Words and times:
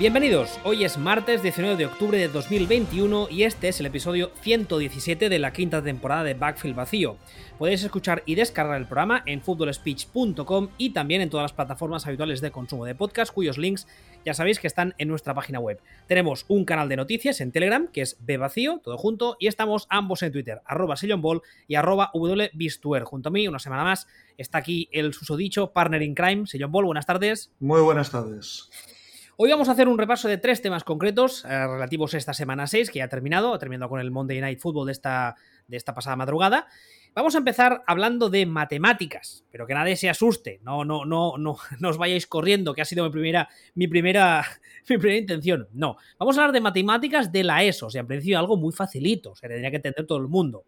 Bienvenidos, 0.00 0.58
hoy 0.64 0.84
es 0.84 0.96
martes 0.96 1.42
19 1.42 1.76
de 1.76 1.84
octubre 1.84 2.16
de 2.16 2.28
2021 2.28 3.28
y 3.30 3.42
este 3.42 3.68
es 3.68 3.80
el 3.80 3.86
episodio 3.86 4.30
117 4.40 5.28
de 5.28 5.38
la 5.38 5.52
quinta 5.52 5.82
temporada 5.82 6.24
de 6.24 6.32
Backfield 6.32 6.74
Vacío. 6.74 7.18
Podéis 7.58 7.84
escuchar 7.84 8.22
y 8.24 8.34
descargar 8.34 8.78
el 8.80 8.86
programa 8.86 9.22
en 9.26 9.42
footballspeech.com 9.42 10.68
y 10.78 10.94
también 10.94 11.20
en 11.20 11.28
todas 11.28 11.44
las 11.44 11.52
plataformas 11.52 12.06
habituales 12.06 12.40
de 12.40 12.50
consumo 12.50 12.86
de 12.86 12.94
podcast 12.94 13.30
cuyos 13.30 13.58
links 13.58 13.86
ya 14.24 14.32
sabéis 14.32 14.58
que 14.58 14.68
están 14.68 14.94
en 14.96 15.08
nuestra 15.08 15.34
página 15.34 15.60
web. 15.60 15.78
Tenemos 16.06 16.46
un 16.48 16.64
canal 16.64 16.88
de 16.88 16.96
noticias 16.96 17.42
en 17.42 17.52
Telegram 17.52 17.86
que 17.86 18.00
es 18.00 18.16
Bvacío, 18.20 18.80
todo 18.82 18.96
junto, 18.96 19.36
y 19.38 19.48
estamos 19.48 19.86
ambos 19.90 20.22
en 20.22 20.32
Twitter, 20.32 20.62
arroba 20.64 20.94
Ball 21.18 21.42
y 21.68 21.74
arroba 21.74 22.10
wbistuer. 22.14 23.02
Junto 23.02 23.28
a 23.28 23.32
mí, 23.32 23.46
una 23.46 23.58
semana 23.58 23.84
más, 23.84 24.08
está 24.38 24.56
aquí 24.56 24.88
el 24.92 25.12
susodicho 25.12 25.72
partner 25.72 26.00
in 26.00 26.14
crime, 26.14 26.46
Sillon 26.46 26.72
Ball, 26.72 26.86
buenas 26.86 27.04
tardes. 27.04 27.52
Muy 27.60 27.82
buenas 27.82 28.10
tardes. 28.10 28.70
Hoy 29.42 29.50
vamos 29.50 29.70
a 29.70 29.72
hacer 29.72 29.88
un 29.88 29.96
repaso 29.96 30.28
de 30.28 30.36
tres 30.36 30.60
temas 30.60 30.84
concretos 30.84 31.46
eh, 31.46 31.48
relativos 31.48 32.12
a 32.12 32.18
esta 32.18 32.34
semana 32.34 32.66
6, 32.66 32.90
que 32.90 32.98
ya 32.98 33.06
ha 33.06 33.08
terminado, 33.08 33.54
ha 33.54 33.58
terminado 33.58 33.88
con 33.88 33.98
el 33.98 34.10
Monday 34.10 34.38
Night 34.38 34.58
Football 34.60 34.84
de 34.84 34.92
esta, 34.92 35.34
de 35.66 35.78
esta 35.78 35.94
pasada 35.94 36.14
madrugada. 36.14 36.66
Vamos 37.14 37.34
a 37.34 37.38
empezar 37.38 37.82
hablando 37.86 38.28
de 38.28 38.44
matemáticas, 38.44 39.46
pero 39.50 39.66
que 39.66 39.72
nadie 39.72 39.96
se 39.96 40.10
asuste, 40.10 40.60
no, 40.62 40.84
no, 40.84 41.06
no, 41.06 41.38
no, 41.38 41.56
no 41.78 41.88
os 41.88 41.96
vayáis 41.96 42.26
corriendo, 42.26 42.74
que 42.74 42.82
ha 42.82 42.84
sido 42.84 43.02
mi 43.02 43.10
primera, 43.10 43.48
mi 43.74 43.88
primera, 43.88 44.44
mi 44.90 44.98
primera 44.98 45.18
intención. 45.18 45.68
No, 45.72 45.96
vamos 46.18 46.36
a 46.36 46.42
hablar 46.42 46.52
de 46.52 46.60
matemáticas 46.60 47.32
de 47.32 47.42
la 47.42 47.64
ESO, 47.64 47.86
o 47.86 47.90
sea, 47.90 48.02
en 48.02 48.08
principio 48.08 48.38
algo 48.38 48.58
muy 48.58 48.74
facilito, 48.74 49.30
o 49.30 49.36
sea, 49.36 49.48
tendría 49.48 49.70
que 49.70 49.76
entender 49.76 50.06
todo 50.06 50.18
el 50.18 50.28
mundo. 50.28 50.66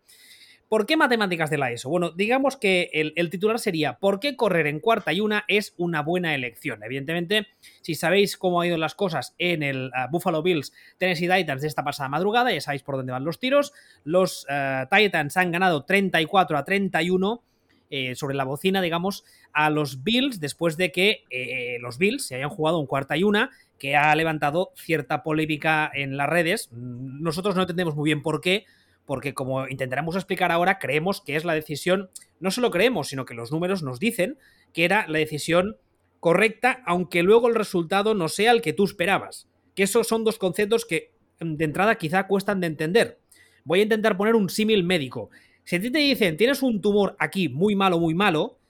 ¿Por 0.73 0.87
qué 0.87 0.97
matemáticas 0.97 1.51
de 1.51 1.59
la 1.59 1.71
ESO? 1.71 1.91
Bueno, 1.91 2.13
digamos 2.13 2.57
que 2.57 2.89
el, 2.95 3.29
titular 3.29 3.59
sería 3.59 3.99
¿Por 3.99 4.21
qué 4.21 4.37
correr 4.37 4.67
en 4.67 4.81
cuarta 4.81 5.13
y 5.13 5.21
una 5.21 5.45
es 5.47 5.75
una 5.77 6.01
buena 6.01 6.35
elección? 6.35 6.83
Evidentemente, 6.83 7.49
si 7.83 7.95
sabéis 7.95 8.39
cómo 8.39 8.59
han 8.59 8.69
ido 8.69 8.79
las 8.79 8.95
cosas 8.95 9.35
en 9.37 9.63
el 9.63 9.89
uh, 9.89 10.11
Buffalo 10.11 10.43
Bills 10.43 10.73
Tennessee 10.97 11.29
Titans 11.29 11.61
de 11.61 11.69
esta 11.69 11.85
pasada 11.85 12.09
madrugada, 12.09 12.55
ya 12.55 12.63
sabéis 12.63 12.83
por 12.85 12.97
dónde 12.97 13.13
van 13.13 13.23
los 13.23 13.39
tiros. 13.39 13.75
Los 14.05 14.47
uh, 14.47 14.87
Titans 14.91 15.37
han 15.37 15.53
ganado 15.53 15.85
34 15.85 16.57
a 16.57 16.65
31 16.65 17.43
eh, 17.91 18.15
sobre 18.15 18.35
la 18.35 18.45
bocina, 18.45 18.81
digamos, 18.81 19.27
a 19.53 19.69
los 19.69 20.03
Bills 20.03 20.41
después 20.41 20.79
de 20.79 20.91
que 20.91 21.25
eh, 21.29 21.77
los 21.83 21.99
Bills 21.99 22.25
se 22.25 22.37
hayan 22.37 22.49
jugado 22.49 22.79
un 22.79 22.87
cuarta 22.87 23.15
y 23.19 23.25
una 23.25 23.51
que 23.79 23.95
ha 23.95 24.15
levantado 24.17 24.73
cierta 24.75 25.23
polémica 25.23 25.91
en 25.93 26.17
las 26.17 26.31
redes. 26.31 26.71
Nosotros 26.73 27.57
no 27.57 27.61
entendemos 27.61 27.95
muy 27.95 28.09
bien 28.09 28.23
por 28.23 28.41
qué, 28.41 28.65
porque 29.13 29.35
como 29.35 29.69
intentaremos 29.69 30.17
explicar 30.17 30.51
ahora, 30.53 30.79
creemos 30.79 31.21
que 31.21 31.37
es 31.37 31.45
la 31.45 31.53
decisión, 31.53 32.09
no 32.41 32.51
solo 32.51 32.71
creemos, 32.71 33.09
sino 33.09 33.27
que 33.27 33.35
los 33.35 33.53
números 33.53 33.83
nos 33.83 34.01
dicen 34.01 34.39
que 34.73 34.87
era 34.87 35.07
la 35.07 35.19
decisión 35.19 35.77
correcta, 36.19 36.83
aunque 36.87 37.23
luego 37.23 37.47
el 37.47 37.55
resultado 37.55 38.15
no 38.15 38.31
sea 38.31 38.53
el 38.53 38.63
que 38.63 38.73
tú 38.73 38.85
esperabas. 38.85 39.51
Que 39.75 39.83
esos 39.83 40.09
son 40.09 40.25
dos 40.25 40.39
conceptos 40.39 40.87
que 40.87 41.13
mm, 41.41 41.57
de 41.57 41.65
entrada 41.67 41.97
quizá 41.97 42.27
cuestan 42.27 42.63
de 42.63 42.69
entender. 42.69 43.19
Voy 43.65 43.81
a 43.81 43.83
intentar 43.83 44.17
poner 44.17 44.35
un 44.35 44.49
símil 44.49 44.83
médico. 44.83 45.29
Si 45.65 45.77
a 45.77 45.81
ti 45.83 45.91
te 45.91 45.99
dicen 45.99 46.39
tienes 46.39 46.63
un 46.63 46.81
tumor 46.81 47.15
aquí 47.19 47.51
muy 47.51 47.77
malo, 47.77 48.01
muy 48.01 48.15
malo, 48.15 48.61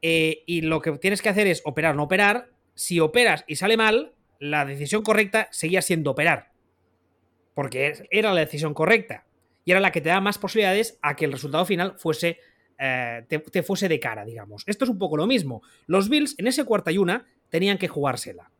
eh, 0.00 0.44
y 0.46 0.60
lo 0.60 0.80
que 0.80 0.92
tienes 0.92 1.22
que 1.22 1.28
hacer 1.28 1.48
es 1.48 1.60
operar, 1.64 1.96
no 1.96 2.04
operar, 2.04 2.50
si 2.76 3.00
operas 3.00 3.42
y 3.48 3.56
sale 3.56 3.76
mal, 3.76 4.12
la 4.38 4.64
decisión 4.64 5.02
correcta 5.02 5.48
seguía 5.50 5.82
siendo 5.82 6.12
operar. 6.12 6.52
Porque 7.52 8.06
era 8.12 8.32
la 8.32 8.42
decisión 8.42 8.74
correcta 8.74 9.26
y 9.64 9.70
era 9.70 9.80
la 9.80 9.92
que 9.92 10.00
te 10.00 10.08
da 10.08 10.20
más 10.20 10.38
posibilidades 10.38 10.98
a 11.02 11.16
que 11.16 11.24
el 11.24 11.32
resultado 11.32 11.64
final 11.64 11.94
fuese 11.98 12.38
eh, 12.78 13.24
te, 13.28 13.62
fuese 13.62 13.88
de 13.88 14.00
cara, 14.00 14.24
digamos. 14.24 14.64
Esto 14.66 14.84
es 14.84 14.90
un 14.90 14.98
poco 14.98 15.16
lo 15.16 15.26
mismo. 15.26 15.62
Los 15.86 16.08
Bills 16.08 16.34
en 16.38 16.48
ese 16.48 16.64
cuarta 16.64 16.90
y 16.90 16.98
una 16.98 17.26
tenían 17.48 17.78
que 17.78 17.86
jugársela. 17.86 18.50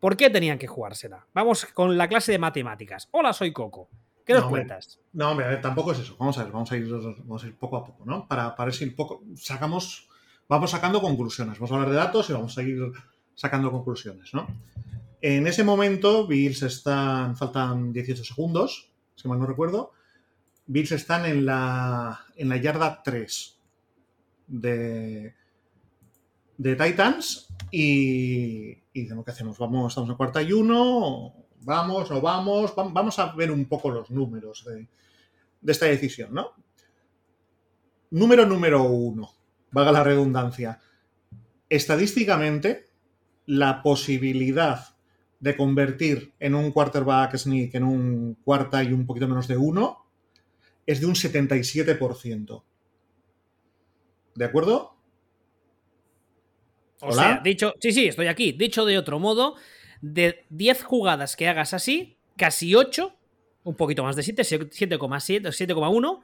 ¿Por 0.00 0.16
qué 0.16 0.28
tenían 0.28 0.58
que 0.58 0.66
jugársela? 0.66 1.26
Vamos 1.32 1.66
con 1.66 1.96
la 1.96 2.08
clase 2.08 2.32
de 2.32 2.38
matemáticas. 2.38 3.08
Hola, 3.12 3.32
soy 3.32 3.52
Coco. 3.52 3.88
¿Qué 4.24 4.32
nos 4.32 4.46
cuentas? 4.46 4.98
no, 5.12 5.30
hombre, 5.30 5.56
tampoco 5.58 5.92
es 5.92 6.00
eso. 6.00 6.16
Vamos 6.18 6.36
a 6.38 6.44
ver, 6.44 6.52
vamos 6.52 6.72
a 6.72 6.76
ir, 6.76 6.90
vamos 6.90 7.44
a 7.44 7.46
ir 7.46 7.54
poco 7.56 7.76
a 7.76 7.84
poco, 7.84 8.04
¿no? 8.06 8.26
Para, 8.26 8.56
para 8.56 8.72
un 8.82 8.94
poco 8.96 9.22
sacamos, 9.36 10.08
vamos 10.48 10.70
sacando 10.70 11.00
conclusiones. 11.00 11.58
Vamos 11.58 11.70
a 11.70 11.74
hablar 11.74 11.90
de 11.90 11.96
datos 11.96 12.30
y 12.30 12.32
vamos 12.32 12.56
a 12.58 12.62
ir 12.62 12.90
sacando 13.34 13.70
conclusiones, 13.70 14.32
¿no? 14.34 14.48
En 15.20 15.46
ese 15.46 15.62
momento, 15.62 16.26
Bills 16.26 16.62
están, 16.62 17.36
faltan 17.36 17.92
18 17.92 18.24
segundos, 18.24 18.90
si 19.14 19.28
mal 19.28 19.38
no 19.38 19.46
recuerdo, 19.46 19.92
Bills 20.66 20.92
están 20.92 21.26
en 21.26 21.44
la, 21.44 22.26
en 22.36 22.48
la 22.48 22.56
yarda 22.56 23.02
3 23.02 23.58
de, 24.46 25.34
de 26.56 26.76
Titans 26.76 27.48
y, 27.70 28.70
y 28.92 29.08
¿qué 29.08 29.30
hacemos? 29.30 29.58
Vamos, 29.58 29.92
estamos 29.92 30.10
en 30.10 30.16
cuarta 30.16 30.42
y 30.42 30.52
uno, 30.52 31.34
vamos, 31.60 32.10
no 32.10 32.20
vamos, 32.20 32.74
vamos 32.74 33.18
a 33.18 33.32
ver 33.34 33.50
un 33.50 33.66
poco 33.66 33.90
los 33.90 34.10
números 34.10 34.64
de, 34.64 34.88
de 35.60 35.72
esta 35.72 35.86
decisión, 35.86 36.32
¿no? 36.32 36.52
Número 38.10 38.46
número 38.46 38.84
uno, 38.84 39.32
valga 39.70 39.92
la 39.92 40.04
redundancia. 40.04 40.80
Estadísticamente, 41.68 42.86
la 43.46 43.82
posibilidad 43.82 44.96
de 45.40 45.56
convertir 45.56 46.32
en 46.38 46.54
un 46.54 46.70
quarterback 46.70 47.36
sneak 47.36 47.74
en 47.74 47.84
un 47.84 48.38
cuarta 48.44 48.82
y 48.82 48.92
un 48.92 49.04
poquito 49.04 49.28
menos 49.28 49.48
de 49.48 49.58
uno 49.58 50.03
es 50.86 51.00
de 51.00 51.06
un 51.06 51.14
77%. 51.14 52.62
¿De 54.34 54.44
acuerdo? 54.44 54.96
O 57.00 57.12
sea, 57.12 57.40
dicho, 57.44 57.74
sí, 57.80 57.92
sí, 57.92 58.06
estoy 58.06 58.26
aquí. 58.26 58.52
Dicho 58.52 58.84
de 58.84 58.98
otro 58.98 59.18
modo, 59.18 59.56
de 60.00 60.44
10 60.50 60.84
jugadas 60.84 61.36
que 61.36 61.48
hagas 61.48 61.74
así, 61.74 62.16
casi 62.36 62.74
8, 62.74 63.14
un 63.64 63.76
poquito 63.76 64.02
más 64.02 64.16
de 64.16 64.22
7, 64.22 64.42
7,7, 64.42 65.48
7,1, 65.48 66.22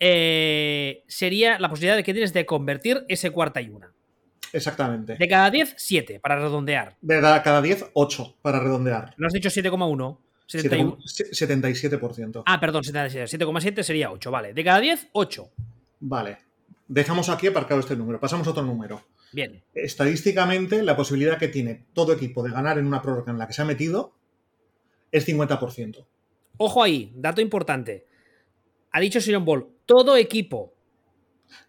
eh, 0.00 1.04
sería 1.06 1.58
la 1.58 1.68
posibilidad 1.68 1.96
de 1.96 2.02
que 2.02 2.12
tienes 2.12 2.32
de 2.32 2.46
convertir 2.46 3.04
ese 3.08 3.30
cuarta 3.30 3.60
y 3.60 3.68
una. 3.68 3.92
Exactamente. 4.52 5.16
De 5.16 5.28
cada 5.28 5.50
10, 5.50 5.74
7, 5.76 6.20
para 6.20 6.36
redondear. 6.36 6.96
De 7.00 7.20
cada 7.20 7.60
10, 7.60 7.90
8, 7.92 8.36
para 8.40 8.60
redondear. 8.60 9.14
¿No 9.16 9.26
has 9.26 9.32
dicho 9.32 9.48
7,1? 9.48 10.18
77%. 10.48 12.42
Ah, 12.46 12.60
perdón, 12.60 12.82
7,7 12.82 13.82
sería 13.82 14.10
8, 14.10 14.30
vale. 14.30 14.52
De 14.52 14.64
cada 14.64 14.80
10, 14.80 15.08
8. 15.12 15.50
Vale. 16.00 16.38
Dejamos 16.86 17.28
aquí 17.28 17.46
aparcado 17.46 17.80
este 17.80 17.96
número. 17.96 18.20
Pasamos 18.20 18.46
a 18.46 18.50
otro 18.50 18.62
número. 18.62 19.02
Bien. 19.32 19.62
Estadísticamente, 19.74 20.82
la 20.82 20.96
posibilidad 20.96 21.38
que 21.38 21.48
tiene 21.48 21.86
todo 21.92 22.12
equipo 22.12 22.42
de 22.42 22.50
ganar 22.50 22.78
en 22.78 22.86
una 22.86 23.02
prórroga 23.02 23.32
en 23.32 23.38
la 23.38 23.46
que 23.46 23.52
se 23.52 23.62
ha 23.62 23.64
metido 23.64 24.12
es 25.10 25.26
50%. 25.26 26.04
Ojo 26.58 26.82
ahí, 26.82 27.12
dato 27.16 27.40
importante. 27.40 28.06
Ha 28.92 29.00
dicho 29.00 29.20
Sion 29.20 29.44
Ball, 29.44 29.66
todo 29.86 30.16
equipo. 30.16 30.72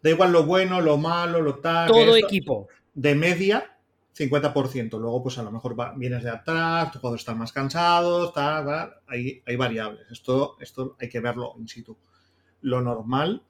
Da 0.02 0.10
igual 0.12 0.32
lo 0.32 0.46
bueno, 0.46 0.82
lo 0.82 0.98
malo, 0.98 1.42
lo 1.42 1.56
tal. 1.56 1.88
Todo 1.88 2.16
equipo. 2.16 2.68
De 2.94 3.16
media, 3.16 3.75
50%. 4.16 5.00
Luego, 5.00 5.24
pues 5.24 5.38
a 5.38 5.44
lo 5.44 5.52
mejor 5.52 5.76
vienes 5.98 6.24
de 6.24 6.30
atrás, 6.30 6.92
tu 6.92 7.00
jugador 7.00 7.20
está 7.20 7.36
más 7.36 7.52
cansado, 7.52 8.28
está, 8.28 9.02
hay, 9.08 9.42
hay, 9.46 9.56
variables. 9.56 10.10
Esto, 10.10 10.56
esto 10.60 10.96
hay 11.00 11.10
que 11.10 11.20
verlo 11.20 11.54
in 11.60 11.68
situ. 11.68 11.98
Lo 12.62 12.82
normal 12.82 13.44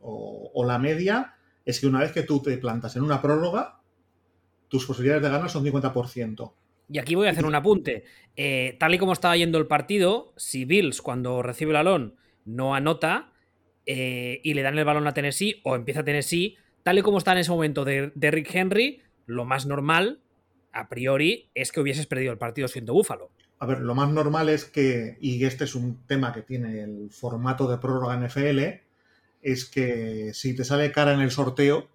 o, 0.00 0.64
la 0.66 0.78
media 0.78 1.34
es 1.64 1.80
que 1.80 1.86
una 1.86 2.00
vez 2.00 2.12
que 2.12 2.22
tú 2.22 2.40
te 2.40 2.56
plantas 2.58 2.94
en 2.96 3.02
una 3.02 3.22
prórroga, 3.22 3.80
tus 4.68 4.84
posibilidades 4.84 5.22
de 5.22 5.30
ganar 5.30 5.48
son 5.48 5.64
50%. 5.64 6.52
Y 6.90 6.98
aquí 6.98 7.14
voy 7.14 7.26
a 7.26 7.30
hacer 7.30 7.46
un 7.46 7.54
apunte. 7.54 8.04
Eh, 8.36 8.76
tal 8.78 8.94
y 8.94 8.98
como 8.98 9.14
estaba 9.14 9.36
yendo 9.36 9.56
el 9.56 9.66
partido, 9.66 10.34
si 10.36 10.66
Bills 10.66 11.00
cuando 11.00 11.42
recibe 11.42 11.70
el 11.70 11.76
balón 11.76 12.16
no 12.44 12.74
anota 12.74 13.32
eh, 13.86 14.40
y 14.44 14.52
le 14.52 14.60
dan 14.60 14.76
el 14.76 14.84
balón 14.84 15.06
a 15.06 15.14
Tennessee 15.14 15.62
o 15.64 15.74
empieza 15.76 16.04
Tennessee, 16.04 16.58
tal 16.82 16.98
y 16.98 17.02
como 17.02 17.16
está 17.16 17.32
en 17.32 17.38
ese 17.38 17.50
momento 17.50 17.86
de, 17.86 18.12
de 18.14 18.30
Rick 18.30 18.54
Henry, 18.54 19.00
lo 19.26 19.44
más 19.44 19.66
normal, 19.66 20.20
a 20.72 20.88
priori, 20.88 21.50
es 21.54 21.72
que 21.72 21.80
hubieses 21.80 22.06
perdido 22.06 22.32
el 22.32 22.38
partido 22.38 22.68
siendo 22.68 22.92
Búfalo. 22.92 23.30
A 23.58 23.66
ver, 23.66 23.80
lo 23.80 23.94
más 23.94 24.10
normal 24.10 24.48
es 24.48 24.64
que, 24.64 25.16
y 25.20 25.44
este 25.44 25.64
es 25.64 25.74
un 25.74 26.06
tema 26.06 26.32
que 26.32 26.42
tiene 26.42 26.82
el 26.82 27.10
formato 27.10 27.68
de 27.68 27.78
prórroga 27.78 28.16
NFL, 28.16 28.60
es 29.42 29.64
que 29.66 30.32
si 30.34 30.54
te 30.54 30.64
sale 30.64 30.90
cara 30.90 31.14
en 31.14 31.20
el 31.20 31.30
sorteo, 31.30 31.88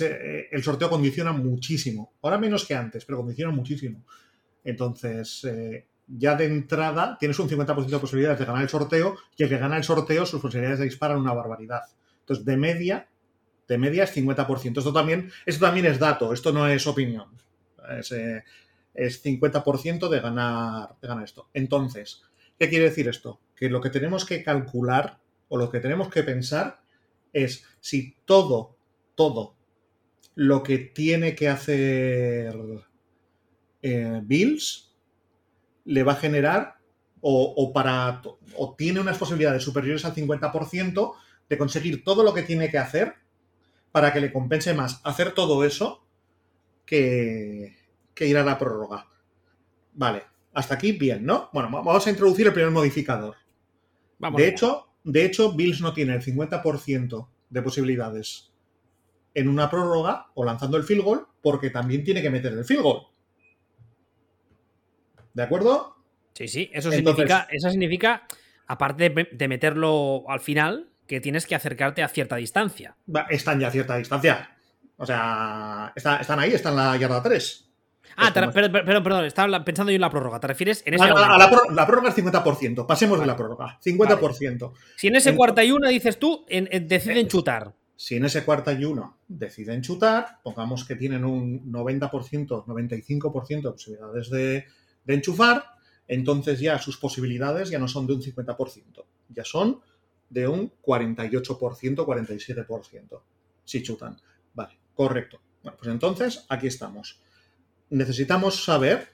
eh, 0.00 0.48
el 0.50 0.62
sorteo 0.62 0.90
condiciona 0.90 1.32
muchísimo. 1.32 2.12
Ahora 2.22 2.38
menos 2.38 2.64
que 2.66 2.74
antes, 2.74 3.04
pero 3.04 3.18
condiciona 3.18 3.52
muchísimo. 3.52 4.04
Entonces, 4.64 5.44
eh, 5.44 5.86
ya 6.06 6.36
de 6.36 6.46
entrada 6.46 7.16
tienes 7.18 7.38
un 7.38 7.48
50% 7.48 7.86
de 7.86 7.98
posibilidades 7.98 8.38
de 8.38 8.44
ganar 8.44 8.62
el 8.62 8.68
sorteo 8.68 9.16
y 9.36 9.42
el 9.42 9.48
que 9.48 9.58
gana 9.58 9.76
el 9.76 9.84
sorteo, 9.84 10.24
sus 10.26 10.40
posibilidades 10.40 10.78
de 10.78 10.86
disparar 10.86 11.16
una 11.16 11.32
barbaridad. 11.32 11.82
Entonces, 12.20 12.44
de 12.44 12.56
media, 12.56 13.08
de 13.68 13.78
media 13.78 14.04
es 14.04 14.16
50%. 14.16 14.78
Esto 14.78 14.92
también, 14.92 15.30
esto 15.46 15.64
también 15.64 15.86
es 15.86 15.98
dato, 15.98 16.32
esto 16.32 16.52
no 16.52 16.66
es 16.68 16.86
opinión. 16.86 17.28
Es, 17.98 18.12
50% 18.12 20.06
eh, 20.06 20.10
de 20.10 20.20
ganar, 20.20 20.96
de 21.00 21.08
ganar 21.08 21.24
esto. 21.24 21.48
Entonces, 21.54 22.22
¿qué 22.58 22.68
quiere 22.68 22.84
decir 22.84 23.08
esto? 23.08 23.40
Que 23.56 23.68
lo 23.68 23.80
que 23.80 23.90
tenemos 23.90 24.24
que 24.24 24.42
calcular 24.42 25.18
o 25.48 25.56
lo 25.56 25.70
que 25.70 25.80
tenemos 25.80 26.08
que 26.08 26.22
pensar 26.22 26.82
es 27.32 27.64
si 27.80 28.16
todo, 28.24 28.76
todo 29.14 29.56
lo 30.34 30.62
que 30.62 30.78
tiene 30.78 31.34
que 31.34 31.48
hacer 31.48 32.54
eh, 33.82 34.20
Bills 34.22 34.94
le 35.84 36.02
va 36.02 36.12
a 36.12 36.16
generar 36.16 36.76
o, 37.24 37.72
para, 37.72 38.20
o 38.56 38.74
tiene 38.74 38.98
unas 38.98 39.16
posibilidades 39.16 39.62
superiores 39.62 40.04
al 40.04 40.14
50% 40.14 41.12
de 41.48 41.58
conseguir 41.58 42.02
todo 42.02 42.24
lo 42.24 42.34
que 42.34 42.42
tiene 42.42 42.68
que 42.68 42.78
hacer 42.78 43.14
para 43.92 44.12
que 44.12 44.20
le 44.20 44.32
compense 44.32 44.74
más 44.74 45.00
hacer 45.04 45.32
todo 45.32 45.64
eso 45.64 46.04
que, 46.86 47.76
que 48.14 48.26
ir 48.26 48.36
a 48.38 48.44
la 48.44 48.58
prórroga. 48.58 49.06
Vale, 49.94 50.22
hasta 50.54 50.74
aquí 50.74 50.92
bien, 50.92 51.24
¿no? 51.24 51.50
Bueno, 51.52 51.70
vamos 51.70 52.06
a 52.06 52.10
introducir 52.10 52.46
el 52.46 52.52
primer 52.52 52.70
modificador. 52.70 53.36
de, 54.18 54.48
hecho, 54.48 54.88
de 55.04 55.24
hecho, 55.24 55.52
Bills 55.52 55.80
no 55.80 55.92
tiene 55.92 56.14
el 56.14 56.22
50% 56.22 57.28
de 57.50 57.62
posibilidades 57.62 58.50
en 59.34 59.48
una 59.48 59.70
prórroga 59.70 60.26
o 60.34 60.44
lanzando 60.44 60.76
el 60.76 60.84
field 60.84 61.02
goal 61.02 61.26
porque 61.42 61.70
también 61.70 62.04
tiene 62.04 62.22
que 62.22 62.30
meter 62.30 62.52
el 62.52 62.64
field 62.64 62.82
goal. 62.82 63.06
¿De 65.34 65.42
acuerdo? 65.42 65.96
Sí, 66.34 66.48
sí, 66.48 66.70
eso 66.72 66.90
significa, 66.90 67.46
eso 67.50 67.70
significa, 67.70 68.26
aparte 68.66 69.10
de 69.10 69.48
meterlo 69.48 70.24
al 70.28 70.40
final, 70.40 70.91
que 71.12 71.20
tienes 71.20 71.44
que 71.44 71.54
acercarte 71.54 72.02
a 72.02 72.08
cierta 72.08 72.36
distancia. 72.36 72.96
Están 73.28 73.60
ya 73.60 73.68
a 73.68 73.70
cierta 73.70 73.98
distancia. 73.98 74.48
O 74.96 75.04
sea, 75.04 75.92
están 75.94 76.38
ahí, 76.38 76.54
están 76.54 76.72
en 76.72 76.78
la 76.78 76.96
yarda 76.96 77.22
3. 77.22 77.70
Ah, 78.16 78.32
perdón, 78.32 78.72
perdón, 79.02 79.24
estaba 79.26 79.62
pensando 79.62 79.92
yo 79.92 79.96
en 79.96 80.00
la 80.00 80.08
prórroga. 80.08 80.40
¿Te 80.40 80.46
refieres 80.46 80.82
en 80.86 80.94
ese 80.94 81.06
la, 81.06 81.86
prórroga 81.86 82.08
es 82.08 82.16
50%. 82.16 82.86
Pasemos 82.86 83.20
de 83.20 83.26
la 83.26 83.36
prórroga. 83.36 83.78
50%. 83.84 84.72
Si 84.96 85.08
en 85.08 85.16
ese 85.16 85.36
cuarta 85.36 85.62
y 85.62 85.70
una 85.70 85.90
dices 85.90 86.18
tú, 86.18 86.46
deciden 86.48 87.28
chutar. 87.28 87.74
Si 87.94 88.16
en 88.16 88.24
ese 88.24 88.42
cuarta 88.42 88.72
y 88.72 88.82
uno 88.86 89.18
deciden 89.28 89.82
chutar, 89.82 90.38
pongamos 90.42 90.86
que 90.86 90.96
tienen 90.96 91.26
un 91.26 91.70
90%, 91.70 92.64
95% 92.64 93.62
de 93.62 93.70
posibilidades 93.70 94.30
de, 94.30 94.64
de 95.04 95.14
enchufar, 95.14 95.62
entonces 96.08 96.58
ya 96.58 96.78
sus 96.78 96.96
posibilidades 96.96 97.68
ya 97.68 97.78
no 97.78 97.86
son 97.86 98.06
de 98.06 98.14
un 98.14 98.22
50%, 98.22 99.04
ya 99.28 99.44
son 99.44 99.82
de 100.32 100.48
un 100.48 100.72
48%, 100.82 102.06
47%, 102.06 103.20
si 103.64 103.82
chutan. 103.82 104.16
Vale, 104.54 104.78
correcto. 104.94 105.40
Bueno, 105.62 105.76
pues 105.78 105.90
entonces 105.90 106.46
aquí 106.48 106.66
estamos. 106.66 107.20
Necesitamos 107.90 108.64
saber 108.64 109.08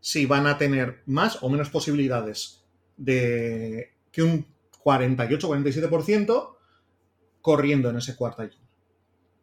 si 0.00 0.26
van 0.26 0.46
a 0.46 0.58
tener 0.58 1.02
más 1.06 1.42
o 1.42 1.48
menos 1.48 1.70
posibilidades 1.70 2.64
de 2.96 3.94
que 4.10 4.22
un 4.22 4.46
48-47% 4.82 6.56
corriendo 7.40 7.90
en 7.90 7.96
ese 7.96 8.16
cuarto 8.16 8.44
y 8.44 8.50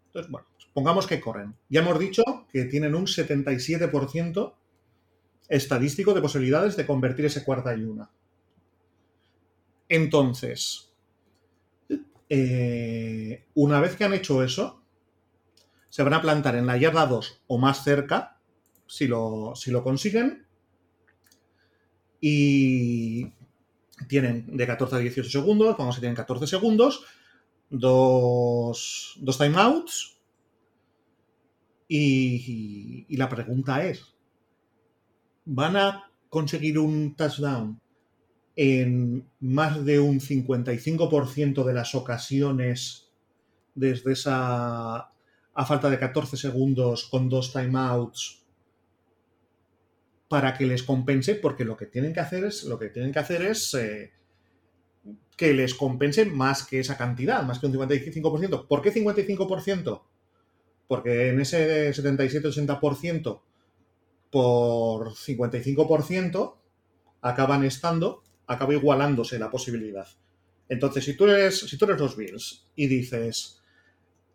Entonces, 0.07 0.29
bueno, 0.29 0.47
pues 0.53 0.67
pongamos 0.73 1.07
que 1.07 1.21
corren. 1.21 1.55
Ya 1.69 1.81
hemos 1.81 1.97
dicho 1.97 2.23
que 2.51 2.65
tienen 2.65 2.93
un 2.93 3.05
77% 3.05 4.53
estadístico 5.47 6.13
de 6.13 6.21
posibilidades 6.21 6.75
de 6.75 6.85
convertir 6.85 7.25
ese 7.25 7.43
cuarta 7.43 7.75
y 7.75 7.83
una. 7.83 8.11
Entonces, 9.87 10.94
eh, 12.29 13.45
una 13.53 13.79
vez 13.79 13.95
que 13.95 14.03
han 14.03 14.13
hecho 14.13 14.43
eso, 14.43 14.81
se 15.89 16.03
van 16.03 16.13
a 16.13 16.21
plantar 16.21 16.55
en 16.55 16.65
la 16.65 16.77
yarda 16.77 17.05
2 17.05 17.43
o 17.47 17.57
más 17.57 17.83
cerca, 17.83 18.39
si 18.87 19.07
lo, 19.07 19.53
si 19.55 19.71
lo 19.71 19.83
consiguen, 19.83 20.45
y 22.19 23.33
tienen 24.07 24.57
de 24.57 24.67
14 24.67 24.95
a 24.95 24.99
18 24.99 25.29
segundos, 25.29 25.77
vamos 25.77 25.97
a 25.97 25.99
tienen 25.99 26.15
14 26.15 26.47
segundos, 26.47 27.05
dos, 27.69 29.17
dos 29.21 29.37
timeouts, 29.37 30.17
y, 31.87 33.05
y 33.07 33.17
la 33.17 33.29
pregunta 33.29 33.85
es, 33.85 34.15
¿van 35.45 35.77
a 35.77 36.11
conseguir 36.29 36.79
un 36.79 37.15
touchdown 37.15 37.79
en 38.55 39.27
más 39.39 39.83
de 39.83 39.99
un 39.99 40.19
55% 40.19 41.63
de 41.63 41.73
las 41.73 41.93
ocasiones 41.95 43.09
desde 43.73 44.13
esa 44.13 45.11
a 45.57 45.65
falta 45.65 45.89
de 45.89 45.99
14 45.99 46.37
segundos 46.37 47.05
con 47.05 47.29
dos 47.29 47.51
timeouts 47.53 48.43
para 50.27 50.53
que 50.53 50.65
les 50.65 50.83
compense 50.83 51.35
porque 51.35 51.65
lo 51.65 51.77
que 51.77 51.85
tienen 51.85 52.13
que 52.13 52.19
hacer 52.19 52.45
es 52.45 52.63
lo 52.63 52.79
que 52.79 52.89
tienen 52.89 53.11
que 53.11 53.19
hacer 53.19 53.41
es 53.41 53.73
eh, 53.73 54.11
que 55.35 55.53
les 55.53 55.73
compense 55.73 56.25
más 56.25 56.65
que 56.65 56.79
esa 56.79 56.97
cantidad, 56.97 57.43
más 57.43 57.59
que 57.59 57.67
un 57.67 57.73
55%. 57.73 58.67
¿Por 58.67 58.81
qué 58.81 58.93
55%? 58.93 60.01
Porque 60.87 61.29
en 61.29 61.41
ese 61.41 61.91
77-80% 61.91 63.41
por 64.31 65.13
55% 65.13 66.55
acaban 67.21 67.63
estando 67.63 68.23
acaba 68.47 68.73
igualándose 68.73 69.39
la 69.39 69.49
posibilidad. 69.49 70.07
Entonces, 70.67 71.05
si 71.05 71.15
tú 71.15 71.25
eres, 71.25 71.59
si 71.59 71.77
tú 71.77 71.85
eres 71.85 71.99
los 71.99 72.17
Bills 72.17 72.65
y 72.75 72.87
dices, 72.87 73.61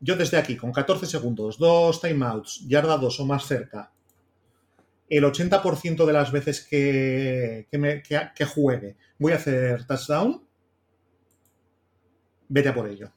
yo 0.00 0.16
desde 0.16 0.38
aquí, 0.38 0.56
con 0.56 0.72
14 0.72 1.06
segundos, 1.06 1.58
dos 1.58 2.00
timeouts, 2.00 2.66
yarda 2.68 2.96
dos 2.96 3.20
o 3.20 3.26
más 3.26 3.46
cerca, 3.46 3.92
el 5.08 5.24
80% 5.24 6.06
de 6.06 6.12
las 6.12 6.30
veces 6.30 6.64
que, 6.64 7.66
que, 7.68 8.44
juegue 8.44 8.96
voy 9.18 9.32
a 9.32 9.36
hacer 9.36 9.84
touchdown, 9.84 10.46
vete 12.48 12.68
a 12.68 12.74
por 12.74 12.88
ello. 12.88 13.12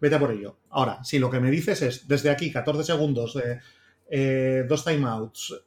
Vete 0.00 0.14
a 0.14 0.18
por 0.20 0.30
ello. 0.30 0.58
Ahora, 0.70 1.02
si 1.02 1.18
lo 1.18 1.28
que 1.28 1.40
me 1.40 1.50
dices 1.50 1.82
es, 1.82 2.06
desde 2.06 2.30
aquí, 2.30 2.52
14 2.52 2.84
segundos, 2.84 3.34
de 3.34 3.60
eh, 4.08 4.64
dos 4.68 4.84
timeouts, 4.84 5.60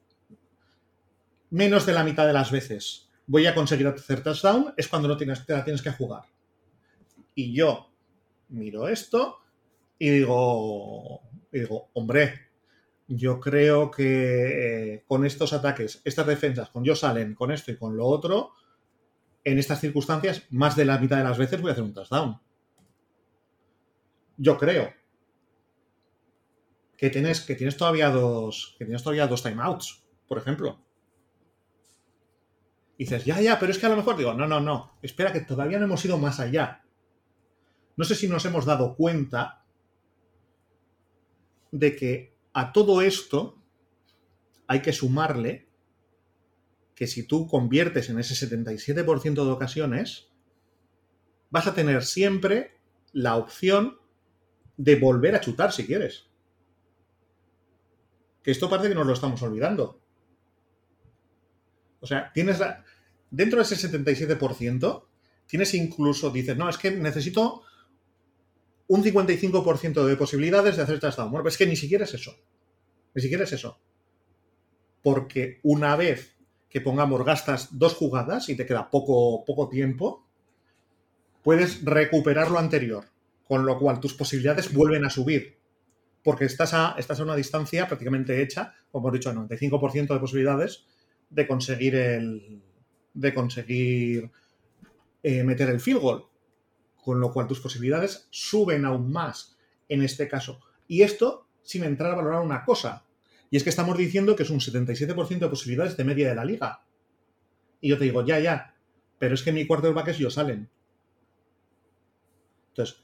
menos 1.50 1.86
de 1.86 1.94
la 1.94 2.06
mitad 2.06 2.26
de 2.26 2.34
las 2.34 2.50
veces 2.50 3.09
voy 3.30 3.46
a 3.46 3.54
conseguir 3.54 3.86
hacer 3.86 4.24
touchdown, 4.24 4.74
es 4.76 4.88
cuando 4.88 5.08
no 5.08 5.16
te 5.16 5.26
la 5.26 5.64
tienes 5.64 5.84
que 5.84 5.92
jugar. 5.92 6.24
Y 7.36 7.54
yo 7.54 7.92
miro 8.50 8.88
esto 8.88 9.38
y 10.00 10.10
digo, 10.10 11.22
digo, 11.52 11.90
hombre, 11.94 12.50
yo 13.08 13.40
creo 13.40 13.92
que 13.92 14.94
eh, 14.94 15.04
con 15.08 15.28
estos 15.28 15.54
ataques, 15.54 16.02
estas 16.04 16.26
defensas, 16.26 16.70
con 16.72 16.84
yo 16.84 16.96
salen, 16.96 17.36
con 17.36 17.52
esto 17.52 17.72
y 17.72 17.78
con 17.78 17.96
lo 17.96 18.08
otro, 18.08 18.54
en 19.44 19.60
estas 19.60 19.80
circunstancias, 19.80 20.48
más 20.50 20.76
de 20.76 20.86
la 20.86 20.98
mitad 20.98 21.18
de 21.18 21.24
las 21.24 21.38
veces 21.38 21.62
voy 21.62 21.70
a 21.70 21.74
hacer 21.74 21.84
un 21.84 21.94
touchdown. 21.94 22.42
Yo 24.38 24.58
creo 24.58 24.92
que 26.98 27.12
tienes, 27.12 27.42
que 27.42 27.56
tienes 27.56 27.78
todavía 27.78 28.10
dos. 28.10 28.76
Que 28.80 28.86
tienes 28.86 29.04
todavía 29.04 29.28
dos 29.28 29.44
timeouts, 29.44 30.04
por 30.28 30.40
ejemplo. 30.40 30.80
Y 33.00 33.06
dices, 33.06 33.24
ya, 33.24 33.40
ya, 33.40 33.58
pero 33.58 33.72
es 33.72 33.80
que 33.80 33.86
a 33.86 33.90
lo 33.90 33.96
mejor 33.96 34.18
digo, 34.18 34.34
no, 34.34 34.46
no, 34.46 34.60
no, 34.60 34.92
espera 35.02 35.32
que 35.32 35.40
todavía 35.40 35.80
no 35.80 35.86
hemos 35.86 36.04
ido 36.04 36.18
más 36.18 36.42
allá. 36.42 36.84
No 37.96 38.04
sé 38.04 38.14
si 38.14 38.28
nos 38.28 38.44
hemos 38.44 38.66
dado 38.66 38.98
cuenta 38.98 39.64
de 41.72 41.96
que 41.96 42.36
a 42.52 42.74
todo 42.74 43.02
esto 43.02 43.64
hay 44.68 44.82
que 44.82 44.92
sumarle 44.92 45.70
que 46.94 47.08
si 47.08 47.24
tú 47.24 47.48
conviertes 47.48 48.10
en 48.10 48.20
ese 48.20 48.36
77% 48.36 49.46
de 49.46 49.50
ocasiones, 49.50 50.34
vas 51.52 51.68
a 51.68 51.74
tener 51.74 52.04
siempre 52.04 52.82
la 53.14 53.38
opción 53.38 53.98
de 54.76 54.98
volver 54.98 55.36
a 55.36 55.40
chutar 55.40 55.72
si 55.72 55.86
quieres. 55.86 56.28
Que 58.44 58.52
esto 58.52 58.70
parece 58.70 58.90
que 58.90 58.96
nos 58.96 59.08
lo 59.08 59.14
estamos 59.14 59.42
olvidando. 59.42 60.02
O 62.02 62.08
sea, 62.08 62.32
tienes 62.34 62.60
dentro 63.30 63.58
de 63.58 63.64
ese 63.64 63.90
77%, 63.90 65.04
tienes 65.46 65.74
incluso, 65.74 66.30
dices, 66.30 66.58
no, 66.58 66.70
es 66.70 66.78
que 66.78 66.92
necesito 66.92 67.64
un 68.88 69.04
55% 69.04 70.06
de 70.06 70.16
posibilidades 70.16 70.78
de 70.78 70.84
hacer 70.84 71.00
touchdown. 71.00 71.32
Bueno, 71.32 71.48
es 71.48 71.58
que 71.58 71.68
ni 71.68 71.76
siquiera 71.76 72.06
es 72.06 72.14
eso. 72.14 72.36
Ni 73.14 73.22
siquiera 73.22 73.44
es 73.44 73.54
eso. 73.54 73.80
Porque 75.04 75.60
una 75.64 75.96
vez 75.96 76.36
que 76.70 76.82
pongamos 76.82 77.24
gastas 77.24 77.70
dos 77.78 77.94
jugadas 77.94 78.50
y 78.50 78.56
te 78.56 78.66
queda 78.66 78.90
poco, 78.90 79.46
poco 79.46 79.70
tiempo, 79.70 80.28
puedes 81.44 81.84
recuperar 81.84 82.50
lo 82.50 82.60
anterior. 82.60 83.06
Con 83.44 83.66
lo 83.66 83.78
cual 83.80 84.00
tus 84.00 84.14
posibilidades 84.14 84.74
vuelven 84.74 85.06
a 85.06 85.10
subir. 85.10 85.58
Porque 86.24 86.46
estás 86.46 86.74
a, 86.74 86.96
estás 86.98 87.20
a 87.20 87.24
una 87.24 87.36
distancia 87.36 87.88
prácticamente 87.88 88.42
hecha, 88.42 88.74
como 88.92 89.08
hemos 89.08 89.20
dicho, 89.20 89.34
95% 89.34 90.14
de 90.14 90.20
posibilidades 90.20 90.86
de 91.30 91.48
conseguir 91.48 91.96
el, 91.96 92.62
de 93.14 93.34
conseguir 93.34 94.32
eh, 95.24 95.44
meter 95.44 95.70
el 95.70 95.80
field 95.80 96.02
goal, 96.02 96.26
con 96.96 97.20
lo 97.20 97.32
cual 97.32 97.48
tus 97.48 97.60
posibilidades 97.60 98.28
suben 98.30 98.86
aún 98.86 99.12
más 99.12 99.58
en 99.88 100.04
este 100.04 100.28
caso. 100.28 100.60
Y 100.88 101.02
esto 101.02 101.48
sin 101.62 101.84
entrar 101.84 102.12
a 102.12 102.16
valorar 102.16 102.42
una 102.42 102.66
cosa, 102.66 103.06
y 103.52 103.58
es 103.58 103.64
que 103.64 103.70
estamos 103.70 103.98
diciendo 103.98 104.36
que 104.36 104.44
es 104.44 104.50
un 104.50 104.60
77% 104.60 105.40
de 105.40 105.50
posibilidades 105.50 105.98
de 105.98 106.04
media 106.04 106.30
de 106.30 106.36
la 106.36 106.46
liga. 106.46 106.84
Y 107.82 107.90
yo 107.90 107.98
te 107.98 108.04
digo, 108.04 108.26
ya, 108.26 108.40
ya, 108.40 108.76
pero 109.18 109.34
es 109.34 109.42
que 109.42 109.52
mi 109.52 109.66
quarterback 109.66 110.10
es 110.10 110.18
yo 110.18 110.30
salen. 110.30 110.70
Entonces, 112.70 113.04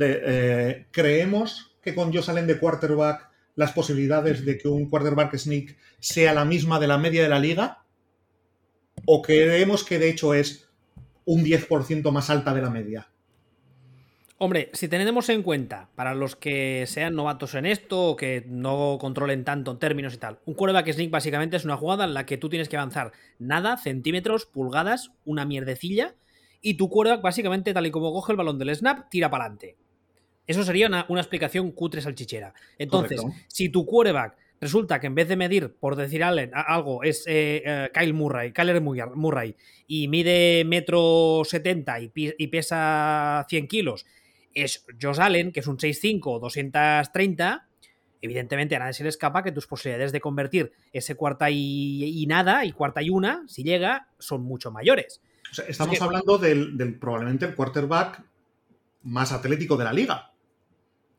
eh, 0.00 0.86
creemos 0.90 1.76
que 1.82 1.94
con 1.94 2.10
yo 2.12 2.22
salen 2.22 2.46
de 2.46 2.58
quarterback 2.58 3.30
las 3.54 3.72
posibilidades 3.72 4.44
de 4.44 4.58
que 4.58 4.68
un 4.68 4.88
quarterback 4.88 5.36
sneak 5.36 5.76
sea 6.00 6.32
la 6.34 6.44
misma 6.44 6.80
de 6.80 6.86
la 6.86 6.98
media 6.98 7.22
de 7.22 7.28
la 7.28 7.38
liga? 7.38 7.84
¿O 9.06 9.22
creemos 9.22 9.84
que 9.84 9.98
de 9.98 10.10
hecho 10.10 10.34
es 10.34 10.68
un 11.24 11.44
10% 11.44 12.10
más 12.10 12.30
alta 12.30 12.54
de 12.54 12.62
la 12.62 12.70
media? 12.70 13.08
Hombre, 14.44 14.70
si 14.72 14.88
tenemos 14.88 15.28
en 15.28 15.44
cuenta, 15.44 15.88
para 15.94 16.16
los 16.16 16.34
que 16.34 16.84
sean 16.88 17.14
novatos 17.14 17.54
en 17.54 17.64
esto 17.64 18.08
o 18.08 18.16
que 18.16 18.44
no 18.48 18.98
controlen 19.00 19.44
tanto 19.44 19.78
términos 19.78 20.14
y 20.14 20.16
tal, 20.16 20.40
un 20.46 20.54
quarterback 20.54 20.92
sneak 20.92 21.10
básicamente 21.10 21.56
es 21.56 21.64
una 21.64 21.76
jugada 21.76 22.04
en 22.04 22.12
la 22.12 22.26
que 22.26 22.38
tú 22.38 22.48
tienes 22.48 22.68
que 22.68 22.76
avanzar 22.76 23.12
nada, 23.38 23.76
centímetros, 23.76 24.46
pulgadas, 24.46 25.12
una 25.24 25.44
mierdecilla, 25.44 26.16
y 26.60 26.74
tu 26.74 26.88
quarterback 26.88 27.22
básicamente, 27.22 27.72
tal 27.72 27.86
y 27.86 27.92
como 27.92 28.12
coge 28.12 28.32
el 28.32 28.36
balón 28.36 28.58
del 28.58 28.74
snap, 28.74 29.08
tira 29.10 29.30
para 29.30 29.44
adelante. 29.44 29.76
Eso 30.52 30.64
sería 30.64 30.86
una, 30.86 31.06
explicación 31.08 31.72
cutre 31.72 32.00
salchichera. 32.00 32.54
Entonces, 32.78 33.22
si 33.48 33.68
tu 33.68 33.84
quarterback 33.84 34.36
resulta 34.60 35.00
que 35.00 35.08
en 35.08 35.14
vez 35.14 35.28
de 35.28 35.36
medir, 35.36 35.74
por 35.74 35.96
decir 35.96 36.22
algo, 36.22 37.02
es 37.02 37.26
eh, 37.26 37.62
eh, 37.64 37.90
Kyle 37.92 38.14
Murray, 38.14 38.52
Kyler 38.52 38.80
Murray, 38.80 39.56
y 39.88 40.06
mide 40.08 40.64
metro 40.64 41.42
70 41.44 42.00
y, 42.00 42.12
y 42.14 42.46
pesa 42.46 43.44
100 43.48 43.66
kilos, 43.66 44.06
es 44.54 44.86
Josh 45.00 45.20
Allen, 45.20 45.52
que 45.52 45.60
es 45.60 45.66
un 45.66 45.78
6'5 45.78 46.40
230, 46.40 47.68
evidentemente 48.20 48.76
a 48.76 48.78
nadie 48.78 48.92
se 48.94 49.02
le 49.02 49.08
escapa 49.08 49.42
que 49.42 49.52
tus 49.52 49.66
posibilidades 49.66 50.12
de 50.12 50.20
convertir 50.20 50.72
ese 50.92 51.16
cuarta 51.16 51.50
y, 51.50 52.24
nada 52.28 52.64
y 52.64 52.72
cuarta 52.72 53.02
y 53.02 53.10
una, 53.10 53.44
si 53.48 53.64
llega, 53.64 54.08
son 54.18 54.44
mucho 54.44 54.70
mayores. 54.70 55.20
estamos 55.66 56.00
hablando 56.00 56.38
del, 56.38 56.98
probablemente 56.98 57.46
el 57.46 57.54
quarterback 57.54 58.22
más 59.02 59.32
atlético 59.32 59.76
de 59.76 59.84
la 59.84 59.92
liga. 59.92 60.31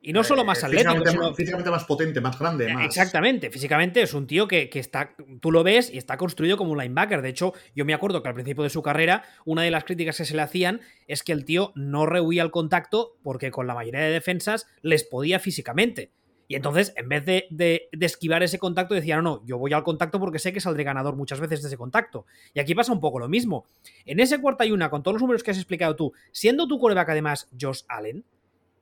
Y 0.05 0.11
no 0.11 0.21
solo 0.23 0.43
más 0.43 0.61
eh, 0.61 0.65
atlético. 0.65 1.33
Físicamente, 1.33 1.71
más 1.71 1.85
potente, 1.85 2.19
más 2.19 2.37
grande. 2.37 2.67
Eh, 2.67 2.75
exactamente, 2.83 3.49
físicamente 3.49 4.01
es 4.01 4.13
un 4.13 4.27
tío 4.27 4.49
que, 4.49 4.69
que, 4.69 4.79
está, 4.79 5.15
tú 5.39 5.49
lo 5.49 5.63
ves 5.63 5.89
y 5.89 5.97
está 5.97 6.17
construido 6.17 6.57
como 6.57 6.73
un 6.73 6.77
linebacker. 6.77 7.21
De 7.21 7.29
hecho, 7.29 7.53
yo 7.73 7.85
me 7.85 7.93
acuerdo 7.93 8.21
que 8.21 8.27
al 8.27 8.35
principio 8.35 8.63
de 8.63 8.69
su 8.69 8.81
carrera, 8.81 9.23
una 9.45 9.61
de 9.61 9.71
las 9.71 9.85
críticas 9.85 10.17
que 10.17 10.25
se 10.25 10.35
le 10.35 10.41
hacían 10.41 10.81
es 11.07 11.23
que 11.23 11.31
el 11.31 11.45
tío 11.45 11.71
no 11.75 12.05
rehuía 12.05 12.43
el 12.43 12.51
contacto 12.51 13.15
porque 13.23 13.49
con 13.49 13.65
la 13.65 13.75
mayoría 13.75 14.01
de 14.01 14.11
defensas 14.11 14.67
les 14.81 15.05
podía 15.05 15.39
físicamente. 15.39 16.11
Y 16.49 16.55
entonces, 16.55 16.93
en 16.97 17.07
vez 17.07 17.25
de, 17.25 17.47
de, 17.49 17.89
esquivar 18.01 18.43
ese 18.43 18.59
contacto, 18.59 18.93
decían, 18.93 19.23
no, 19.23 19.37
no, 19.37 19.45
yo 19.45 19.57
voy 19.57 19.71
al 19.71 19.83
contacto 19.83 20.19
porque 20.19 20.37
sé 20.37 20.51
que 20.51 20.59
saldré 20.59 20.83
ganador 20.83 21.15
muchas 21.15 21.39
veces 21.39 21.61
de 21.61 21.69
ese 21.69 21.77
contacto. 21.77 22.25
Y 22.53 22.59
aquí 22.59 22.75
pasa 22.75 22.91
un 22.91 22.99
poco 22.99 23.19
lo 23.19 23.29
mismo. 23.29 23.65
En 24.05 24.19
ese 24.19 24.39
cuarta 24.39 24.65
y 24.65 24.71
una, 24.71 24.89
con 24.89 25.01
todos 25.01 25.15
los 25.15 25.21
números 25.21 25.43
que 25.43 25.51
has 25.51 25.57
explicado 25.57 25.95
tú, 25.95 26.13
siendo 26.33 26.67
tu 26.67 26.77
coreback 26.77 27.09
además 27.09 27.49
Josh 27.59 27.83
Allen, 27.87 28.25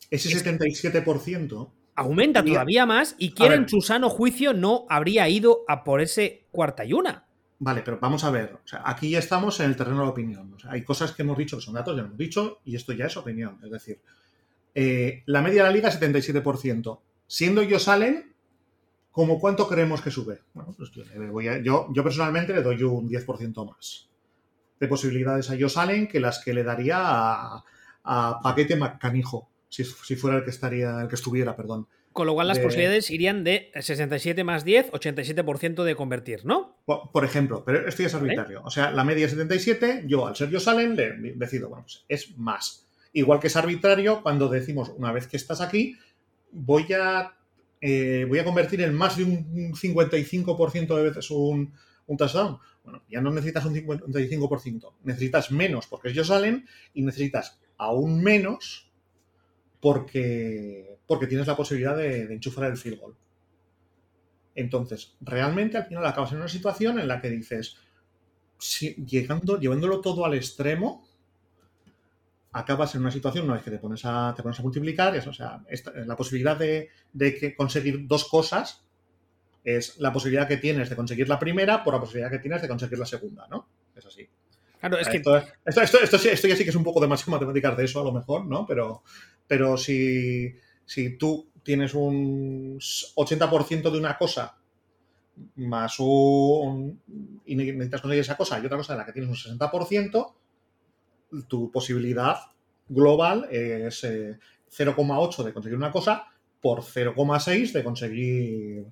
ese 0.10 0.30
77%. 0.30 1.72
Aumenta 1.96 2.44
todavía 2.44 2.86
más 2.86 3.16
y 3.18 3.32
quien 3.32 3.52
en 3.52 3.70
su 3.70 3.82
sano 3.82 4.10
juicio 4.10 4.54
no 4.54 4.86
habría 4.90 5.28
ido 5.30 5.64
a 5.68 5.84
por 5.84 6.02
ese 6.02 6.48
cuarta 6.52 6.86
y 6.86 6.94
una. 6.94 7.26
Vale, 7.60 7.84
pero 7.84 8.00
vamos 8.00 8.24
a 8.24 8.32
ver. 8.32 8.58
aquí 8.84 9.12
ya 9.12 9.20
estamos 9.20 9.60
en 9.60 9.68
el 9.68 9.76
terreno 9.76 10.00
de 10.00 10.06
la 10.06 10.10
opinión. 10.10 10.58
hay 10.68 10.84
cosas 10.84 11.12
que 11.12 11.22
hemos 11.22 11.38
dicho 11.38 11.58
que 11.58 11.62
son 11.62 11.76
datos, 11.76 11.96
ya 11.96 12.02
hemos 12.02 12.18
dicho, 12.18 12.60
y 12.66 12.76
esto 12.76 12.92
ya 12.94 13.06
es 13.06 13.18
opinión. 13.18 13.60
Es 13.64 13.70
decir, 13.70 14.02
eh, 14.74 15.22
la 15.28 15.44
media 15.44 15.64
de 15.64 15.70
la 15.70 15.76
liga 15.76 15.90
es 15.90 16.02
77%. 16.02 17.00
Siendo 17.28 17.62
yo 17.62 17.78
salen, 17.78 18.34
¿cómo 19.12 19.40
cuánto 19.40 19.68
creemos 19.68 20.02
que 20.02 20.10
sube? 20.10 20.42
Bueno, 20.56 20.74
pues 20.76 20.92
yo, 21.64 21.94
yo, 21.94 22.04
personalmente 22.04 22.52
le 22.52 22.64
doy 22.64 22.82
un 22.82 23.08
10% 23.08 23.70
más 23.70 24.10
de 24.80 24.88
posibilidades 24.88 25.52
a 25.52 25.56
yo 25.56 25.70
salen 25.70 26.08
que 26.08 26.20
las 26.20 26.44
que 26.44 26.56
le 26.56 26.64
daría 26.64 26.98
a, 27.00 27.64
a 28.04 28.40
Paquete 28.42 28.76
Macanijo 28.76 29.51
si, 29.72 30.16
fuera 30.16 30.38
el 30.38 30.44
que 30.44 30.50
estaría, 30.50 31.02
el 31.02 31.08
que 31.08 31.16
estuviera, 31.16 31.56
perdón. 31.56 31.88
Con 32.12 32.28
lo 32.28 32.34
cual 32.34 32.50
las 32.50 32.60
posibilidades 32.60 33.10
irían 33.10 33.46
de 33.46 33.72
67 33.74 34.44
más 34.44 34.66
10, 34.66 34.92
87% 34.92 35.84
de 35.84 35.96
convertir, 35.96 36.46
¿no? 36.46 36.76
Por, 36.86 37.24
ejemplo, 37.24 37.64
pero 37.66 37.88
esto 37.88 38.04
ya 38.04 38.08
es 38.08 38.16
arbitrario. 38.16 38.62
O 38.66 38.70
sea, 38.70 38.92
la 38.92 39.06
media 39.06 39.26
es 39.26 39.32
77, 39.32 40.04
yo 40.08 40.28
al 40.28 40.36
ser 40.36 40.50
yo 40.50 40.60
Salen 40.60 40.98
le 40.98 41.34
decido, 41.36 41.70
bueno, 41.70 41.86
pues 41.86 42.04
es 42.10 42.38
más. 42.38 42.86
Igual 43.14 43.40
que 43.40 43.48
es 43.48 43.56
arbitrario 43.56 44.22
cuando 44.22 44.50
decimos, 44.50 44.92
una 44.98 45.14
vez 45.14 45.28
que 45.28 45.38
estás 45.38 45.62
aquí, 45.62 45.96
voy 46.52 46.86
a, 46.92 47.34
eh, 47.80 48.26
voy 48.28 48.40
a 48.40 48.44
convertir 48.44 48.82
en 48.82 48.94
más 48.94 49.16
de 49.16 49.24
un 49.24 49.74
55% 49.74 50.96
de 50.98 51.04
veces 51.04 51.32
un, 51.32 51.74
un 52.08 52.18
touchdown. 52.18 52.58
Bueno, 52.84 53.04
ya 53.10 53.22
no 53.22 53.32
necesitas 53.32 53.64
un 53.66 53.74
55%, 53.74 54.94
necesitas 55.04 55.50
menos 55.52 55.88
porque 55.88 56.10
ellos 56.10 56.28
salen 56.28 56.66
y 56.94 57.04
necesitas 57.04 57.58
aún 57.78 58.22
menos 58.22 58.91
porque, 59.82 61.00
porque 61.08 61.28
tienes 61.28 61.48
la 61.48 61.58
posibilidad 61.58 61.98
de, 61.98 62.34
enchufar 62.34 62.66
el 62.66 62.78
field 62.78 63.00
goal. 63.00 63.16
Entonces, 64.56 65.16
realmente 65.22 65.78
al 65.78 65.86
final 65.86 66.06
acabas 66.06 66.32
en 66.32 66.38
una 66.38 66.48
situación 66.48 67.00
en 67.00 67.08
la 67.08 67.20
que 67.20 67.30
dices, 67.30 67.78
llegando, 69.06 69.60
llevándolo 69.60 70.02
todo 70.02 70.26
al 70.26 70.36
extremo, 70.36 71.04
acabas 72.52 72.94
en 72.96 73.02
una 73.02 73.12
situación 73.12 73.46
una 73.46 73.56
vez 73.56 73.64
que 73.64 73.72
te 73.72 73.80
pones 73.80 74.02
a, 74.06 74.34
te 74.36 74.44
pones 74.44 74.60
a 74.60 74.64
multiplicar, 74.64 75.18
o 75.28 75.34
sea, 75.34 75.64
la 76.06 76.16
posibilidad 76.16 76.58
de, 76.58 76.90
que 77.18 77.56
conseguir 77.56 78.08
dos 78.08 78.26
cosas 78.26 78.84
es 79.64 79.98
la 80.00 80.12
posibilidad 80.12 80.48
que 80.48 80.58
tienes 80.58 80.90
de 80.90 80.96
conseguir 80.96 81.30
la 81.30 81.40
primera 81.40 81.84
por 81.84 81.94
la 81.94 82.00
posibilidad 82.00 82.30
que 82.30 82.40
tienes 82.40 82.62
de 82.62 82.68
conseguir 82.68 83.00
la 83.00 83.06
segunda, 83.06 83.48
¿no? 83.48 83.68
Es 83.96 84.06
así. 84.06 84.28
Claro, 84.80 84.98
es 84.98 85.08
que... 85.08 85.18
Esto, 85.18 85.38
esto, 85.38 85.82
esto, 85.82 86.18
esto, 86.18 86.48
ya 86.48 86.56
sí 86.56 86.64
que 86.64 86.72
es 86.72 86.76
un 86.76 86.84
poco 86.84 87.00
demasiado 87.00 87.32
matemáticas 87.38 87.78
de 87.78 87.86
eso, 87.86 88.02
a 88.02 88.04
lo 88.04 88.12
mejor, 88.12 88.46
¿no? 88.48 88.66
Pero, 88.66 89.04
pero 89.48 89.78
si, 89.78 90.56
tú 91.20 91.50
tienes 91.64 91.94
un 91.94 92.80
80% 92.80 93.92
de 93.92 93.98
una 93.98 94.18
cosa 94.18 94.58
más 95.56 95.96
un... 96.00 97.02
y 97.46 97.56
necesitas 97.56 98.02
conseguir 98.02 98.22
esa 98.22 98.38
cosa 98.38 98.60
y 98.60 98.66
otra 98.66 98.78
cosa 98.78 98.94
en 98.94 99.00
la 99.00 99.06
que 99.06 99.14
tienes 99.14 99.30
un 99.30 99.60
60%, 99.60 100.34
tu 101.48 101.72
posibilidad 101.72 102.38
global 102.88 103.48
es 103.50 104.04
0,8 104.04 105.40
eh, 105.40 105.46
de 105.46 105.54
conseguir 105.54 105.78
una 105.78 105.92
cosa 105.92 106.26
por 106.60 106.82
0,6 106.82 107.72
de 107.72 107.84
conseguir 107.84 108.86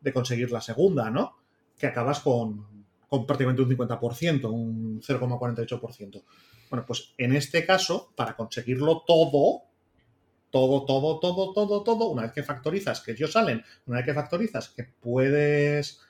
de 0.00 0.12
conseguir 0.12 0.52
la 0.52 0.60
segunda, 0.60 1.10
¿no? 1.10 1.36
Que 1.78 1.86
acabas 1.86 2.20
con, 2.20 2.86
con 3.08 3.26
prácticamente 3.26 3.62
un 3.62 3.70
50%, 3.70 4.44
un 4.50 5.00
0,48%. 5.00 6.22
Bueno, 6.70 6.84
pues 6.86 7.14
en 7.16 7.34
este 7.34 7.64
caso, 7.64 8.12
para 8.14 8.36
conseguirlo 8.36 9.02
todo, 9.06 9.62
todo, 10.54 10.84
todo, 10.84 11.18
todo, 11.18 11.52
todo, 11.52 11.82
todo, 11.82 12.10
una 12.10 12.22
vez 12.22 12.32
que 12.32 12.44
factorizas 12.44 13.00
que 13.00 13.10
ellos 13.10 13.32
salen, 13.32 13.64
una 13.86 13.96
vez 13.96 14.06
que 14.06 14.14
factorizas 14.14 14.68
que 14.68 14.84
puedes 14.84 16.00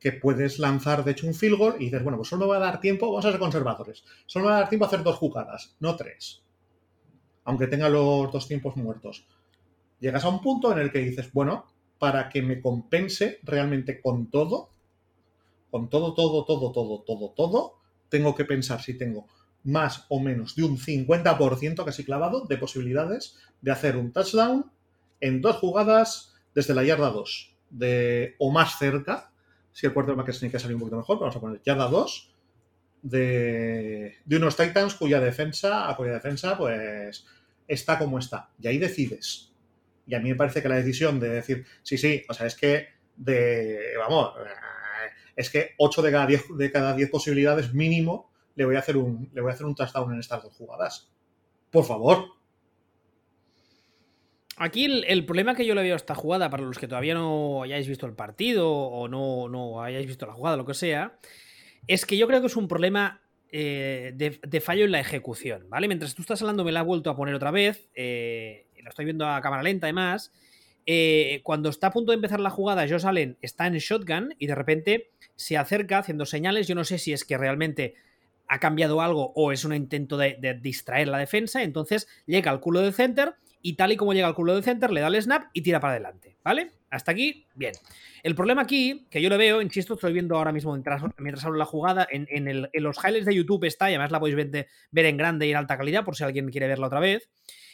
que 0.00 0.12
puedes 0.12 0.58
lanzar 0.58 1.04
de 1.04 1.10
hecho 1.10 1.26
un 1.26 1.34
field 1.34 1.58
goal 1.58 1.74
y 1.78 1.84
dices, 1.84 2.02
bueno, 2.02 2.16
pues 2.16 2.30
solo 2.30 2.46
me 2.46 2.52
va 2.52 2.56
a 2.56 2.60
dar 2.60 2.80
tiempo, 2.80 3.08
vamos 3.08 3.26
a 3.26 3.30
ser 3.30 3.38
conservadores, 3.38 4.02
solo 4.24 4.46
me 4.46 4.52
va 4.52 4.56
a 4.56 4.60
dar 4.60 4.70
tiempo 4.70 4.86
a 4.86 4.88
hacer 4.88 5.02
dos 5.02 5.16
jugadas, 5.16 5.76
no 5.80 5.96
tres, 5.96 6.42
aunque 7.44 7.66
tenga 7.66 7.90
los 7.90 8.32
dos 8.32 8.48
tiempos 8.48 8.74
muertos. 8.74 9.26
Llegas 10.00 10.24
a 10.24 10.30
un 10.30 10.40
punto 10.40 10.72
en 10.72 10.78
el 10.78 10.90
que 10.90 11.00
dices, 11.00 11.30
bueno, 11.34 11.66
para 11.98 12.30
que 12.30 12.40
me 12.40 12.62
compense 12.62 13.38
realmente 13.42 14.00
con 14.00 14.30
todo, 14.30 14.70
con 15.70 15.90
todo, 15.90 16.14
todo, 16.14 16.46
todo, 16.46 16.72
todo, 16.72 17.02
todo, 17.02 17.30
todo, 17.32 17.74
tengo 18.08 18.34
que 18.34 18.46
pensar 18.46 18.80
si 18.80 18.96
tengo 18.96 19.26
más 19.64 20.06
o 20.08 20.20
menos 20.20 20.54
de 20.54 20.62
un 20.62 20.78
50% 20.78 21.84
casi 21.84 22.04
clavado 22.04 22.44
de 22.46 22.58
posibilidades 22.58 23.38
de 23.60 23.72
hacer 23.72 23.96
un 23.96 24.12
touchdown 24.12 24.70
en 25.20 25.40
dos 25.40 25.56
jugadas 25.56 26.34
desde 26.54 26.74
la 26.74 26.84
yarda 26.84 27.10
2 27.10 27.56
de, 27.70 28.36
o 28.38 28.52
más 28.52 28.78
cerca, 28.78 29.32
si 29.72 29.86
el 29.86 29.92
quarterback 29.92 30.30
tiene 30.30 30.52
que 30.52 30.58
salir 30.58 30.76
un 30.76 30.80
poquito 30.80 30.98
mejor, 30.98 31.18
vamos 31.18 31.34
a 31.34 31.40
poner 31.40 31.62
yarda 31.64 31.88
2 31.88 32.30
de, 33.02 34.16
de 34.24 34.36
unos 34.36 34.56
Titans 34.56 34.94
cuya 34.94 35.20
defensa, 35.20 35.90
a 35.90 35.96
cuya 35.96 36.12
defensa 36.12 36.56
pues 36.56 37.26
está 37.66 37.98
como 37.98 38.18
está. 38.18 38.50
Y 38.60 38.68
ahí 38.68 38.78
decides. 38.78 39.50
Y 40.06 40.14
a 40.14 40.20
mí 40.20 40.28
me 40.28 40.36
parece 40.36 40.62
que 40.62 40.68
la 40.68 40.76
decisión 40.76 41.18
de 41.18 41.30
decir, 41.30 41.64
sí, 41.82 41.96
sí, 41.96 42.22
o 42.28 42.34
sea, 42.34 42.46
es 42.46 42.54
que 42.54 42.88
de, 43.16 43.94
vamos, 43.98 44.34
es 45.36 45.50
que 45.50 45.70
8 45.78 46.02
de 46.02 46.10
cada 46.10 46.26
10, 46.26 46.44
de 46.56 46.70
cada 46.70 46.94
10 46.94 47.10
posibilidades 47.10 47.72
mínimo 47.72 48.30
le 48.56 48.64
voy 48.64 48.76
a 48.76 48.80
hacer 48.80 48.96
un, 48.96 49.30
le 49.32 49.40
voy 49.40 49.50
a 49.50 49.54
hacer 49.54 49.66
un 49.66 49.74
touchdown 49.74 50.12
en 50.12 50.20
estas 50.20 50.42
dos 50.42 50.52
jugadas. 50.54 51.10
Por 51.70 51.84
favor. 51.84 52.26
Aquí 54.56 54.84
el, 54.84 55.26
problema 55.26 55.56
que 55.56 55.66
yo 55.66 55.74
le 55.74 55.82
veo 55.82 55.94
a 55.94 55.96
esta 55.96 56.14
jugada, 56.14 56.48
para 56.48 56.62
los 56.62 56.78
que 56.78 56.86
todavía 56.86 57.14
no 57.14 57.62
hayáis 57.62 57.88
visto 57.88 58.06
el 58.06 58.12
partido 58.12 58.70
o 58.70 59.08
no, 59.08 59.48
no 59.48 59.82
hayáis 59.82 60.06
visto 60.06 60.26
la 60.26 60.32
jugada, 60.32 60.56
lo 60.56 60.64
que 60.64 60.74
sea, 60.74 61.18
es 61.88 62.06
que 62.06 62.16
yo 62.16 62.28
creo 62.28 62.40
que 62.40 62.46
es 62.46 62.56
un 62.56 62.68
problema 62.68 63.20
eh, 63.50 64.12
de, 64.14 64.60
fallo 64.60 64.84
en 64.84 64.92
la 64.92 65.00
ejecución, 65.00 65.68
¿vale? 65.68 65.88
Mientras 65.88 66.14
tú 66.14 66.22
estás 66.22 66.40
hablando, 66.42 66.64
me 66.64 66.70
la 66.70 66.80
he 66.80 66.84
vuelto 66.84 67.10
a 67.10 67.16
poner 67.16 67.34
otra 67.34 67.50
vez, 67.50 67.88
eh, 67.94 68.66
lo 68.82 68.90
estoy 68.90 69.04
viendo 69.06 69.26
a 69.26 69.40
cámara 69.40 69.62
lenta 69.62 69.86
además. 69.86 70.32
Eh, 70.86 71.40
cuando 71.42 71.70
está 71.70 71.88
a 71.88 71.92
punto 71.92 72.12
de 72.12 72.16
empezar 72.16 72.40
la 72.40 72.50
jugada, 72.50 72.86
Josh 72.88 73.06
Allen 73.06 73.38
está 73.42 73.66
en 73.66 73.74
shotgun 73.74 74.34
y 74.38 74.46
de 74.46 74.54
repente 74.54 75.10
se 75.34 75.56
acerca 75.56 75.98
haciendo 75.98 76.26
señales. 76.26 76.68
Yo 76.68 76.74
no 76.74 76.84
sé 76.84 76.98
si 76.98 77.12
es 77.12 77.24
que 77.24 77.38
realmente 77.38 77.94
ha 78.48 78.58
cambiado 78.58 79.00
algo 79.00 79.32
o 79.34 79.52
es 79.52 79.64
un 79.64 79.74
intento 79.74 80.16
de, 80.16 80.58
distraer 80.60 81.08
la 81.08 81.18
defensa. 81.18 81.62
Entonces 81.62 82.08
llega 82.26 82.50
al 82.50 82.60
culo 82.60 82.80
del 82.80 82.92
center 82.92 83.34
y 83.62 83.74
tal 83.74 83.92
y 83.92 83.96
como 83.96 84.12
llega 84.12 84.26
al 84.26 84.34
culo 84.34 84.54
del 84.54 84.62
center, 84.62 84.90
le 84.90 85.00
da 85.00 85.08
el 85.08 85.20
snap 85.20 85.44
y 85.52 85.62
tira 85.62 85.80
para 85.80 85.94
adelante, 85.94 86.36
¿vale? 86.44 86.72
Hasta 86.90 87.12
aquí, 87.12 87.46
bien. 87.54 87.72
El 88.22 88.34
problema 88.34 88.62
aquí, 88.62 89.06
que 89.10 89.20
yo 89.20 89.28
lo 89.28 89.38
veo, 89.38 89.62
insisto, 89.62 89.94
estoy 89.94 90.12
viendo 90.12 90.36
ahora 90.36 90.52
mismo 90.52 90.72
mientras, 90.72 91.02
mientras 91.18 91.44
hablo 91.44 91.58
la 91.58 91.64
jugada, 91.64 92.06
en, 92.10 92.68
los 92.74 92.98
highlights 92.98 93.26
de 93.26 93.34
YouTube 93.34 93.64
está, 93.64 93.90
y 93.90 93.94
además 93.94 94.12
la 94.12 94.20
podéis 94.20 94.36
ver, 94.36 94.68
ver 94.90 95.06
en 95.06 95.16
grande 95.16 95.46
y 95.46 95.50
en 95.50 95.56
alta 95.56 95.76
calidad, 95.78 96.04
por 96.04 96.14
si 96.14 96.24
alguien 96.24 96.50
quiere 96.50 96.68
verla 96.68 96.86
otra 96.86 97.00
vez, 97.00 97.30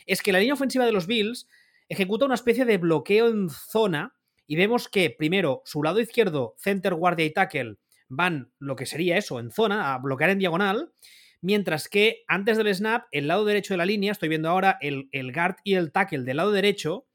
es 0.07 0.23
que 0.23 0.33
la 0.33 0.39
línea 0.39 0.55
ofensiva 0.55 0.87
de 0.87 0.93
los 0.93 1.07
Bills 1.07 1.49
ejecuta 1.89 2.25
una 2.25 2.35
especie 2.35 2.65
de 2.65 2.79
bloqueo 2.79 3.29
en 3.29 3.50
zona 3.50 4.15
y 4.47 4.57
vemos 4.57 4.89
que 4.89 5.11
primero 5.11 5.62
su 5.65 5.83
lado 5.83 6.00
izquierdo, 6.00 6.55
center, 6.59 6.95
guardia 6.95 7.27
y 7.27 7.33
tackle, 7.33 7.77
van 8.11 8.52
lo 8.59 8.76
que 8.76 8.85
sería 8.85 9.17
eso, 9.17 9.40
en 9.40 9.50
zona, 9.50 9.95
a 9.95 9.99
bloquear 9.99 10.31
en 10.31 10.38
diagonal, 10.38 10.93
mientras 11.40 11.88
que 11.88 12.25
antes 12.29 12.59
del 12.59 12.75
snap, 12.75 13.07
el 13.12 13.29
lado 13.29 13.47
derecho 13.47 13.73
de 13.73 13.79
la 13.79 13.87
línea, 13.87 14.12
estoy 14.12 14.29
viendo 14.29 14.50
ahora 14.50 14.76
el, 14.83 15.09
el 15.12 15.33
guard 15.33 15.57
y 15.64 15.75
el 15.75 15.93
tackle 15.93 16.25
del 16.25 16.37
lado 16.37 16.52
derecho, 16.52 17.07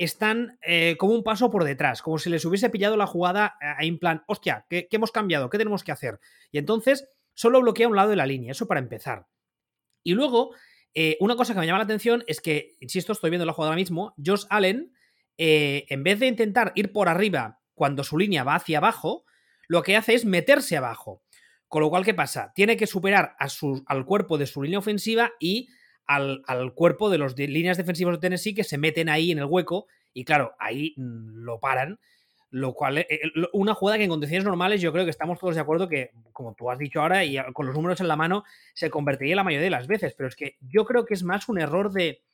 están 0.00 0.58
eh, 0.62 0.96
como 0.96 1.12
un 1.12 1.22
paso 1.22 1.50
por 1.50 1.62
detrás, 1.62 2.00
como 2.00 2.18
si 2.18 2.30
les 2.30 2.46
hubiese 2.46 2.70
pillado 2.70 2.96
la 2.96 3.06
jugada 3.06 3.58
eh, 3.60 3.86
en 3.86 3.98
plan, 3.98 4.24
hostia, 4.26 4.64
¿qué, 4.70 4.88
hemos 4.90 5.12
cambiado? 5.12 5.50
¿Qué 5.50 5.58
tenemos 5.58 5.84
que 5.84 5.92
hacer? 5.92 6.18
Y 6.50 6.56
entonces 6.56 7.06
solo 7.34 7.60
bloquea 7.60 7.86
un 7.86 7.96
lado 7.96 8.08
de 8.08 8.16
la 8.16 8.24
línea, 8.24 8.52
eso 8.52 8.66
para 8.66 8.80
empezar. 8.80 9.26
Y 10.02 10.14
luego, 10.14 10.54
eh, 10.94 11.18
una 11.20 11.36
cosa 11.36 11.52
que 11.52 11.60
me 11.60 11.66
llama 11.66 11.80
la 11.80 11.84
atención 11.84 12.24
es 12.26 12.40
que, 12.40 12.76
insisto, 12.80 13.12
estoy 13.12 13.28
viendo 13.28 13.44
la 13.44 13.52
jugada 13.52 13.72
ahora 13.72 13.80
mismo, 13.80 14.14
Josh 14.24 14.44
Allen, 14.48 14.94
en 15.36 16.02
vez 16.02 16.18
de 16.20 16.26
intentar 16.26 16.72
ir 16.74 16.92
por 16.92 17.08
arriba 17.08 17.60
cuando 17.74 18.04
su 18.04 18.18
línea 18.18 18.44
va 18.44 18.56
hacia 18.56 18.78
abajo, 18.78 19.24
lo 19.70 19.84
que 19.84 19.96
hace 19.96 20.14
es 20.14 20.24
meterse 20.24 20.76
abajo. 20.76 21.22
Con 21.68 21.82
lo 21.82 21.90
cual, 21.90 22.04
¿qué 22.04 22.12
pasa? 22.12 22.50
Tiene 22.56 22.76
que 22.76 22.88
superar 22.88 23.36
a 23.38 23.48
su, 23.48 23.84
al 23.86 24.04
cuerpo 24.04 24.36
de 24.36 24.46
su 24.46 24.64
línea 24.64 24.80
ofensiva 24.80 25.30
y 25.38 25.68
al, 26.06 26.42
cuerpo 26.74 27.08
de 27.08 27.18
las 27.18 27.38
líneas 27.38 27.76
defensivas 27.76 28.16
de 28.16 28.20
Tennessee 28.20 28.52
que 28.52 28.64
se 28.64 28.78
meten 28.78 29.08
ahí 29.08 29.30
en 29.30 29.38
el 29.38 29.44
hueco 29.44 29.86
y 30.12 30.24
claro, 30.24 30.56
ahí 30.58 30.94
mm, 30.96 31.44
lo 31.44 31.60
paran. 31.60 32.00
Lo 32.50 32.74
cual, 32.74 32.98
eh, 32.98 33.06
eh, 33.08 33.20
una 33.52 33.74
jugada 33.74 33.98
que 33.98 34.02
en 34.02 34.10
condiciones 34.10 34.44
normales 34.44 34.80
yo 34.80 34.92
creo 34.92 35.04
que 35.04 35.12
estamos 35.12 35.38
todos 35.38 35.54
de 35.54 35.60
acuerdo 35.60 35.88
que, 35.88 36.10
como 36.32 36.54
tú 36.54 36.68
has 36.68 36.78
dicho 36.80 37.00
ahora 37.00 37.24
y 37.24 37.36
con 37.52 37.66
los 37.66 37.76
números 37.76 38.00
en 38.00 38.08
la 38.08 38.16
mano, 38.16 38.42
se 38.74 38.90
convertiría 38.90 39.36
la 39.36 39.44
mayoría 39.44 39.66
de 39.66 39.70
las 39.70 39.86
veces, 39.86 40.14
pero 40.18 40.28
es 40.28 40.34
que 40.34 40.56
yo 40.62 40.84
creo 40.84 41.04
que 41.04 41.14
es 41.14 41.22
más 41.22 41.48
un 41.48 41.60
error 41.60 41.92
de, 41.92 42.24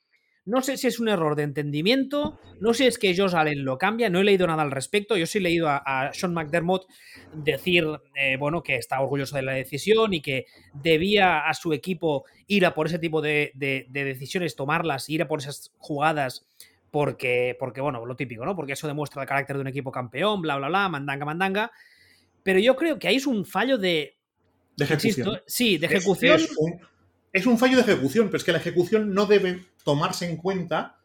no 0.46 0.62
sé 0.62 0.76
si 0.76 0.86
es 0.86 1.00
un 1.00 1.08
error 1.08 1.34
de 1.34 1.42
entendimiento, 1.42 2.38
no 2.60 2.72
sé 2.72 2.84
si 2.84 2.86
es 2.86 2.98
que 2.98 3.16
Josh 3.16 3.34
Allen 3.34 3.64
lo 3.64 3.78
cambia, 3.78 4.08
no 4.08 4.20
he 4.20 4.24
leído 4.24 4.46
nada 4.46 4.62
al 4.62 4.70
respecto. 4.70 5.16
Yo 5.16 5.26
sí 5.26 5.38
he 5.38 5.40
leído 5.40 5.68
a, 5.68 6.10
Sean 6.12 6.32
McDermott 6.32 6.86
decir, 7.34 7.84
eh, 8.14 8.36
bueno, 8.36 8.62
que 8.62 8.76
está 8.76 9.00
orgulloso 9.00 9.34
de 9.34 9.42
la 9.42 9.52
decisión 9.52 10.14
y 10.14 10.22
que 10.22 10.46
debía 10.72 11.48
a 11.48 11.52
su 11.52 11.72
equipo 11.72 12.24
ir 12.46 12.64
a 12.64 12.74
por 12.74 12.86
ese 12.86 13.00
tipo 13.00 13.20
de, 13.20 13.52
decisiones, 13.90 14.54
tomarlas, 14.54 15.08
ir 15.08 15.22
a 15.22 15.28
por 15.28 15.40
esas 15.40 15.72
jugadas, 15.78 16.46
porque, 16.92 17.56
porque, 17.58 17.80
bueno, 17.80 18.06
lo 18.06 18.14
típico, 18.14 18.46
¿no? 18.46 18.54
Porque 18.54 18.74
eso 18.74 18.86
demuestra 18.86 19.22
el 19.22 19.28
carácter 19.28 19.56
de 19.56 19.62
un 19.62 19.68
equipo 19.68 19.90
campeón, 19.90 20.42
bla, 20.42 20.56
bla, 20.56 20.68
bla, 20.68 20.88
mandanga, 20.88 21.24
mandanga. 21.24 21.72
Pero 22.44 22.60
yo 22.60 22.76
creo 22.76 23.00
que 23.00 23.08
ahí 23.08 23.16
es 23.16 23.26
un 23.26 23.44
fallo 23.44 23.78
de. 23.78 24.16
De 24.76 24.84
ejecución. 24.84 25.40
sí, 25.46 25.78
de 25.78 25.86
ejecución 25.86 26.36
es 26.36 26.56
un 26.56 26.78
fallo 27.58 27.76
de 27.76 27.82
ejecución, 27.82 28.26
pero 28.26 28.38
es 28.38 28.44
que 28.44 28.52
la 28.52 28.58
ejecución 28.58 29.14
no 29.14 29.26
debe 29.26 29.64
tomarse 29.84 30.28
en 30.28 30.36
cuenta 30.36 30.96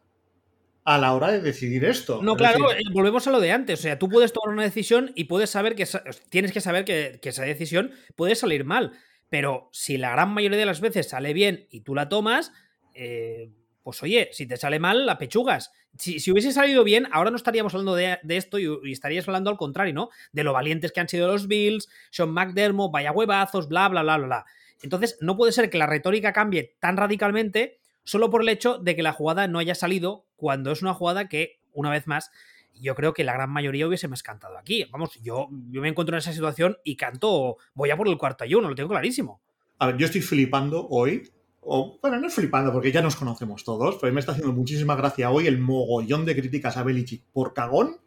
a 0.84 0.98
la 0.98 1.14
hora 1.14 1.30
de 1.30 1.40
decidir 1.40 1.84
esto. 1.84 2.20
No, 2.22 2.36
claro, 2.36 2.72
eh, 2.72 2.82
volvemos 2.92 3.26
a 3.26 3.30
lo 3.30 3.40
de 3.40 3.52
antes. 3.52 3.78
O 3.78 3.82
sea, 3.82 3.98
tú 3.98 4.08
puedes 4.08 4.32
tomar 4.32 4.52
una 4.52 4.64
decisión 4.64 5.12
y 5.14 5.24
puedes 5.24 5.50
saber 5.50 5.74
que 5.74 5.86
tienes 6.28 6.52
que 6.52 6.60
saber 6.60 6.84
que, 6.84 7.20
esa 7.22 7.44
decisión 7.44 7.92
puede 8.16 8.34
salir 8.34 8.64
mal. 8.64 8.92
Pero 9.28 9.68
si 9.72 9.96
la 9.96 10.10
gran 10.10 10.34
mayoría 10.34 10.58
de 10.58 10.66
las 10.66 10.80
veces 10.80 11.08
sale 11.08 11.32
bien 11.32 11.66
y 11.70 11.80
tú 11.80 11.94
la 11.94 12.08
tomas, 12.08 12.52
eh, 12.94 13.50
pues 13.82 14.02
oye, 14.02 14.28
si 14.32 14.46
te 14.46 14.56
sale 14.56 14.78
mal, 14.78 15.06
la 15.06 15.18
pechugas. 15.18 15.72
Si, 15.96 16.18
hubiese 16.30 16.52
salido 16.52 16.84
bien, 16.84 17.06
ahora 17.12 17.30
no 17.30 17.36
estaríamos 17.36 17.74
hablando 17.74 17.94
de, 17.94 18.18
esto 18.28 18.58
y, 18.58 18.66
y, 18.82 18.92
estarías 18.92 19.28
hablando 19.28 19.50
al 19.50 19.56
contrario, 19.56 19.94
¿no? 19.94 20.10
De 20.32 20.42
lo 20.42 20.52
valientes 20.52 20.90
que 20.90 21.00
han 21.00 21.08
sido 21.08 21.28
los 21.28 21.46
Bills, 21.46 21.88
Sean 22.10 22.30
McDermott, 22.30 22.90
vaya 22.90 23.12
huevazos, 23.12 23.68
bla, 23.68 23.88
bla, 23.88 24.02
bla, 24.02 24.16
bla, 24.16 24.26
bla. 24.26 24.46
Entonces, 24.82 25.18
no 25.20 25.36
puede 25.36 25.52
ser 25.52 25.70
que 25.70 25.78
la 25.78 25.86
retórica 25.86 26.32
cambie 26.32 26.76
tan 26.80 26.96
radicalmente 26.96 27.78
solo 28.04 28.30
por 28.30 28.42
el 28.42 28.48
hecho 28.48 28.78
de 28.78 28.96
que 28.96 29.02
la 29.02 29.12
jugada 29.12 29.48
no 29.48 29.58
haya 29.58 29.74
salido 29.74 30.26
cuando 30.36 30.72
es 30.72 30.82
una 30.82 30.94
jugada 30.94 31.28
que, 31.28 31.60
una 31.72 31.90
vez 31.90 32.06
más, 32.06 32.30
yo 32.74 32.94
creo 32.94 33.12
que 33.12 33.24
la 33.24 33.32
gran 33.32 33.50
mayoría 33.50 33.86
hubiese 33.86 34.08
más 34.08 34.22
cantado 34.22 34.58
aquí. 34.58 34.84
Vamos, 34.90 35.18
yo, 35.22 35.48
yo 35.70 35.80
me 35.80 35.88
encuentro 35.88 36.16
en 36.16 36.18
esa 36.18 36.32
situación 36.32 36.78
y 36.84 36.96
canto, 36.96 37.58
voy 37.74 37.90
a 37.90 37.96
por 37.96 38.08
el 38.08 38.18
cuarto 38.18 38.44
y 38.44 38.54
uno, 38.54 38.68
lo 38.68 38.74
tengo 38.74 38.90
clarísimo. 38.90 39.40
A 39.78 39.86
ver, 39.86 39.96
yo 39.96 40.06
estoy 40.06 40.20
flipando 40.20 40.86
hoy, 40.88 41.30
o 41.60 41.98
bueno, 42.00 42.18
no 42.18 42.28
flipando 42.28 42.72
porque 42.72 42.92
ya 42.92 43.02
nos 43.02 43.16
conocemos 43.16 43.64
todos, 43.64 43.98
pero 44.00 44.12
me 44.12 44.20
está 44.20 44.32
haciendo 44.32 44.52
muchísima 44.52 44.96
gracia 44.96 45.30
hoy 45.30 45.46
el 45.46 45.58
mogollón 45.58 46.24
de 46.24 46.34
críticas 46.34 46.76
a 46.76 46.82
Belichick 46.82 47.24
por 47.32 47.54
cagón 47.54 48.01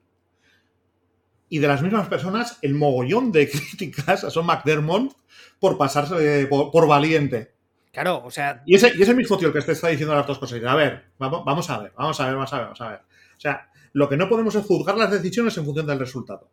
y 1.50 1.60
de 1.60 1.68
las 1.68 1.82
mismas 1.82 2.08
personas 2.08 2.58
el 2.62 2.74
mogollón 2.74 3.32
de 3.32 3.50
críticas 3.52 4.24
a 4.24 4.30
Son 4.30 4.46
McDermott 4.46 5.16
por 5.60 5.78
pasarse 5.78 6.48
por, 6.48 6.88
valiente. 6.88 7.54
Claro, 7.92 8.24
o 8.26 8.32
sea. 8.32 8.62
Y 8.66 8.76
ese, 8.76 8.92
y 8.96 9.02
ese 9.02 9.14
mismo 9.14 9.38
tío 9.38 9.54
que 9.54 9.62
te 9.62 9.72
está 9.72 9.88
diciendo 9.88 10.14
las 10.16 10.28
dos 10.28 10.38
cosas. 10.38 10.62
A 10.64 10.76
ver, 10.76 11.12
vamos, 11.18 11.46
vamos 11.46 11.70
a 11.70 11.80
ver, 11.80 11.94
vamos 11.98 12.20
a 12.20 12.26
ver, 12.26 12.36
vamos 12.36 12.54
a 12.54 12.58
ver, 12.58 12.66
vamos 12.66 12.82
a 12.82 12.90
ver. 12.90 13.00
O 13.00 13.40
sea, 13.40 13.70
lo 13.94 14.10
que 14.10 14.18
no 14.18 14.28
podemos 14.28 14.54
es 14.56 14.66
juzgar 14.66 14.98
las 14.98 15.12
decisiones 15.12 15.58
en 15.58 15.66
función 15.66 15.88
del 15.88 16.00
resultado. 16.00 16.52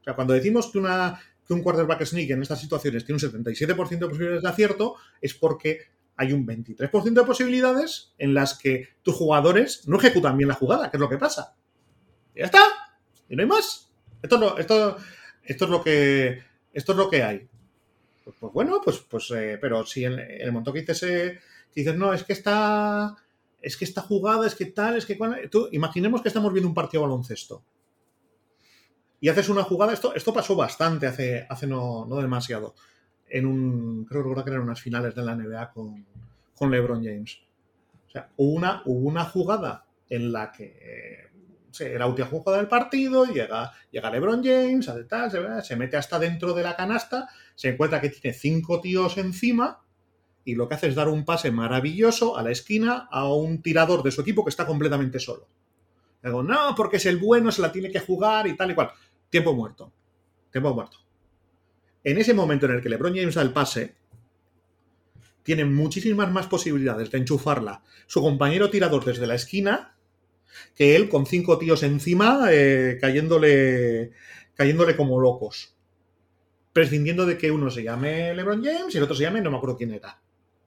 O 0.00 0.04
sea, 0.04 0.14
cuando 0.14 0.34
decimos 0.34 0.70
que, 0.70 0.78
una, 0.78 1.20
que 1.46 1.54
un 1.54 1.62
quarterback 1.62 2.04
sneak 2.04 2.30
en 2.30 2.42
estas 2.42 2.60
situaciones 2.60 3.04
tiene 3.04 3.22
un 3.22 3.44
77% 3.44 3.66
de 3.66 3.74
posibilidades 4.08 4.42
de 4.42 4.48
acierto, 4.48 4.96
es 5.20 5.34
porque 5.34 5.82
hay 6.16 6.32
un 6.32 6.46
23% 6.46 7.12
de 7.12 7.22
posibilidades 7.24 8.14
en 8.18 8.34
las 8.34 8.58
que 8.58 8.88
tus 9.02 9.14
jugadores 9.14 9.86
no 9.86 9.98
ejecutan 9.98 10.36
bien 10.36 10.48
la 10.48 10.54
jugada, 10.54 10.90
que 10.90 10.96
es 10.96 11.00
lo 11.00 11.08
que 11.08 11.18
pasa. 11.18 11.54
Y 12.34 12.40
ya 12.40 12.46
está. 12.46 12.62
Y 13.28 13.36
no 13.36 13.42
hay 13.42 13.48
más. 13.48 13.85
Esto, 14.26 14.58
esto, 14.58 14.96
esto, 15.44 15.64
es 15.64 15.70
lo 15.70 15.82
que, 15.82 16.42
esto 16.72 16.92
es 16.92 16.98
lo 16.98 17.08
que 17.08 17.22
hay. 17.22 17.48
Pues, 18.24 18.52
bueno, 18.52 18.80
pues, 18.82 18.98
pues 18.98 19.30
eh, 19.30 19.56
pero 19.60 19.86
si 19.86 20.04
el 20.04 20.50
momento 20.50 20.72
que 20.72 20.80
dices, 20.80 21.02
eh, 21.04 21.38
dices, 21.74 21.96
no, 21.96 22.12
es 22.12 22.24
que 22.24 22.32
está, 22.32 23.14
es 23.62 23.76
que 23.76 23.84
esta 23.84 24.00
jugada, 24.00 24.46
es 24.46 24.56
que 24.56 24.66
tal, 24.66 24.96
es 24.96 25.06
que 25.06 25.16
tú, 25.48 25.68
imaginemos 25.70 26.22
que 26.22 26.28
estamos 26.28 26.52
viendo 26.52 26.68
un 26.68 26.74
partido 26.74 27.02
baloncesto 27.02 27.62
y 29.20 29.28
haces 29.28 29.48
una 29.48 29.62
jugada, 29.62 29.92
esto, 29.92 30.12
esto 30.14 30.34
pasó 30.34 30.56
bastante 30.56 31.06
hace, 31.06 31.46
hace 31.48 31.68
no, 31.68 32.08
demasiado, 32.20 32.74
en 33.28 33.46
un, 33.46 34.04
creo 34.06 34.44
que 34.44 34.50
eran 34.50 34.62
unas 34.62 34.80
finales 34.80 35.14
de 35.14 35.22
la 35.22 35.36
NBA 35.36 35.70
con, 35.70 36.04
con 36.54 36.70
LeBron 36.70 37.04
James. 37.04 37.38
O 38.08 38.10
sea, 38.10 38.30
una, 38.36 38.82
hubo 38.86 39.08
una 39.08 39.24
jugada 39.24 39.86
en 40.08 40.32
la 40.32 40.50
que 40.50 41.28
era 41.80 42.00
la 42.00 42.06
última 42.06 42.28
jugada 42.28 42.58
del 42.58 42.68
partido, 42.68 43.24
llega, 43.26 43.72
llega 43.90 44.10
LeBron 44.10 44.42
James, 44.42 44.88
hace 44.88 45.04
tal, 45.04 45.30
se, 45.62 45.76
mete 45.76 45.96
hasta 45.96 46.18
dentro 46.18 46.54
de 46.54 46.62
la 46.62 46.76
canasta, 46.76 47.28
se 47.54 47.70
encuentra 47.70 48.00
que 48.00 48.10
tiene 48.10 48.36
cinco 48.36 48.80
tíos 48.80 49.16
encima 49.18 49.82
y 50.44 50.54
lo 50.54 50.68
que 50.68 50.74
hace 50.76 50.88
es 50.88 50.94
dar 50.94 51.08
un 51.08 51.24
pase 51.24 51.50
maravilloso 51.50 52.36
a 52.36 52.42
la 52.42 52.50
esquina 52.50 53.08
a 53.10 53.28
un 53.32 53.62
tirador 53.62 54.02
de 54.02 54.12
su 54.12 54.20
equipo 54.20 54.44
que 54.44 54.50
está 54.50 54.66
completamente 54.66 55.18
solo. 55.18 55.48
Digo, 56.22 56.42
no, 56.42 56.74
porque 56.76 56.96
es 56.96 57.06
el 57.06 57.18
bueno, 57.18 57.50
se 57.50 57.62
la 57.62 57.72
tiene 57.72 57.90
que 57.90 58.00
jugar 58.00 58.46
y 58.46 58.56
tal 58.56 58.70
y 58.70 58.74
cual. 58.74 58.90
Tiempo 59.28 59.54
muerto. 59.54 59.92
Tiempo 60.50 60.72
muerto. 60.72 60.98
En 62.04 62.18
ese 62.18 62.34
momento 62.34 62.66
en 62.66 62.72
el 62.72 62.82
que 62.82 62.88
LeBron 62.88 63.14
James 63.14 63.34
da 63.34 63.42
el 63.42 63.52
pase, 63.52 63.96
tiene 65.42 65.64
muchísimas 65.64 66.30
más 66.30 66.46
posibilidades 66.46 67.10
de 67.10 67.18
enchufarla 67.18 67.82
su 68.06 68.20
compañero 68.20 68.70
tirador 68.70 69.04
desde 69.04 69.26
la 69.26 69.36
esquina 69.36 69.95
que 70.74 70.96
él 70.96 71.08
con 71.08 71.26
cinco 71.26 71.58
tíos 71.58 71.82
encima 71.82 72.48
eh, 72.50 72.98
cayéndole, 73.00 74.12
cayéndole 74.54 74.96
como 74.96 75.20
locos. 75.20 75.74
Prescindiendo 76.72 77.24
de 77.24 77.38
que 77.38 77.50
uno 77.50 77.70
se 77.70 77.82
llame 77.82 78.34
LeBron 78.34 78.62
James 78.62 78.94
y 78.94 78.98
el 78.98 79.04
otro 79.04 79.16
se 79.16 79.22
llame 79.22 79.40
no 79.40 79.50
me 79.50 79.56
acuerdo 79.56 79.76
quién 79.76 79.92
era. 79.92 80.20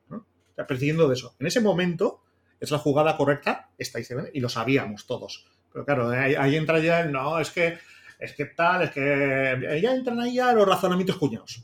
¿no? 0.09 0.25
prescindiendo 0.67 1.07
de 1.07 1.15
eso. 1.15 1.35
En 1.39 1.47
ese 1.47 1.61
momento 1.61 2.23
es 2.59 2.71
la 2.71 2.79
jugada 2.79 3.15
correcta, 3.15 3.69
está 3.77 3.99
y 4.33 4.39
lo 4.39 4.49
sabíamos 4.49 5.05
todos. 5.05 5.45
Pero 5.71 5.85
claro, 5.85 6.09
ahí, 6.09 6.55
entra 6.55 6.79
ya 6.79 7.01
el 7.01 7.11
no, 7.11 7.39
es 7.39 7.51
que, 7.51 7.77
es 8.17 8.33
que 8.33 8.45
tal, 8.45 8.83
es 8.83 8.91
que 8.91 9.79
ya 9.81 9.93
entran 9.93 10.19
ahí 10.19 10.35
ya 10.35 10.51
los 10.53 10.67
razonamientos 10.67 11.17
cuñados. 11.17 11.63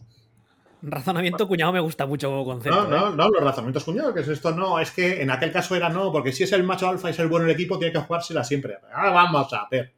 Razonamiento 0.88 1.48
cuñado 1.48 1.74
me 1.74 1.80
gusta 1.80 2.06
mucho 2.06 2.30
como 2.30 2.46
concepto. 2.46 2.84
No, 2.84 2.88
no, 2.88 3.10
¿eh? 3.10 3.16
no, 3.16 3.30
los 3.30 3.44
razonamientos 3.44 3.84
cuñados, 3.84 4.14
que 4.14 4.22
es 4.22 4.28
esto, 4.28 4.52
no, 4.52 4.80
es 4.80 4.92
que 4.92 5.22
en 5.22 5.32
aquel 5.32 5.52
caso 5.52 5.76
era 5.76 5.90
no, 5.90 6.12
porque 6.12 6.32
si 6.32 6.44
es 6.44 6.52
el 6.52 6.64
macho 6.64 6.88
alfa 6.88 7.08
y 7.08 7.12
es 7.12 7.20
el 7.20 7.28
bueno 7.28 7.46
del 7.46 7.56
equipo, 7.56 7.80
tiene 7.80 7.94
que 7.94 8.00
jugársela 8.00 8.44
siempre. 8.44 8.78
Ahora 8.94 9.12
vamos 9.12 9.52
a 9.54 9.68
ver. 9.70 9.94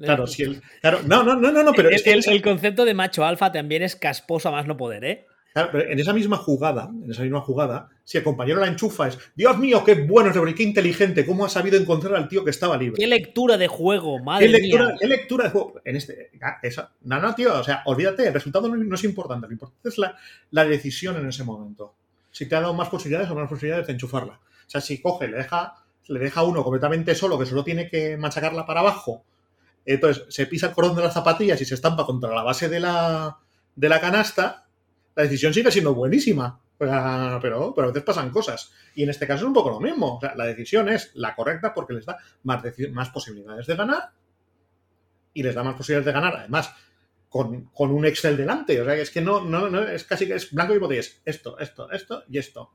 Claro, 0.00 0.26
si 0.26 0.44
el. 0.44 0.62
Claro, 0.80 1.00
no, 1.04 1.22
no, 1.22 1.34
no, 1.34 1.50
no, 1.50 1.72
pero. 1.72 1.90
es 1.90 2.02
que 2.02 2.12
el, 2.12 2.22
el 2.28 2.42
concepto 2.42 2.84
de 2.84 2.94
macho 2.94 3.24
alfa 3.24 3.50
también 3.50 3.82
es 3.82 3.96
casposo 3.96 4.48
a 4.48 4.52
más 4.52 4.66
no 4.66 4.76
poder, 4.76 5.04
¿eh? 5.04 5.26
En 5.72 5.98
esa 5.98 6.12
misma 6.12 6.36
jugada, 6.36 6.90
en 7.04 7.10
esa 7.10 7.22
misma 7.22 7.40
jugada, 7.40 7.88
si 8.04 8.18
el 8.18 8.24
compañero 8.24 8.60
la 8.60 8.66
enchufa 8.66 9.08
es, 9.08 9.18
Dios 9.34 9.58
mío, 9.58 9.82
qué 9.84 9.94
bueno 9.94 10.30
es 10.30 10.54
qué 10.54 10.62
inteligente, 10.62 11.26
cómo 11.26 11.44
ha 11.44 11.48
sabido 11.48 11.78
encontrar 11.78 12.14
al 12.14 12.28
tío 12.28 12.44
que 12.44 12.50
estaba 12.50 12.76
libre. 12.76 12.96
Qué 12.98 13.06
lectura 13.06 13.56
de 13.56 13.68
juego, 13.68 14.18
madre 14.22 14.46
¿Qué 14.46 14.52
lectura, 14.52 14.86
mía. 14.86 14.96
Qué 15.00 15.06
lectura 15.06 15.44
de 15.44 15.50
juego. 15.50 15.80
En 15.84 15.96
este, 15.96 16.30
ah, 16.42 16.60
no, 17.02 17.20
no, 17.20 17.34
tío, 17.34 17.58
o 17.58 17.64
sea, 17.64 17.82
olvídate, 17.86 18.26
el 18.26 18.34
resultado 18.34 18.68
no, 18.68 18.94
es 18.94 19.04
importante, 19.04 19.46
lo 19.46 19.52
importante 19.52 19.88
es 19.88 19.98
la, 19.98 20.16
la, 20.50 20.64
decisión 20.64 21.16
en 21.16 21.28
ese 21.28 21.44
momento. 21.44 21.94
Si 22.30 22.46
te 22.46 22.56
ha 22.56 22.60
dado 22.60 22.74
más 22.74 22.88
posibilidades 22.88 23.30
o 23.30 23.34
menos 23.34 23.50
posibilidades 23.50 23.86
de 23.86 23.92
enchufarla. 23.94 24.34
O 24.34 24.70
sea, 24.70 24.80
si 24.80 25.00
coge, 25.00 25.28
le 25.28 25.38
deja 25.38 25.74
le 26.08 26.20
deja 26.20 26.42
uno 26.42 26.64
completamente 26.64 27.14
solo 27.14 27.38
que 27.38 27.46
solo 27.46 27.62
tiene 27.62 27.88
que 27.88 28.16
machacarla 28.16 28.66
para 28.66 28.80
abajo. 28.80 29.24
Entonces 29.86 30.24
se 30.28 30.46
pisa 30.46 30.68
el 30.68 30.72
cordón 30.72 30.96
de 30.96 31.02
las 31.02 31.14
zapatillas 31.14 31.60
y 31.60 31.64
se 31.64 31.74
estampa 31.74 32.04
contra 32.04 32.34
la 32.34 32.42
base 32.42 32.68
de 32.68 32.80
la, 32.80 33.38
de 33.76 33.88
la 33.88 34.00
canasta. 34.00 34.66
La 35.18 35.24
decisión 35.24 35.52
sigue 35.52 35.72
siendo 35.72 35.96
buenísima. 35.96 36.60
Pero, 36.78 37.40
pero, 37.74 37.74
a 37.76 37.86
veces 37.88 38.04
pasan 38.04 38.30
cosas. 38.30 38.72
Y 38.94 39.02
en 39.02 39.10
este 39.10 39.26
caso 39.26 39.42
es 39.42 39.48
un 39.48 39.52
poco 39.52 39.70
lo 39.70 39.80
mismo. 39.80 40.20
la 40.36 40.44
decisión 40.44 40.88
es 40.88 41.10
la 41.14 41.34
correcta 41.34 41.74
porque 41.74 41.92
les 41.92 42.06
da 42.06 42.18
más, 42.44 43.10
posibilidades 43.10 43.66
de 43.66 43.74
ganar 43.74 44.12
y 45.34 45.42
les 45.42 45.56
da 45.56 45.64
más 45.64 45.74
posibilidades 45.74 46.06
de 46.06 46.12
ganar. 46.12 46.36
Además, 46.36 46.72
con, 47.28 47.68
un 47.74 48.06
Excel 48.06 48.36
delante. 48.36 48.80
O 48.80 48.84
sea, 48.84 48.94
es 48.94 49.10
que 49.10 49.20
no, 49.20 49.40
no, 49.40 49.68
no 49.68 49.82
es 49.82 50.04
casi 50.04 50.28
que 50.28 50.36
es 50.36 50.52
blanco 50.52 50.76
y 50.76 50.78
botella. 50.78 51.00
esto, 51.24 51.58
esto, 51.58 51.90
esto 51.90 52.22
y 52.30 52.38
esto. 52.38 52.70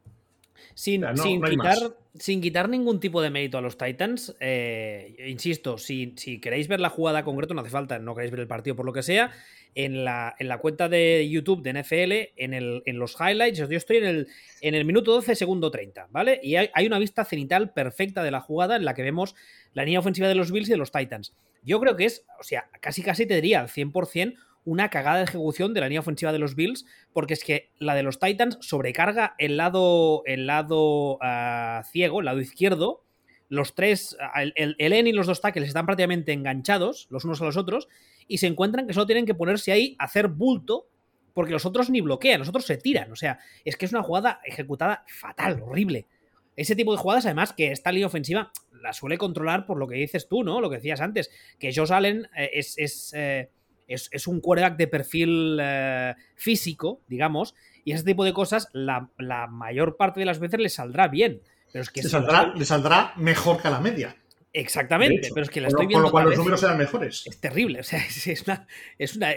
Sin, 0.75 1.01
quitar, 1.01 1.77
sin, 2.17 2.41
quitar, 2.41 2.69
ningún 2.69 2.99
tipo 2.99 3.21
de 3.21 3.29
mérito 3.29 3.57
a 3.57 3.61
los 3.61 3.77
Titans, 3.77 4.35
eh, 4.39 5.15
insisto, 5.27 5.77
si, 5.77 6.13
si, 6.17 6.39
queréis 6.39 6.67
ver 6.67 6.79
la 6.79 6.89
jugada 6.89 7.23
concreta, 7.23 7.53
no 7.53 7.61
hace 7.61 7.69
falta, 7.69 7.99
no 7.99 8.15
queréis 8.15 8.31
ver 8.31 8.41
el 8.41 8.47
partido 8.47 8.75
por 8.75 8.85
lo 8.85 8.93
que 8.93 9.03
sea, 9.03 9.31
en 9.75 10.03
la, 10.05 10.35
en 10.39 10.47
la 10.47 10.59
cuenta 10.59 10.89
de 10.89 11.27
YouTube 11.29 11.61
de 11.61 11.81
NFL, 11.81 12.33
en, 12.41 12.53
el, 12.53 12.83
en 12.85 12.99
los 12.99 13.15
highlights, 13.19 13.57
yo 13.57 13.65
estoy 13.65 13.97
en 13.97 14.05
el, 14.05 14.27
en 14.61 14.75
el 14.75 14.85
minuto 14.85 15.11
12, 15.11 15.35
segundo 15.35 15.71
30, 15.71 16.07
¿vale? 16.11 16.39
Y 16.43 16.55
hay, 16.55 16.69
hay, 16.73 16.87
una 16.87 16.99
vista 16.99 17.25
cenital 17.25 17.71
perfecta 17.73 18.23
de 18.23 18.31
la 18.31 18.41
jugada 18.41 18.75
en 18.75 18.85
la 18.85 18.93
que 18.93 19.01
vemos 19.01 19.35
la 19.73 19.83
línea 19.83 19.99
ofensiva 19.99 20.27
de 20.27 20.35
los 20.35 20.51
Bills 20.51 20.69
y 20.69 20.71
de 20.71 20.77
los 20.77 20.91
Titans. 20.91 21.33
Yo 21.63 21.79
creo 21.79 21.95
que 21.95 22.05
es, 22.05 22.25
o 22.39 22.43
sea, 22.43 22.69
casi 22.81 23.01
casi 23.01 23.25
te 23.25 23.35
diría 23.35 23.61
al 23.61 23.69
100% 23.69 24.35
una 24.65 24.89
cagada 24.89 25.17
de 25.17 25.23
ejecución 25.23 25.73
de 25.73 25.81
la 25.81 25.87
línea 25.87 25.99
ofensiva 25.99 26.31
de 26.31 26.39
los 26.39 26.55
Bills, 26.55 26.85
porque 27.11 27.33
es 27.33 27.43
que 27.43 27.71
la 27.79 27.95
de 27.95 28.03
los 28.03 28.19
Titans 28.19 28.57
sobrecarga 28.61 29.35
el 29.37 29.57
lado, 29.57 30.23
el 30.25 30.47
lado 30.47 31.17
ah, 31.21 31.83
ciego, 31.91 32.19
el 32.19 32.25
lado 32.25 32.39
izquierdo. 32.39 33.03
Los 33.49 33.75
tres, 33.75 34.17
ah, 34.19 34.41
el, 34.41 34.75
el, 34.77 35.07
y 35.07 35.11
los 35.11 35.27
dos 35.27 35.41
tackles 35.41 35.67
están 35.67 35.85
prácticamente 35.85 36.33
enganchados 36.33 37.07
los 37.09 37.25
unos 37.25 37.41
a 37.41 37.45
los 37.45 37.57
otros 37.57 37.87
y 38.27 38.37
se 38.37 38.47
encuentran 38.47 38.87
que 38.87 38.93
solo 38.93 39.05
tienen 39.05 39.25
que 39.25 39.35
ponerse 39.35 39.71
ahí 39.71 39.95
hacer 39.99 40.27
bulto 40.27 40.87
porque 41.33 41.51
los 41.51 41.65
otros 41.65 41.89
ni 41.89 42.01
bloquean, 42.01 42.39
los 42.39 42.49
otros 42.49 42.65
se 42.65 42.77
tiran. 42.77 43.11
O 43.11 43.15
sea, 43.15 43.39
es 43.65 43.75
que 43.75 43.85
es 43.85 43.91
una 43.91 44.03
jugada 44.03 44.39
ejecutada 44.45 45.03
fatal, 45.07 45.61
horrible. 45.61 46.07
Ese 46.55 46.75
tipo 46.75 46.91
de 46.91 46.99
jugadas, 46.99 47.25
además, 47.25 47.53
que 47.53 47.71
esta 47.71 47.91
línea 47.91 48.07
ofensiva 48.07 48.51
la 48.81 48.93
suele 48.93 49.17
controlar 49.17 49.65
por 49.65 49.77
lo 49.77 49.87
que 49.87 49.95
dices 49.95 50.27
tú, 50.27 50.43
¿no? 50.43 50.61
Lo 50.61 50.69
que 50.69 50.75
decías 50.75 51.01
antes, 51.01 51.31
que 51.57 51.73
Josh 51.73 51.91
Allen 51.91 52.27
eh, 52.35 52.51
es, 52.53 53.13
eh, 53.15 53.49
es, 53.93 54.27
un 54.27 54.39
quarterback 54.41 54.77
de 54.77 54.87
perfil 54.87 55.57
eh, 55.61 56.15
físico, 56.35 57.01
digamos, 57.07 57.55
y 57.85 57.93
ese 57.93 58.03
tipo 58.03 58.23
de 58.23 58.33
cosas 58.33 58.69
la, 58.73 59.09
mayor 59.49 59.97
parte 59.97 60.19
de 60.19 60.25
las 60.25 60.39
veces 60.39 60.59
le 60.59 60.69
saldrá 60.69 61.07
bien. 61.07 61.41
Pero 61.71 61.83
es 61.83 61.89
que 61.89 62.03
le, 62.03 62.09
saldrá, 62.09 62.53
le 62.55 62.65
saldrá 62.65 63.13
mejor 63.17 63.61
que 63.61 63.67
a 63.67 63.71
la 63.71 63.79
media. 63.79 64.15
Exactamente, 64.55 65.29
pero 65.33 65.43
es 65.45 65.49
que 65.49 65.59
la 65.59 65.69
estoy 65.69 65.87
viendo. 65.87 66.03
Con 66.03 66.03
lo 66.03 66.11
cual 66.11 66.25
los 66.25 66.37
números 66.37 66.61
eran 66.61 66.77
mejores. 66.77 67.23
Es 67.25 67.39
terrible, 67.39 67.79
o 67.79 67.83
sea, 67.83 67.99
es, 68.05 68.43
una, 68.43 68.67
es, 68.99 69.15
una, 69.15 69.33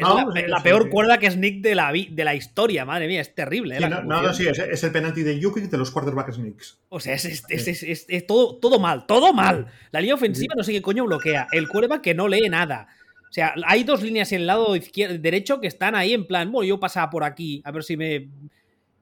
la, 0.46 0.62
peor 0.62 0.90
cuerda 0.90 1.16
que 1.16 1.26
es 1.26 1.38
Nick 1.38 1.62
de 1.62 1.74
la, 1.74 1.90
de 1.90 2.24
la 2.24 2.34
historia, 2.34 2.84
madre 2.84 3.08
mía, 3.08 3.22
es 3.22 3.34
terrible. 3.34 3.78
¿eh? 3.78 3.88
no, 3.88 4.02
no, 4.02 4.34
sí, 4.34 4.46
es, 4.46 4.84
el 4.84 4.92
penalti 4.92 5.22
de 5.22 5.40
Yuki 5.40 5.62
de 5.62 5.78
los 5.78 5.90
quarterbacks 5.90 6.36
Knicks. 6.36 6.78
O 6.90 7.00
sea, 7.00 7.14
es, 7.14 8.26
todo, 8.26 8.58
todo 8.58 8.78
mal, 8.78 9.06
todo 9.06 9.32
mal. 9.32 9.68
La 9.90 10.00
línea 10.00 10.16
ofensiva 10.16 10.54
no 10.54 10.62
sé 10.62 10.72
qué 10.72 10.82
coño 10.82 11.06
bloquea. 11.06 11.46
El 11.50 11.66
quarterback 11.66 12.02
que 12.02 12.14
no 12.14 12.28
lee 12.28 12.50
nada. 12.50 12.88
O 13.36 13.38
sea, 13.38 13.54
hay 13.66 13.84
dos 13.84 14.02
líneas 14.02 14.32
en 14.32 14.40
el 14.40 14.46
lado 14.46 14.74
izquierdo, 14.74 15.18
derecho 15.18 15.60
que 15.60 15.66
están 15.66 15.94
ahí 15.94 16.14
en 16.14 16.26
plan, 16.26 16.50
bueno, 16.50 16.66
yo 16.66 16.80
pasaba 16.80 17.10
por 17.10 17.22
aquí, 17.22 17.60
a 17.66 17.70
ver 17.70 17.84
si 17.84 17.94
me. 17.94 18.30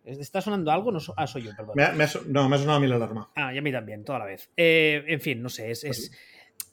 ¿Está 0.04 0.40
sonando 0.40 0.72
algo? 0.72 0.90
No, 0.90 0.98
ah, 1.16 1.26
soy 1.28 1.42
yo, 1.42 1.52
perdón. 1.56 1.76
no, 2.26 2.48
me 2.48 2.56
ha 2.56 2.58
sonado 2.58 2.78
a 2.78 2.80
mí 2.80 2.88
la 2.88 2.96
alarma. 2.96 3.30
Ah, 3.36 3.54
y 3.54 3.58
a 3.58 3.62
mí 3.62 3.70
también, 3.70 4.02
toda 4.04 4.18
la 4.18 4.24
vez. 4.24 4.50
Eh, 4.56 5.04
en 5.06 5.20
fin, 5.20 5.40
no 5.40 5.48
sé, 5.48 5.70
es, 5.70 5.84
es, 5.84 6.10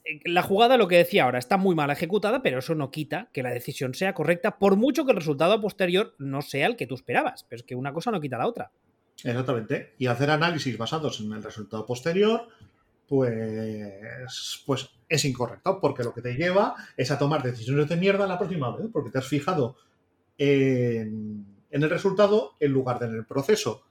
eh, 0.06 0.22
La 0.26 0.42
jugada, 0.42 0.76
lo 0.76 0.88
que 0.88 0.98
decía 0.98 1.26
ahora, 1.26 1.38
está 1.38 1.58
muy 1.58 1.76
mal 1.76 1.92
ejecutada, 1.92 2.42
pero 2.42 2.58
eso 2.58 2.74
no 2.74 2.90
quita 2.90 3.30
que 3.32 3.44
la 3.44 3.52
decisión 3.52 3.94
sea 3.94 4.16
correcta, 4.16 4.58
por 4.58 4.76
mucho 4.76 5.06
que 5.06 5.12
el 5.12 5.18
resultado 5.18 5.62
posterior 5.62 6.16
no 6.18 6.42
sea 6.42 6.66
el 6.66 6.76
que 6.76 6.88
tú 6.88 6.96
esperabas. 6.96 7.44
Pero 7.44 7.60
es 7.60 7.64
que 7.64 7.76
una 7.76 7.94
cosa 7.94 8.10
no 8.10 8.20
quita 8.20 8.40
la 8.40 8.48
otra. 8.48 8.72
Exactamente. 9.24 9.94
Y 10.00 10.08
hacer 10.08 10.32
análisis 10.32 10.80
basados 10.80 11.20
en 11.20 11.32
el 11.32 11.44
resultado 11.44 11.86
posterior, 11.86 12.48
pues, 13.12 14.64
pues 14.66 14.90
es 15.10 15.26
incorrecto, 15.26 15.82
porque 15.82 16.02
lo 16.02 16.14
que 16.14 16.22
te 16.22 16.36
lleva 16.36 16.76
es 16.96 17.12
a 17.12 17.20
tomar 17.20 17.44
decisiones 17.44 17.90
de 17.90 17.98
mierda 17.98 18.26
la 18.26 18.40
próxima 18.40 18.74
vez, 18.74 18.88
porque 18.90 19.10
te 19.10 19.18
has 19.18 19.28
fijado 19.28 19.76
en, 20.38 21.46
el 21.72 21.90
resultado 21.90 22.54
en 22.62 22.72
lugar 22.72 23.00
de 23.00 23.08
en 23.08 23.16
el 23.16 23.26
proceso. 23.26 23.84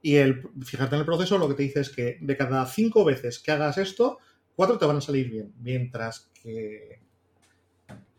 Y 0.00 0.16
el 0.16 0.48
fijarte 0.64 0.94
en 0.94 1.00
el 1.00 1.06
proceso 1.06 1.36
lo 1.36 1.48
que 1.48 1.54
te 1.54 1.64
dice 1.64 1.80
es 1.80 1.90
que 1.90 2.16
de 2.22 2.34
cada 2.38 2.64
cinco 2.64 3.04
veces 3.04 3.40
que 3.40 3.52
hagas 3.52 3.76
esto, 3.76 4.16
cuatro 4.56 4.78
te 4.78 4.86
van 4.86 4.96
a 4.96 5.02
salir 5.02 5.28
bien. 5.28 5.52
Mientras 5.58 6.30
que 6.42 7.02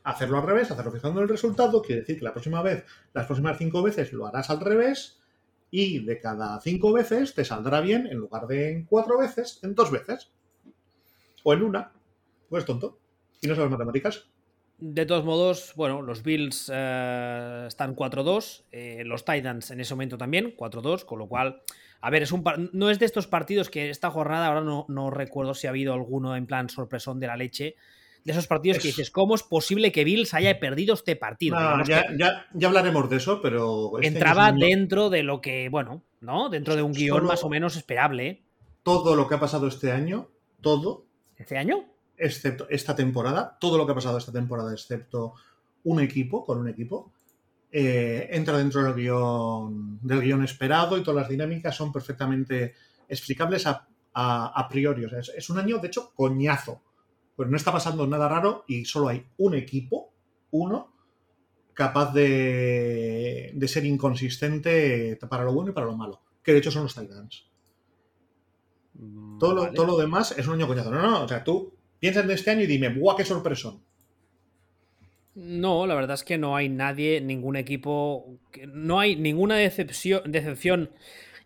hacerlo 0.04 0.38
al 0.38 0.46
revés, 0.46 0.70
hacerlo 0.70 0.92
fijando 0.92 1.20
en 1.20 1.24
el 1.24 1.30
resultado, 1.30 1.82
quiere 1.82 2.02
decir 2.02 2.20
que 2.20 2.26
la 2.26 2.34
próxima 2.34 2.62
vez, 2.62 2.86
las 3.16 3.26
próximas 3.26 3.58
cinco 3.58 3.82
veces 3.82 4.14
lo 4.14 4.28
harás 4.28 4.52
al 4.52 4.60
revés 4.60 5.20
y 5.72 6.04
de 6.04 6.20
cada 6.20 6.60
cinco 6.60 6.92
veces 6.92 7.34
te 7.34 7.46
saldrá 7.46 7.80
bien 7.80 8.06
en 8.06 8.18
lugar 8.18 8.46
de 8.46 8.72
en 8.74 8.86
cuatro 8.86 9.18
veces, 9.18 9.60
en 9.64 9.74
dos 9.74 9.90
veces. 9.90 10.30
O 11.44 11.54
en 11.54 11.64
una. 11.64 11.92
Pues 12.50 12.66
tonto. 12.66 13.00
¿Y 13.42 13.48
no 13.48 13.56
sabes 13.56 13.72
matemáticas? 13.72 14.28
De 14.78 15.06
todos 15.06 15.24
modos, 15.24 15.74
bueno, 15.76 16.02
los 16.02 16.24
Bills 16.24 16.70
eh, 16.74 17.66
están 17.68 17.96
4-2, 17.96 18.64
eh, 18.72 19.04
los 19.06 19.24
Titans 19.24 19.70
en 19.72 19.80
ese 19.80 19.94
momento 19.94 20.18
también 20.18 20.56
4-2, 20.58 21.06
con 21.06 21.20
lo 21.20 21.28
cual, 21.28 21.62
a 22.02 22.10
ver, 22.10 22.24
es 22.24 22.32
un 22.32 22.44
no 22.74 22.90
es 22.90 22.98
de 22.98 23.06
estos 23.06 23.28
partidos 23.28 23.70
que 23.70 23.92
esta 23.92 24.10
jornada, 24.10 24.48
ahora 24.48 24.62
no, 24.62 24.88
no 24.90 25.12
recuerdo 25.12 25.54
si 25.54 25.68
ha 25.68 25.70
habido 25.70 25.94
alguno 25.94 26.36
en 26.36 26.48
plan 26.48 26.68
sorpresón 26.68 27.20
de 27.20 27.28
la 27.28 27.38
leche, 27.38 27.76
de 28.24 28.32
esos 28.32 28.48
partidos 28.48 28.78
que 28.78 28.90
dices, 28.90 29.10
¿cómo 29.10 29.36
es 29.36 29.44
posible 29.44 29.92
que 29.92 30.04
Bills 30.04 30.34
haya 30.34 30.60
perdido 30.60 30.94
este 30.94 31.16
partido? 31.16 31.58
ya, 31.86 32.06
ya, 32.54 32.68
hablaremos 32.68 33.10
de 33.10 33.18
eso, 33.18 33.42
pero... 33.42 33.92
Este 34.00 34.08
entraba 34.08 34.52
dentro 34.52 35.10
de 35.10 35.24
lo 35.24 35.42
que, 35.42 35.70
bueno, 35.70 36.04
¿no? 36.20 36.50
Dentro 36.50 36.76
de 36.76 36.84
un 36.84 36.94
guion 36.94 37.26
más 37.26 37.44
o 37.44 37.50
menos 37.50 37.76
esperable. 37.76 38.44
Todo 38.84 39.16
lo 39.16 39.28
que 39.28 39.36
ha 39.36 39.40
pasado 39.40 39.68
este 39.68 39.92
año, 39.92 40.30
todo... 40.62 41.06
¿Este 41.38 41.58
año? 41.58 41.86
Excepto 42.18 42.68
esta 42.70 42.96
temporada, 42.96 43.58
todo 43.60 43.78
lo 43.78 43.86
que 43.86 43.94
ha 43.94 43.96
pasado 43.96 44.20
esta 44.20 44.32
temporada, 44.32 44.72
excepto 44.72 45.34
un 45.86 46.00
equipo, 46.00 46.46
con 46.46 46.60
un 46.60 46.70
equipo, 46.70 47.12
eh, 47.72 48.28
entra 48.32 48.58
dentro 48.58 48.84
del 48.84 48.94
guion, 48.94 50.00
del 50.04 50.22
guion 50.22 50.44
esperado 50.44 50.98
y 50.98 51.04
todas 51.04 51.22
las 51.24 51.30
dinámicas 51.30 51.76
son 51.76 51.92
perfectamente 51.92 52.76
explicables 53.10 53.66
a, 53.66 53.88
a, 54.14 54.68
priori. 54.70 55.06
O 55.06 55.10
sea, 55.10 55.20
es 55.36 55.50
un 55.50 55.58
año, 55.58 55.80
de 55.80 55.88
hecho, 55.88 56.12
coñazo 56.14 56.82
pues 57.36 57.50
no 57.50 57.58
está 57.58 57.72
pasando 57.72 58.06
nada 58.08 58.28
raro 58.28 58.65
y 58.67 58.86
solo 58.86 59.10
hay 59.10 59.26
un 59.38 59.56
equipo, 59.56 60.13
uno, 60.52 60.94
capaz 61.74 62.13
de, 62.13 63.54
ser 63.67 63.86
inconsistente 63.86 65.17
para 65.30 65.44
lo 65.44 65.54
bueno 65.54 65.72
y 65.72 65.74
para 65.74 65.88
lo 65.88 65.96
malo. 65.96 66.22
Que 66.44 66.54
de 66.54 66.60
hecho 66.60 66.72
son 66.72 66.84
los 66.84 66.96
Titans. 66.96 67.48
Mm, 68.94 69.39
todo, 69.39 69.54
lo, 69.54 69.74
todo 69.74 69.86
lo 69.86 69.98
demás 69.98 70.36
es 70.38 70.48
un 70.48 70.56
año 70.56 70.67
coñazo. 70.67 70.91
No, 70.91 71.02
no, 71.02 71.24
o 71.24 71.28
sea, 71.28 71.44
tú 71.44 71.74
piensas 72.00 72.26
en 72.26 72.32
este 72.32 72.52
año 72.52 72.62
y 72.62 72.67
dime, 72.67 72.89
¡buah, 72.89 73.15
qué 73.15 73.26
sorpresón! 73.26 73.82
No, 75.34 75.88
la 75.88 75.96
verdad 75.96 76.15
es 76.15 76.24
que 76.24 76.38
no 76.38 76.58
hay 76.58 76.67
nadie, 76.67 77.22
ningún 77.22 77.56
equipo, 77.56 78.38
no 78.67 79.00
hay 79.00 79.15
ninguna 79.15 79.56
decepción, 79.56 80.30
decepción 80.30 80.89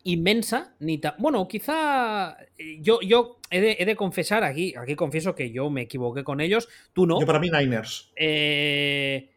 inmensa, 0.06 0.76
ni 0.80 1.00
tan... 1.00 1.16
Bueno, 1.18 1.48
quizá 1.48 2.38
eh, 2.58 2.78
yo, 2.80 3.02
yo 3.02 3.40
he, 3.50 3.86
de, 3.86 3.96
confesar 3.96 4.44
aquí, 4.44 4.74
aquí 4.78 4.96
confieso 4.96 5.36
que 5.36 5.52
yo 5.52 5.70
me 5.70 5.82
equivoqué 5.82 6.24
con 6.24 6.40
ellos, 6.42 6.70
tú 6.94 7.06
no. 7.06 7.20
Yo 7.20 7.26
para 7.26 7.40
mí 7.40 7.50
Niners. 7.50 8.12
Eh, 8.16 9.30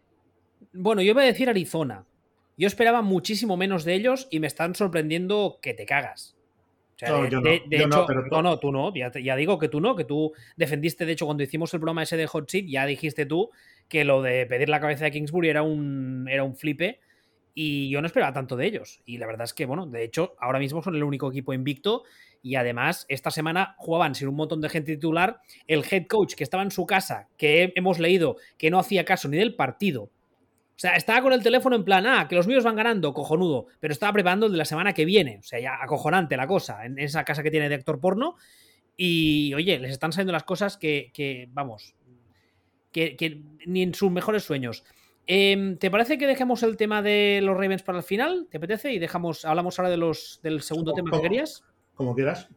bueno, 0.73 1.03
yo 1.03 1.15
voy 1.15 1.25
a 1.25 1.27
decir 1.27 1.49
Arizona. 1.49 2.05
Yo 2.57 2.67
esperaba 2.67 3.03
muchísimo 3.03 3.57
menos 3.57 3.85
de 3.85 3.95
ellos 3.95 4.29
y 4.31 4.41
me 4.41 4.47
están 4.47 4.75
sorprendiendo 4.75 5.59
que 5.63 5.75
te 5.75 5.87
cagas. 5.87 6.37
no, 7.01 7.27
yo 7.29 7.41
no, 7.41 7.51
hecho, 7.51 8.07
no, 8.31 8.43
no, 8.43 8.59
tú 8.59 8.71
no, 8.71 8.93
ya, 8.95 9.37
digo 9.37 9.59
que 9.59 9.69
tú 9.69 9.81
no, 9.81 9.97
que 9.97 10.05
tú 10.05 10.33
defendiste, 10.57 11.07
de 11.07 11.13
hecho, 11.13 11.25
cuando 11.25 11.45
hicimos 11.45 11.73
el 11.73 11.81
programa 11.81 12.03
ese 12.03 12.17
de 12.17 12.27
Hot 12.27 12.51
Seat, 12.51 12.67
ya 12.67 12.85
dijiste 12.85 13.25
tú 13.25 13.51
que 13.89 14.05
lo 14.05 14.21
de 14.21 14.45
pedir 14.45 14.69
la 14.69 14.81
cabeza 14.81 15.05
de 15.05 15.13
Kingsbury 15.13 15.49
era 15.49 15.63
un, 15.63 16.27
era 16.29 16.45
un 16.45 16.57
flipe 16.57 17.01
y 17.55 17.91
yo 17.91 18.01
no 18.01 18.07
esperaba 18.07 18.33
tanto 18.33 18.57
de 18.57 18.67
ellos. 18.67 19.01
Y 19.05 19.19
la 19.19 19.27
verdad 19.27 19.45
es 19.45 19.55
que, 19.55 19.67
bueno, 19.67 19.87
de 19.87 20.05
hecho, 20.05 20.35
ahora 20.39 20.59
mismo 20.59 20.83
son 20.83 20.95
el 20.95 21.03
único 21.03 21.29
equipo 21.29 21.53
invicto. 21.53 22.05
Y 22.43 22.55
además, 22.55 23.05
esta 23.09 23.31
semana 23.31 23.75
jugaban 23.79 24.15
sin 24.15 24.29
un 24.29 24.37
montón 24.37 24.61
de 24.61 24.69
gente 24.69 24.95
titular. 24.95 25.41
El 25.67 25.85
head 25.91 26.07
coach 26.07 26.35
que 26.35 26.45
estaba 26.45 26.63
en 26.63 26.71
su 26.71 26.87
casa, 26.87 27.29
que 27.37 27.73
hemos 27.75 27.99
leído 27.99 28.37
que 28.57 28.71
no 28.71 28.79
hacía 28.79 29.05
caso 29.05 29.29
ni 29.29 29.37
del 29.37 29.57
partido. 29.57 30.05
O 30.05 30.81
sea, 30.81 30.95
estaba 30.95 31.23
con 31.23 31.33
el 31.33 31.43
teléfono 31.43 31.75
en 31.75 31.85
plan, 31.85 32.07
ah, 32.07 32.29
que 32.29 32.37
los 32.37 32.47
míos 32.47 32.63
van 32.63 32.77
ganando, 32.77 33.13
cojonudo. 33.13 33.67
Pero 33.81 33.93
estaba 33.93 34.13
preparando 34.13 34.47
el 34.47 34.53
de 34.53 34.59
la 34.59 34.65
semana 34.65 34.93
que 34.93 35.05
viene. 35.05 35.39
O 35.41 35.43
sea, 35.43 35.59
ya 35.59 35.83
acojonante 35.83 36.37
la 36.37 36.47
cosa, 36.47 36.85
en 36.87 36.99
esa 37.01 37.25
casa 37.25 37.43
que 37.43 37.51
tiene 37.51 37.69
de 37.69 37.75
actor 37.75 37.99
porno. 37.99 38.37
Y, 38.97 39.53
oye, 39.55 39.81
les 39.81 39.91
están 39.91 40.13
saliendo 40.13 40.33
las 40.33 40.45
cosas 40.45 40.77
que, 40.77 41.49
vamos, 41.53 41.97
que, 42.93 43.17
que 43.17 43.43
ni 43.67 43.83
en 43.83 43.95
sus 43.95 44.13
mejores 44.13 44.45
sueños. 44.45 44.85
Em, 45.31 45.77
¿Te 45.77 45.91
parece 45.91 46.17
que 46.17 46.27
dejemos 46.27 46.63
el 46.63 46.79
tema 46.79 47.03
de 47.03 47.41
los 47.43 47.55
Ravens 47.55 47.83
para 47.83 47.99
el 47.99 48.05
final? 48.05 48.49
¿Te 48.51 48.57
apetece? 48.57 48.95
Y 48.95 48.99
dejamos, 48.99 49.45
hablamos 49.45 49.79
ahora 49.79 49.91
de 49.91 49.99
los, 49.99 50.41
del 50.43 50.63
segundo 50.63 50.95
tema 50.95 51.11
que 51.11 51.21
querías. 51.21 51.63
Como 51.95 52.15
quieras. 52.15 52.49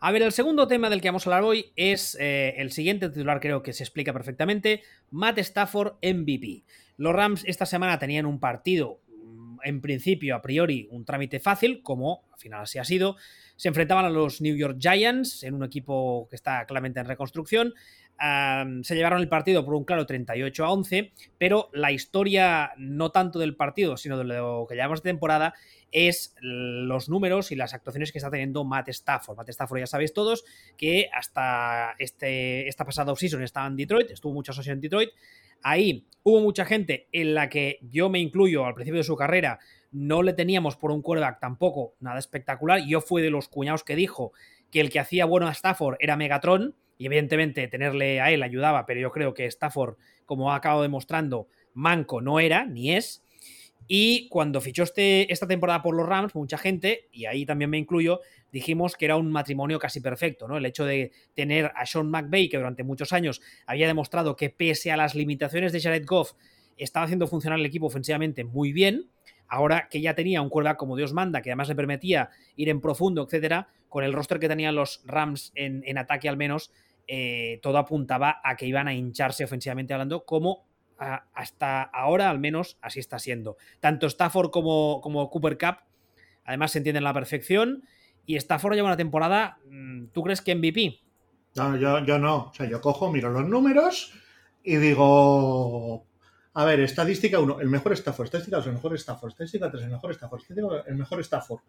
A 0.00 0.10
ver, 0.10 0.22
el 0.22 0.32
segundo 0.32 0.66
tema 0.66 0.90
del 0.90 1.00
que 1.00 1.08
vamos 1.08 1.24
a 1.24 1.30
hablar 1.30 1.44
hoy 1.44 1.72
es 1.76 2.16
eh, 2.18 2.54
el 2.58 2.72
siguiente 2.72 3.08
titular, 3.08 3.38
creo 3.38 3.62
que 3.62 3.72
se 3.72 3.84
explica 3.84 4.12
perfectamente. 4.12 4.82
Matt 5.12 5.38
Stafford 5.38 5.94
MVP. 6.02 6.64
Los 6.96 7.14
Rams 7.14 7.44
esta 7.46 7.66
semana 7.66 8.00
tenían 8.00 8.26
un 8.26 8.40
partido, 8.40 9.00
mm, 9.06 9.58
en 9.62 9.80
principio, 9.80 10.34
a 10.34 10.42
priori, 10.42 10.88
un 10.90 11.04
trámite 11.04 11.38
fácil, 11.38 11.84
como 11.84 12.24
al 12.32 12.40
final 12.40 12.62
así 12.62 12.80
ha 12.80 12.84
sido. 12.84 13.14
Se 13.54 13.68
enfrentaban 13.68 14.04
a 14.04 14.10
los 14.10 14.40
New 14.40 14.56
York 14.56 14.78
Giants, 14.80 15.44
en 15.44 15.54
un 15.54 15.62
equipo 15.62 16.26
que 16.28 16.34
está 16.34 16.66
claramente 16.66 16.98
en 16.98 17.06
reconstrucción 17.06 17.74
se 18.18 18.94
llevaron 18.94 19.20
el 19.20 19.28
partido 19.28 19.64
por 19.64 19.74
un 19.74 19.84
claro 19.84 20.06
38 20.06 20.64
a 20.64 20.72
11, 20.72 21.12
pero 21.38 21.70
la 21.72 21.92
historia 21.92 22.72
no 22.76 23.10
tanto 23.10 23.38
del 23.38 23.54
partido, 23.56 23.96
sino 23.96 24.18
de 24.18 24.24
lo 24.24 24.66
que 24.68 24.76
llamamos 24.76 25.02
de 25.02 25.10
temporada, 25.10 25.54
es 25.90 26.34
los 26.40 27.08
números 27.08 27.50
y 27.52 27.56
las 27.56 27.74
actuaciones 27.74 28.12
que 28.12 28.18
está 28.18 28.30
teniendo 28.30 28.64
Matt 28.64 28.88
Stafford. 28.88 29.36
Matt 29.36 29.48
Stafford 29.50 29.80
ya 29.80 29.86
sabéis 29.86 30.12
todos 30.12 30.44
que 30.76 31.08
hasta 31.12 31.94
este, 31.98 32.68
esta 32.68 32.84
pasada 32.84 33.12
offseason 33.12 33.42
estaba 33.42 33.66
en 33.66 33.76
Detroit, 33.76 34.10
estuvo 34.10 34.32
muchas 34.32 34.56
ocasiones 34.56 34.78
en 34.78 34.82
Detroit. 34.82 35.10
Ahí 35.62 36.06
hubo 36.22 36.40
mucha 36.40 36.64
gente 36.64 37.08
en 37.12 37.34
la 37.34 37.48
que 37.48 37.78
yo 37.82 38.10
me 38.10 38.18
incluyo 38.18 38.66
al 38.66 38.74
principio 38.74 38.98
de 38.98 39.04
su 39.04 39.16
carrera, 39.16 39.58
no 39.90 40.22
le 40.22 40.34
teníamos 40.34 40.76
por 40.76 40.90
un 40.90 41.02
quarterback 41.02 41.40
tampoco 41.40 41.94
nada 42.00 42.18
espectacular. 42.18 42.80
Yo 42.86 43.00
fui 43.00 43.22
de 43.22 43.30
los 43.30 43.48
cuñados 43.48 43.84
que 43.84 43.96
dijo 43.96 44.32
que 44.70 44.80
el 44.80 44.90
que 44.90 45.00
hacía 45.00 45.24
bueno 45.24 45.48
a 45.48 45.52
Stafford 45.52 45.96
era 46.00 46.16
Megatron 46.16 46.74
y 46.98 47.06
evidentemente 47.06 47.66
tenerle 47.68 48.20
a 48.20 48.30
él 48.30 48.42
ayudaba, 48.42 48.84
pero 48.84 49.00
yo 49.00 49.10
creo 49.12 49.32
que 49.32 49.46
Stafford, 49.46 49.96
como 50.26 50.52
ha 50.52 50.56
acabado 50.56 50.82
demostrando, 50.82 51.48
manco 51.72 52.20
no 52.20 52.40
era, 52.40 52.66
ni 52.66 52.92
es. 52.92 53.24
Y 53.86 54.28
cuando 54.28 54.60
fichó 54.60 54.82
este, 54.82 55.32
esta 55.32 55.46
temporada 55.46 55.80
por 55.80 55.96
los 55.96 56.06
Rams, 56.06 56.34
mucha 56.34 56.58
gente, 56.58 57.08
y 57.10 57.24
ahí 57.24 57.46
también 57.46 57.70
me 57.70 57.78
incluyo, 57.78 58.20
dijimos 58.52 58.96
que 58.96 59.06
era 59.06 59.16
un 59.16 59.30
matrimonio 59.30 59.78
casi 59.78 60.00
perfecto, 60.00 60.46
¿no? 60.46 60.58
El 60.58 60.66
hecho 60.66 60.84
de 60.84 61.12
tener 61.34 61.72
a 61.74 61.86
Sean 61.86 62.10
McVay, 62.10 62.50
que 62.50 62.58
durante 62.58 62.82
muchos 62.82 63.12
años 63.14 63.40
había 63.66 63.86
demostrado 63.86 64.36
que 64.36 64.50
pese 64.50 64.90
a 64.92 64.96
las 64.96 65.14
limitaciones 65.14 65.72
de 65.72 65.80
Jared 65.80 66.04
Goff, 66.04 66.32
estaba 66.76 67.04
haciendo 67.04 67.26
funcionar 67.26 67.58
el 67.58 67.66
equipo 67.66 67.86
ofensivamente 67.86 68.44
muy 68.44 68.72
bien. 68.72 69.08
Ahora 69.48 69.88
que 69.90 70.02
ya 70.02 70.14
tenía 70.14 70.42
un 70.42 70.50
quarterback 70.50 70.76
como 70.76 70.96
Dios 70.96 71.14
manda, 71.14 71.40
que 71.40 71.50
además 71.50 71.68
le 71.68 71.74
permitía 71.74 72.28
ir 72.56 72.68
en 72.68 72.82
profundo, 72.82 73.22
etcétera, 73.24 73.68
con 73.88 74.04
el 74.04 74.12
roster 74.12 74.38
que 74.38 74.48
tenían 74.48 74.74
los 74.74 75.02
Rams 75.06 75.52
en, 75.54 75.82
en 75.86 75.96
ataque 75.96 76.28
al 76.28 76.36
menos, 76.36 76.70
eh, 77.08 77.58
todo 77.62 77.78
apuntaba 77.78 78.40
a 78.44 78.54
que 78.54 78.66
iban 78.66 78.86
a 78.86 78.94
hincharse 78.94 79.44
ofensivamente 79.44 79.94
hablando, 79.94 80.24
como 80.24 80.68
hasta 80.98 81.82
ahora 81.82 82.28
al 82.28 82.38
menos 82.38 82.76
así 82.82 83.00
está 83.00 83.18
siendo. 83.18 83.56
Tanto 83.80 84.06
Stafford 84.08 84.50
como, 84.50 85.30
Cooper 85.30 85.56
Cup, 85.56 85.76
además 86.44 86.72
se 86.72 86.78
entienden 86.78 87.04
la 87.04 87.14
perfección, 87.14 87.84
y 88.26 88.36
Stafford 88.36 88.74
lleva 88.74 88.88
una 88.88 88.96
temporada, 88.96 89.58
mm, 89.70 90.06
¿tú 90.08 90.22
crees 90.22 90.42
que 90.42 90.54
MVP? 90.54 91.00
No, 91.54 91.76
yo, 91.76 92.04
yo 92.04 92.18
no. 92.18 92.48
O 92.48 92.52
sea, 92.52 92.68
yo 92.68 92.80
cojo, 92.80 93.10
miro 93.10 93.30
los 93.30 93.48
números 93.48 94.12
y 94.62 94.76
digo, 94.76 96.04
a 96.52 96.64
ver, 96.64 96.80
estadística 96.80 97.38
1, 97.38 97.60
el 97.60 97.68
mejor 97.68 97.92
Stafford, 97.92 98.26
estadística 98.26 98.56
2, 98.58 98.66
el 98.66 98.72
mejor 98.74 98.94
Stafford, 98.96 99.30
estadística 99.30 99.70
3, 99.70 99.84
el 99.84 99.90
mejor 99.90 100.10
Stafford, 100.10 100.40
estadística 100.40 100.84
el 100.86 100.96
mejor 100.96 101.20
Stafford. 101.20 101.60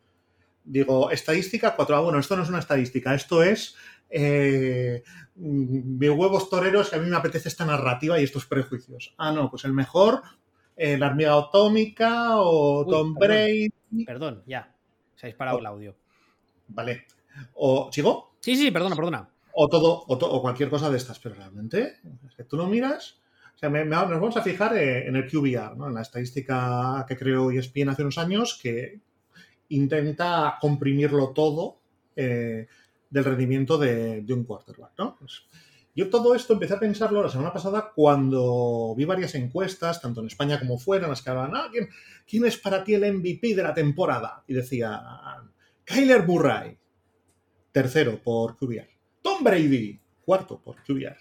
Digo, 0.66 1.10
estadística 1.12 1.76
4, 1.76 1.96
ah, 1.96 2.02
bueno, 2.02 2.20
esto 2.20 2.36
no 2.36 2.44
es 2.44 2.50
una 2.50 2.60
estadística, 2.60 3.16
esto 3.16 3.42
es 3.42 3.76
eh, 4.10 5.04
mis 5.36 6.10
huevos 6.10 6.50
toreros 6.50 6.90
que 6.90 6.96
a 6.96 7.00
mí 7.00 7.10
me 7.10 7.16
apetece 7.16 7.50
esta 7.50 7.66
narrativa 7.66 8.20
y 8.20 8.24
estos 8.24 8.46
prejuicios. 8.46 9.14
Ah, 9.18 9.32
no, 9.32 9.50
pues 9.50 9.66
el 9.66 9.74
mejor, 9.74 10.22
eh, 10.76 10.98
la 10.98 11.08
hormiga 11.08 11.38
atómica 11.38 12.38
o 12.38 12.86
Tom 12.86 13.14
Brady. 13.14 13.70
Perdón, 14.06 14.44
ya, 14.46 14.76
se 15.16 15.26
ha 15.26 15.30
disparado 15.30 15.60
el 15.60 15.66
audio. 15.66 15.96
Vale. 16.68 17.06
¿O 17.56 17.90
sigo? 17.92 18.36
Sí, 18.40 18.56
sí, 18.56 18.72
perdona, 18.72 18.96
perdona. 18.96 19.30
O 19.54 19.68
todo, 19.68 20.06
o, 20.08 20.42
cualquier 20.42 20.70
cosa 20.70 20.90
de 20.90 20.98
estas, 20.98 21.20
pero 21.20 21.36
realmente, 21.36 21.98
es 22.28 22.36
que 22.36 22.44
tú 22.44 22.56
lo 22.56 22.68
miras. 22.68 23.20
O 23.56 23.58
sea, 23.58 23.70
nos 23.70 24.10
vamos 24.10 24.38
a 24.38 24.42
fijar 24.42 24.78
eh, 24.78 25.08
en 25.08 25.18
el 25.18 25.30
QBR, 25.30 25.76
¿no? 25.76 25.88
en 25.88 25.94
la 25.94 26.02
estadística 26.02 27.06
que 27.08 27.18
creó 27.18 27.52
ESPN 27.52 27.90
hace 27.90 28.04
unos 28.04 28.18
años, 28.18 28.58
que 28.62 29.02
intenta 29.68 30.58
comprimirlo 30.62 31.34
todo 31.34 31.82
eh, 32.16 32.68
del 33.10 33.24
rendimiento 33.24 33.78
de, 33.78 34.26
un 34.30 34.44
quarterback, 34.44 34.92
¿no? 34.98 35.18
Pues, 35.18 35.44
yo 35.96 36.10
todo 36.10 36.36
esto 36.36 36.54
empecé 36.54 36.76
a 36.76 36.80
pensarlo 36.80 37.22
la 37.22 37.30
semana 37.30 37.52
pasada 37.52 37.92
cuando 37.94 38.94
vi 38.96 39.06
varias 39.06 39.36
encuestas, 39.36 40.02
tanto 40.02 40.22
en 40.22 40.28
España 40.28 40.60
como 40.60 40.78
fuera, 40.78 41.06
en 41.06 41.10
las 41.10 41.22
que 41.22 41.30
hablaban, 41.30 41.56
ah, 41.56 41.70
¿quién, 42.26 42.46
es 42.46 42.58
para 42.58 42.84
ti 42.84 42.94
el 42.94 43.14
MVP 43.14 43.56
de 43.56 43.64
la 43.64 43.74
temporada? 43.74 44.44
Y 44.48 44.54
decía, 44.54 45.02
Kyler 45.84 46.26
Murray, 46.26 46.78
tercero 47.72 48.22
por 48.22 48.56
QBR. 48.56 48.88
Tom 49.22 49.44
Brady, 49.44 50.00
cuarto 50.24 50.62
por 50.62 50.78
QBR. 50.84 51.18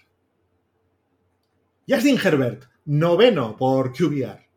Justin 1.87 2.19
Herbert, 2.23 2.65
noveno 2.85 3.57
por 3.57 3.91
QBR. 3.91 4.47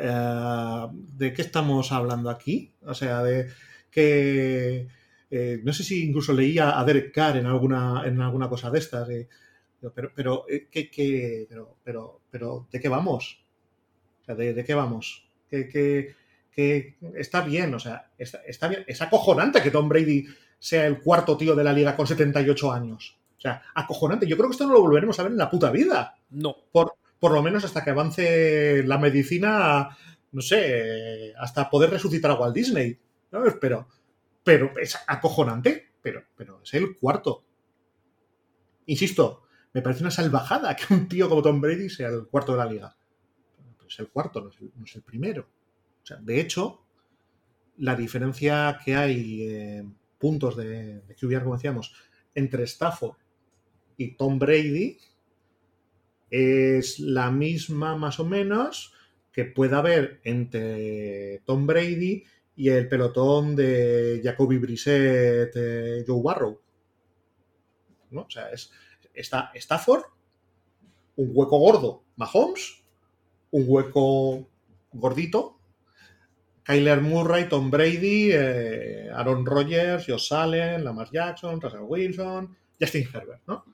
Eh, 0.00 0.86
¿De 0.92 1.32
qué 1.32 1.42
estamos 1.42 1.92
hablando 1.92 2.30
aquí? 2.30 2.72
O 2.82 2.94
sea, 2.94 3.22
de 3.22 3.50
que 3.90 4.88
eh, 5.30 5.60
no 5.62 5.72
sé 5.72 5.84
si 5.84 6.04
incluso 6.04 6.32
leía 6.32 6.78
a 6.78 6.84
Derek 6.84 7.12
Carr 7.12 7.36
en 7.36 7.46
alguna, 7.46 8.02
en 8.06 8.20
alguna 8.20 8.48
cosa 8.48 8.70
de 8.70 8.78
estas. 8.78 9.08
pero, 9.94 10.12
pero, 10.14 10.44
eh, 10.48 10.68
¿qué, 10.70 11.46
pero, 11.48 11.76
pero, 11.84 12.20
pero, 12.30 12.66
¿de 12.70 12.80
qué 12.80 12.88
vamos? 12.88 13.40
O 14.22 14.24
sea, 14.24 14.34
¿de, 14.34 14.64
qué 14.64 14.74
vamos? 14.74 15.28
Que, 15.50 16.14
está 17.14 17.42
bien, 17.42 17.74
o 17.74 17.78
sea, 17.78 18.10
está, 18.18 18.68
bien. 18.68 18.84
Es 18.86 19.00
acojonante 19.02 19.62
que 19.62 19.70
Tom 19.70 19.88
Brady 19.88 20.26
sea 20.58 20.86
el 20.86 21.00
cuarto 21.00 21.36
tío 21.36 21.54
de 21.54 21.64
la 21.64 21.72
liga 21.72 21.94
con 21.94 22.06
78 22.06 22.72
años. 22.72 23.16
O 23.36 23.40
sea, 23.40 23.62
acojonante. 23.74 24.26
Yo 24.26 24.36
creo 24.36 24.48
que 24.48 24.54
esto 24.54 24.66
no 24.66 24.72
lo 24.72 24.80
volveremos 24.80 25.18
a 25.18 25.22
ver 25.22 25.32
en 25.32 25.38
la 25.38 25.50
puta 25.50 25.70
vida. 25.70 26.16
No. 26.30 26.56
Por, 26.72 26.94
por 27.20 27.32
lo 27.32 27.42
menos 27.42 27.64
hasta 27.64 27.84
que 27.84 27.90
avance 27.90 28.82
la 28.84 28.98
medicina, 28.98 29.96
no 30.32 30.42
sé, 30.42 31.32
hasta 31.38 31.70
poder 31.70 31.90
resucitar 31.90 32.32
a 32.32 32.34
Walt 32.34 32.54
Disney. 32.54 32.98
¿no? 33.30 33.44
Pero, 33.60 33.86
pero 34.48 34.72
es 34.78 34.98
acojonante, 35.06 35.90
pero, 36.00 36.24
pero 36.34 36.62
es 36.62 36.72
el 36.72 36.96
cuarto. 36.96 37.44
Insisto, 38.86 39.42
me 39.74 39.82
parece 39.82 40.00
una 40.00 40.10
salvajada 40.10 40.74
que 40.74 40.94
un 40.94 41.06
tío 41.06 41.28
como 41.28 41.42
Tom 41.42 41.60
Brady 41.60 41.90
sea 41.90 42.08
el 42.08 42.28
cuarto 42.28 42.52
de 42.52 42.58
la 42.58 42.64
liga. 42.64 42.96
Pero 43.76 43.86
es 43.86 43.98
el 43.98 44.08
cuarto, 44.08 44.40
no 44.40 44.48
es 44.86 44.96
el, 44.96 45.02
primero. 45.02 45.46
O 46.02 46.06
sea, 46.06 46.16
de 46.16 46.40
hecho, 46.40 46.82
la 47.76 47.94
diferencia 47.94 48.80
que 48.82 48.96
hay 48.96 49.52
en 49.52 49.94
puntos 50.16 50.56
de, 50.56 51.02
de 51.02 51.14
QBR, 51.14 51.42
como 51.42 51.56
decíamos, 51.56 51.94
entre 52.34 52.64
Stafford 52.64 53.18
y 53.98 54.12
Tom 54.12 54.38
Brady 54.38 54.96
es 56.30 57.00
la 57.00 57.30
misma 57.30 57.96
más 57.96 58.18
o 58.18 58.24
menos 58.24 58.94
que 59.30 59.44
pueda 59.44 59.80
haber 59.80 60.22
entre 60.24 61.42
Tom 61.44 61.66
Brady 61.66 62.24
y 62.24 62.24
el 62.66 62.88
pelotón 62.88 63.54
de 63.54 64.20
Jacoby 64.24 64.58
Brissett, 64.58 65.52
eh, 65.54 66.04
Joe 66.04 66.20
Barrow. 66.20 66.60
¿No? 68.10 68.22
O 68.22 68.30
sea, 68.30 68.50
es, 68.50 68.72
está 69.14 69.52
Stafford, 69.54 70.02
un 71.14 71.30
hueco 71.32 71.58
gordo, 71.58 72.02
Mahomes, 72.16 72.82
un 73.52 73.64
hueco 73.66 74.48
gordito, 74.92 75.60
Kyler 76.64 77.00
Murray, 77.00 77.48
Tom 77.48 77.70
Brady, 77.70 78.30
eh, 78.32 79.08
Aaron 79.14 79.46
Rodgers, 79.46 80.04
Josh 80.06 80.34
Allen, 80.34 80.84
Lamar 80.84 81.10
Jackson, 81.12 81.60
Russell 81.60 81.80
Wilson, 81.82 82.56
Justin 82.80 83.08
Herbert, 83.12 83.42
¿no? 83.46 83.64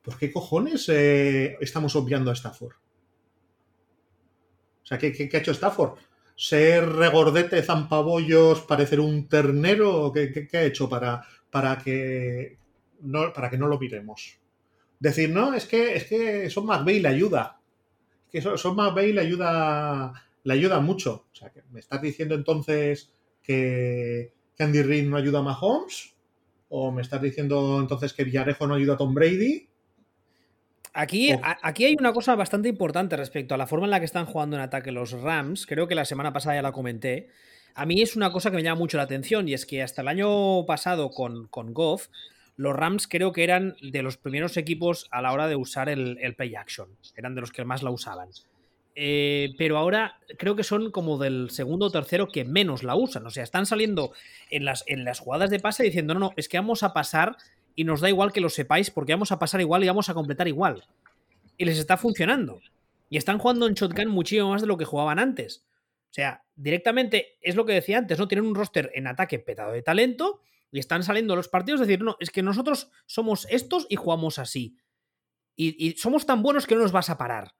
¿Por 0.00 0.16
qué 0.18 0.32
cojones 0.32 0.88
eh, 0.88 1.58
estamos 1.60 1.94
obviando 1.94 2.30
a 2.30 2.34
Stafford? 2.34 2.74
O 4.82 4.86
sea, 4.88 4.96
¿qué, 4.96 5.12
qué 5.12 5.28
ha 5.36 5.40
hecho 5.40 5.52
Stafford? 5.52 5.98
Ser 6.38 6.88
regordete, 6.88 7.62
zampabollos, 7.62 8.60
parecer 8.60 9.00
un 9.00 9.28
ternero? 9.28 10.12
¿Qué, 10.12 10.48
ha 10.52 10.62
hecho 10.62 10.88
para, 10.88 11.24
para, 11.50 11.76
que 11.78 12.58
no, 13.00 13.32
para 13.32 13.50
que 13.50 13.58
no 13.58 13.66
lo 13.66 13.78
miremos? 13.78 14.38
Decir, 15.00 15.30
no, 15.30 15.52
es 15.52 15.66
que, 15.66 15.96
es 15.96 16.04
que 16.04 16.48
Son 16.48 16.64
McVeigh 16.64 17.00
le 17.00 17.08
ayuda. 17.08 17.60
que 18.30 18.40
Son 18.40 18.76
McVeigh 18.76 19.12
le 19.12 19.20
ayuda, 19.20 20.12
le 20.44 20.54
ayuda 20.54 20.78
mucho. 20.78 21.26
O 21.32 21.34
sea, 21.34 21.50
que 21.50 21.64
¿me 21.72 21.80
estás 21.80 22.00
diciendo 22.00 22.36
entonces 22.36 23.12
que, 23.42 24.32
Andy 24.60 24.82
Reid 24.82 25.08
no 25.08 25.16
ayuda 25.16 25.40
a 25.40 25.42
Mahomes? 25.42 26.14
¿O 26.68 26.92
me 26.92 27.02
estás 27.02 27.20
diciendo 27.20 27.80
entonces 27.80 28.12
que 28.12 28.24
Villarejo 28.24 28.66
no 28.66 28.74
ayuda 28.74 28.94
a 28.94 28.96
Tom 28.96 29.12
Brady? 29.12 29.68
Aquí, 30.94 31.32
aquí 31.62 31.84
hay 31.84 31.96
una 31.98 32.12
cosa 32.12 32.34
bastante 32.34 32.68
importante 32.68 33.16
respecto 33.16 33.54
a 33.54 33.58
la 33.58 33.66
forma 33.66 33.86
en 33.86 33.90
la 33.90 33.98
que 33.98 34.06
están 34.06 34.26
jugando 34.26 34.56
en 34.56 34.62
ataque 34.62 34.92
los 34.92 35.12
Rams. 35.12 35.66
Creo 35.66 35.86
que 35.86 35.94
la 35.94 36.04
semana 36.04 36.32
pasada 36.32 36.56
ya 36.56 36.62
la 36.62 36.72
comenté. 36.72 37.28
A 37.74 37.86
mí 37.86 38.02
es 38.02 38.16
una 38.16 38.32
cosa 38.32 38.50
que 38.50 38.56
me 38.56 38.62
llama 38.62 38.80
mucho 38.80 38.96
la 38.96 39.04
atención 39.04 39.48
y 39.48 39.54
es 39.54 39.64
que 39.64 39.82
hasta 39.82 40.02
el 40.02 40.08
año 40.08 40.66
pasado 40.66 41.10
con, 41.10 41.46
con 41.48 41.74
Goff, 41.74 42.08
los 42.56 42.74
Rams 42.74 43.06
creo 43.06 43.32
que 43.32 43.44
eran 43.44 43.76
de 43.80 44.02
los 44.02 44.16
primeros 44.16 44.56
equipos 44.56 45.06
a 45.12 45.22
la 45.22 45.32
hora 45.32 45.46
de 45.46 45.54
usar 45.54 45.88
el, 45.88 46.18
play 46.36 46.56
action. 46.56 46.88
Eran 47.16 47.36
de 47.36 47.40
los 47.40 47.52
que 47.52 47.64
más 47.64 47.84
la 47.84 47.90
usaban. 47.90 48.30
eh, 48.96 49.54
pero 49.56 49.78
ahora 49.78 50.18
creo 50.38 50.56
que 50.56 50.64
son 50.64 50.90
como 50.90 51.18
del 51.18 51.50
segundo 51.50 51.86
o 51.86 51.90
tercero 51.92 52.26
que 52.26 52.44
menos 52.44 52.82
la 52.82 52.96
usan. 52.96 53.24
O 53.26 53.30
sea, 53.30 53.44
están 53.44 53.64
saliendo 53.64 54.10
en 54.50 54.64
las, 54.64 54.82
en 54.88 55.04
las 55.04 55.20
jugadas 55.20 55.50
de 55.50 55.60
pase 55.60 55.84
diciendo, 55.84 56.14
no, 56.14 56.20
no, 56.20 56.32
es 56.36 56.48
que 56.48 56.58
vamos 56.58 56.82
a 56.82 56.92
pasar 56.92 57.36
y 57.78 57.84
nos 57.84 58.00
da 58.00 58.08
igual 58.08 58.32
que 58.32 58.40
lo 58.40 58.50
sepáis 58.50 58.90
porque 58.90 59.12
vamos 59.12 59.30
a 59.30 59.38
pasar 59.38 59.60
igual 59.60 59.84
y 59.84 59.86
vamos 59.86 60.08
a 60.08 60.14
completar 60.14 60.48
igual. 60.48 60.82
Y 61.56 61.64
les 61.64 61.78
está 61.78 61.96
funcionando. 61.96 62.60
Y 63.08 63.18
están 63.18 63.38
jugando 63.38 63.68
en 63.68 63.74
shotgun 63.74 64.08
muchísimo 64.08 64.50
más 64.50 64.62
de 64.62 64.66
lo 64.66 64.76
que 64.76 64.84
jugaban 64.84 65.20
antes. 65.20 65.64
O 66.10 66.12
sea, 66.12 66.42
directamente 66.56 67.38
es 67.40 67.54
lo 67.54 67.64
que 67.64 67.74
decía 67.74 67.98
antes, 67.98 68.18
¿no? 68.18 68.26
Tienen 68.26 68.46
un 68.46 68.56
roster 68.56 68.90
en 68.94 69.06
ataque 69.06 69.38
petado 69.38 69.70
de 69.70 69.82
talento 69.82 70.40
y 70.72 70.80
están 70.80 71.04
saliendo 71.04 71.36
los 71.36 71.46
partidos 71.46 71.78
decir, 71.78 72.02
no, 72.02 72.16
es 72.18 72.30
que 72.30 72.42
nosotros 72.42 72.90
somos 73.06 73.46
estos 73.48 73.86
y 73.88 73.94
jugamos 73.94 74.40
así. 74.40 74.76
Y, 75.54 75.76
y 75.78 75.92
somos 75.98 76.26
tan 76.26 76.42
buenos 76.42 76.66
que 76.66 76.74
no 76.74 76.80
nos 76.80 76.90
vas 76.90 77.10
a 77.10 77.16
parar. 77.16 77.54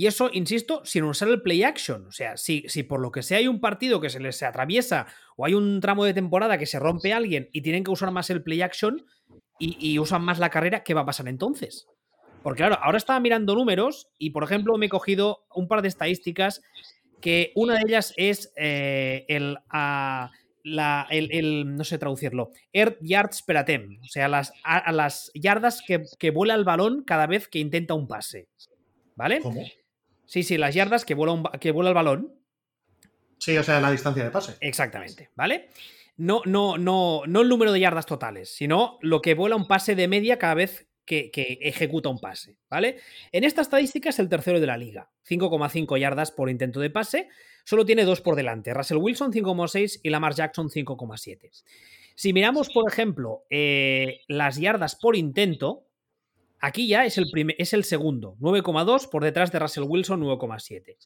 Y 0.00 0.06
eso, 0.06 0.30
insisto, 0.32 0.80
sin 0.82 1.04
usar 1.04 1.28
el 1.28 1.42
play 1.42 1.62
action. 1.62 2.06
O 2.06 2.10
sea, 2.10 2.38
si, 2.38 2.64
si 2.68 2.84
por 2.84 3.00
lo 3.00 3.12
que 3.12 3.22
sea 3.22 3.36
hay 3.36 3.48
un 3.48 3.60
partido 3.60 4.00
que 4.00 4.08
se 4.08 4.18
les 4.18 4.42
atraviesa 4.42 5.06
o 5.36 5.44
hay 5.44 5.52
un 5.52 5.78
tramo 5.82 6.06
de 6.06 6.14
temporada 6.14 6.56
que 6.56 6.64
se 6.64 6.78
rompe 6.78 7.12
a 7.12 7.18
alguien 7.18 7.50
y 7.52 7.60
tienen 7.60 7.84
que 7.84 7.90
usar 7.90 8.10
más 8.10 8.30
el 8.30 8.42
play 8.42 8.62
action 8.62 9.04
y, 9.58 9.98
usan 9.98 10.22
más 10.22 10.38
la 10.38 10.48
carrera, 10.48 10.84
¿qué 10.84 10.94
va 10.94 11.02
a 11.02 11.04
pasar 11.04 11.28
entonces? 11.28 11.86
Porque 12.42 12.62
claro, 12.62 12.78
ahora 12.82 12.96
estaba 12.96 13.20
mirando 13.20 13.54
números 13.54 14.08
y, 14.16 14.30
por 14.30 14.42
ejemplo, 14.42 14.78
me 14.78 14.86
he 14.86 14.88
cogido 14.88 15.44
un 15.54 15.68
par 15.68 15.82
de 15.82 15.88
estadísticas 15.88 16.62
que 17.20 17.52
una 17.54 17.74
de 17.74 17.82
ellas 17.86 18.14
es 18.16 18.54
eh, 18.56 19.26
el, 19.28 19.58
ah, 19.68 20.30
el, 20.64 21.76
no 21.76 21.84
sé 21.84 21.98
traducirlo, 21.98 22.52
Air 22.72 22.96
Yards 23.02 23.42
per 23.42 23.58
attempt, 23.58 24.02
o 24.02 24.08
sea, 24.08 24.28
las, 24.28 24.54
a, 24.64 24.92
las 24.92 25.30
yardas 25.34 25.82
que, 25.86 26.04
que, 26.18 26.30
vuela 26.30 26.54
el 26.54 26.64
balón 26.64 27.04
cada 27.04 27.26
vez 27.26 27.48
que 27.48 27.58
intenta 27.58 27.92
un 27.92 28.08
pase. 28.08 28.48
¿Vale? 29.14 29.40
¿Cómo? 29.42 29.62
Sí, 30.30 30.44
sí, 30.44 30.58
las 30.58 30.76
yardas 30.76 31.04
que 31.04 31.14
vuela, 31.14 31.42
que 31.60 31.72
vuela 31.72 31.90
el 31.90 31.94
balón. 31.94 32.32
Sí, 33.38 33.58
o 33.58 33.64
sea, 33.64 33.80
la 33.80 33.90
distancia 33.90 34.22
de 34.22 34.30
pase. 34.30 34.54
Exactamente, 34.60 35.30
¿vale? 35.34 35.70
No, 36.18 36.42
no, 36.44 36.78
no, 36.78 37.22
no 37.26 37.40
el 37.40 37.48
número 37.48 37.72
de 37.72 37.80
yardas 37.80 38.06
totales, 38.06 38.48
sino 38.48 38.96
lo 39.00 39.22
que 39.22 39.34
vuela 39.34 39.56
un 39.56 39.66
pase 39.66 39.96
de 39.96 40.06
media 40.06 40.38
cada 40.38 40.54
vez 40.54 40.86
que, 41.04 41.32
que, 41.32 41.58
ejecuta 41.62 42.10
un 42.10 42.20
pase, 42.20 42.56
¿vale? 42.70 43.00
En 43.32 43.42
esta 43.42 43.60
estadística 43.60 44.10
es 44.10 44.20
el 44.20 44.28
tercero 44.28 44.60
de 44.60 44.68
la 44.68 44.76
liga, 44.76 45.10
5,5 45.28 45.98
yardas 45.98 46.30
por 46.30 46.48
intento 46.48 46.78
de 46.78 46.90
pase, 46.90 47.28
solo 47.64 47.84
tiene 47.84 48.04
dos 48.04 48.20
por 48.20 48.36
delante, 48.36 48.72
Russell 48.72 48.98
Wilson 48.98 49.32
5,6 49.32 49.98
y 50.04 50.10
Lamar 50.10 50.34
Jackson 50.36 50.68
5,7. 50.68 51.50
Si 52.14 52.32
miramos, 52.32 52.70
por 52.70 52.88
ejemplo, 52.88 53.46
eh, 53.50 54.20
las 54.28 54.58
yardas 54.58 54.94
por 54.94 55.16
intento, 55.16 55.89
Aquí 56.60 56.86
ya 56.86 57.06
es 57.06 57.16
el, 57.16 57.26
es 57.56 57.72
el 57.72 57.84
segundo, 57.84 58.36
9,2 58.38 59.08
por 59.08 59.24
detrás 59.24 59.50
de 59.50 59.58
Russell 59.58 59.84
Wilson, 59.84 60.20
9,7. 60.20 60.96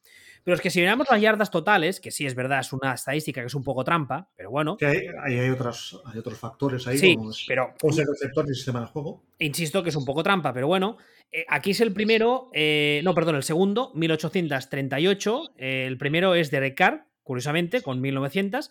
Pero 0.43 0.57
es 0.57 0.61
que 0.61 0.69
si 0.69 0.81
miramos 0.81 1.07
las 1.09 1.21
yardas 1.21 1.51
totales, 1.51 2.01
que 2.01 2.11
sí 2.11 2.27
es 2.27 2.35
verdad, 2.35 2.61
es 2.61 2.73
una 2.73 2.95
estadística 2.95 3.41
que 3.41 3.47
es 3.47 3.55
un 3.55 3.63
poco 3.63 3.85
trampa, 3.85 4.29
pero 4.37 4.51
bueno. 4.51 4.77
Que 4.77 4.87
hay, 4.87 5.39
hay, 5.39 5.51
otros, 5.51 6.03
hay 6.07 6.19
otros 6.19 6.39
factores 6.39 6.87
ahí, 6.89 6.99
sí, 6.99 7.15
como 7.15 7.31
pero, 7.47 7.73
el 7.83 8.07
receptor 8.07 8.45
y 8.51 8.55
sistema 8.55 8.81
de 8.81 8.87
juego. 8.87 9.23
Insisto 9.39 9.83
que 9.85 9.91
es 9.91 9.97
un 9.97 10.05
poco 10.05 10.25
trampa, 10.25 10.53
pero 10.53 10.67
bueno. 10.67 10.99
Eh, 11.31 11.47
aquí 11.49 11.71
es 11.71 11.81
el 11.81 11.93
primero, 11.93 12.51
eh, 12.53 13.01
no, 13.05 13.15
perdón, 13.15 13.37
el 13.37 13.45
segundo, 13.45 13.93
1838. 13.95 15.55
Eh, 15.57 15.85
el 15.87 15.97
primero 15.99 16.35
es 16.35 16.51
de 16.51 16.75
Carr, 16.75 17.07
curiosamente, 17.23 17.81
con 17.81 18.01
1900. 18.01 18.71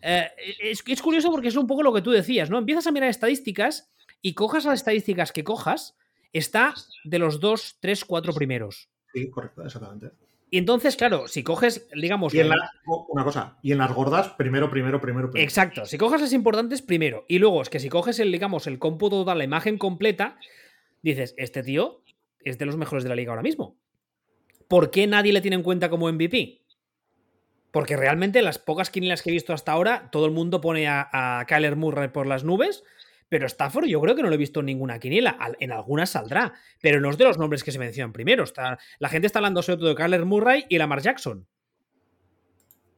Es, 0.00 0.82
es 0.84 1.02
curioso 1.02 1.30
porque 1.30 1.48
es 1.48 1.56
un 1.56 1.66
poco 1.66 1.82
lo 1.82 1.92
que 1.92 2.02
tú 2.02 2.10
decías, 2.10 2.50
¿no? 2.50 2.58
Empiezas 2.58 2.86
a 2.88 2.92
mirar 2.92 3.08
estadísticas 3.08 3.90
y 4.20 4.34
cojas 4.34 4.64
las 4.64 4.74
estadísticas 4.74 5.32
que 5.32 5.44
cojas 5.44 5.96
está 6.32 6.74
de 7.04 7.18
los 7.18 7.40
dos, 7.40 7.76
tres, 7.80 8.04
cuatro 8.04 8.32
primeros. 8.32 8.88
Sí, 9.12 9.30
correcto, 9.30 9.64
exactamente. 9.64 10.10
Y 10.50 10.58
entonces, 10.58 10.96
claro, 10.96 11.28
si 11.28 11.42
coges, 11.42 11.88
digamos. 11.94 12.32
Y 12.32 12.40
en 12.40 12.50
una 12.86 13.24
cosa, 13.24 13.58
y 13.62 13.72
en 13.72 13.78
las 13.78 13.92
gordas, 13.92 14.30
primero, 14.30 14.70
primero, 14.70 15.00
primero, 15.00 15.30
primero. 15.30 15.44
Exacto. 15.44 15.84
Si 15.84 15.98
coges 15.98 16.22
las 16.22 16.32
importantes, 16.32 16.80
primero. 16.80 17.24
Y 17.28 17.38
luego 17.38 17.60
es 17.60 17.68
que 17.68 17.80
si 17.80 17.90
coges 17.90 18.18
el, 18.18 18.32
digamos, 18.32 18.66
el 18.66 18.78
cómputo 18.78 19.16
total, 19.16 19.38
la 19.38 19.44
imagen 19.44 19.76
completa, 19.76 20.38
dices, 21.02 21.34
este 21.36 21.62
tío 21.62 22.02
es 22.40 22.56
de 22.56 22.64
los 22.64 22.78
mejores 22.78 23.04
de 23.04 23.10
la 23.10 23.16
liga 23.16 23.32
ahora 23.32 23.42
mismo. 23.42 23.76
¿Por 24.68 24.90
qué 24.90 25.06
nadie 25.06 25.32
le 25.32 25.42
tiene 25.42 25.56
en 25.56 25.62
cuenta 25.62 25.90
como 25.90 26.10
MVP? 26.10 26.62
Porque 27.70 27.96
realmente 27.96 28.40
las 28.40 28.58
pocas 28.58 28.88
quinielas 28.88 29.22
que 29.22 29.28
he 29.28 29.32
visto 29.34 29.52
hasta 29.52 29.72
ahora, 29.72 30.08
todo 30.10 30.24
el 30.24 30.32
mundo 30.32 30.62
pone 30.62 30.88
a, 30.88 31.08
a 31.12 31.44
Kyler 31.44 31.76
Murray 31.76 32.08
por 32.08 32.26
las 32.26 32.44
nubes 32.44 32.84
pero 33.28 33.46
Stafford 33.46 33.86
yo 33.86 34.00
creo 34.00 34.14
que 34.14 34.22
no 34.22 34.28
lo 34.28 34.34
he 34.34 34.38
visto 34.38 34.60
en 34.60 34.66
ninguna 34.66 34.98
quiniela. 34.98 35.38
En 35.60 35.72
algunas 35.72 36.10
saldrá, 36.10 36.54
pero 36.80 37.00
no 37.00 37.10
es 37.10 37.18
de 37.18 37.24
los 37.24 37.38
nombres 37.38 37.62
que 37.62 37.72
se 37.72 37.78
mencionan 37.78 38.12
primero. 38.12 38.44
Está, 38.44 38.78
la 38.98 39.08
gente 39.08 39.26
está 39.26 39.38
hablando 39.38 39.62
sobre 39.62 39.78
todo 39.78 39.88
de 39.90 39.94
Kyler 39.94 40.24
Murray 40.24 40.64
y 40.68 40.78
Lamar 40.78 41.02
Jackson. 41.02 41.46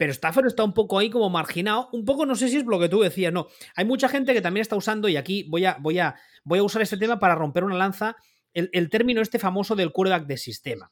Pero 0.01 0.13
Stafford 0.13 0.47
está 0.47 0.65
un 0.65 0.73
poco 0.73 0.99
ahí 0.99 1.11
como 1.11 1.29
marginado. 1.29 1.91
Un 1.93 2.07
poco, 2.07 2.25
no 2.25 2.35
sé 2.35 2.49
si 2.49 2.57
es 2.57 2.65
lo 2.65 2.79
que 2.79 2.89
tú 2.89 3.01
decías, 3.01 3.33
no. 3.33 3.49
Hay 3.77 3.85
mucha 3.85 4.09
gente 4.09 4.33
que 4.33 4.41
también 4.41 4.63
está 4.63 4.75
usando, 4.75 5.09
y 5.09 5.17
aquí 5.17 5.45
voy 5.49 5.67
a, 5.67 5.77
voy 5.79 5.99
a, 5.99 6.15
voy 6.43 6.59
a 6.59 6.63
usar 6.63 6.81
este 6.81 6.97
tema 6.97 7.19
para 7.19 7.35
romper 7.35 7.65
una 7.65 7.77
lanza, 7.77 8.17
el, 8.55 8.89
término 8.89 9.21
este 9.21 9.39
famoso 9.39 9.77
del 9.77 9.93
quarterback 9.93 10.27
de 10.27 10.39
sistema. 10.39 10.91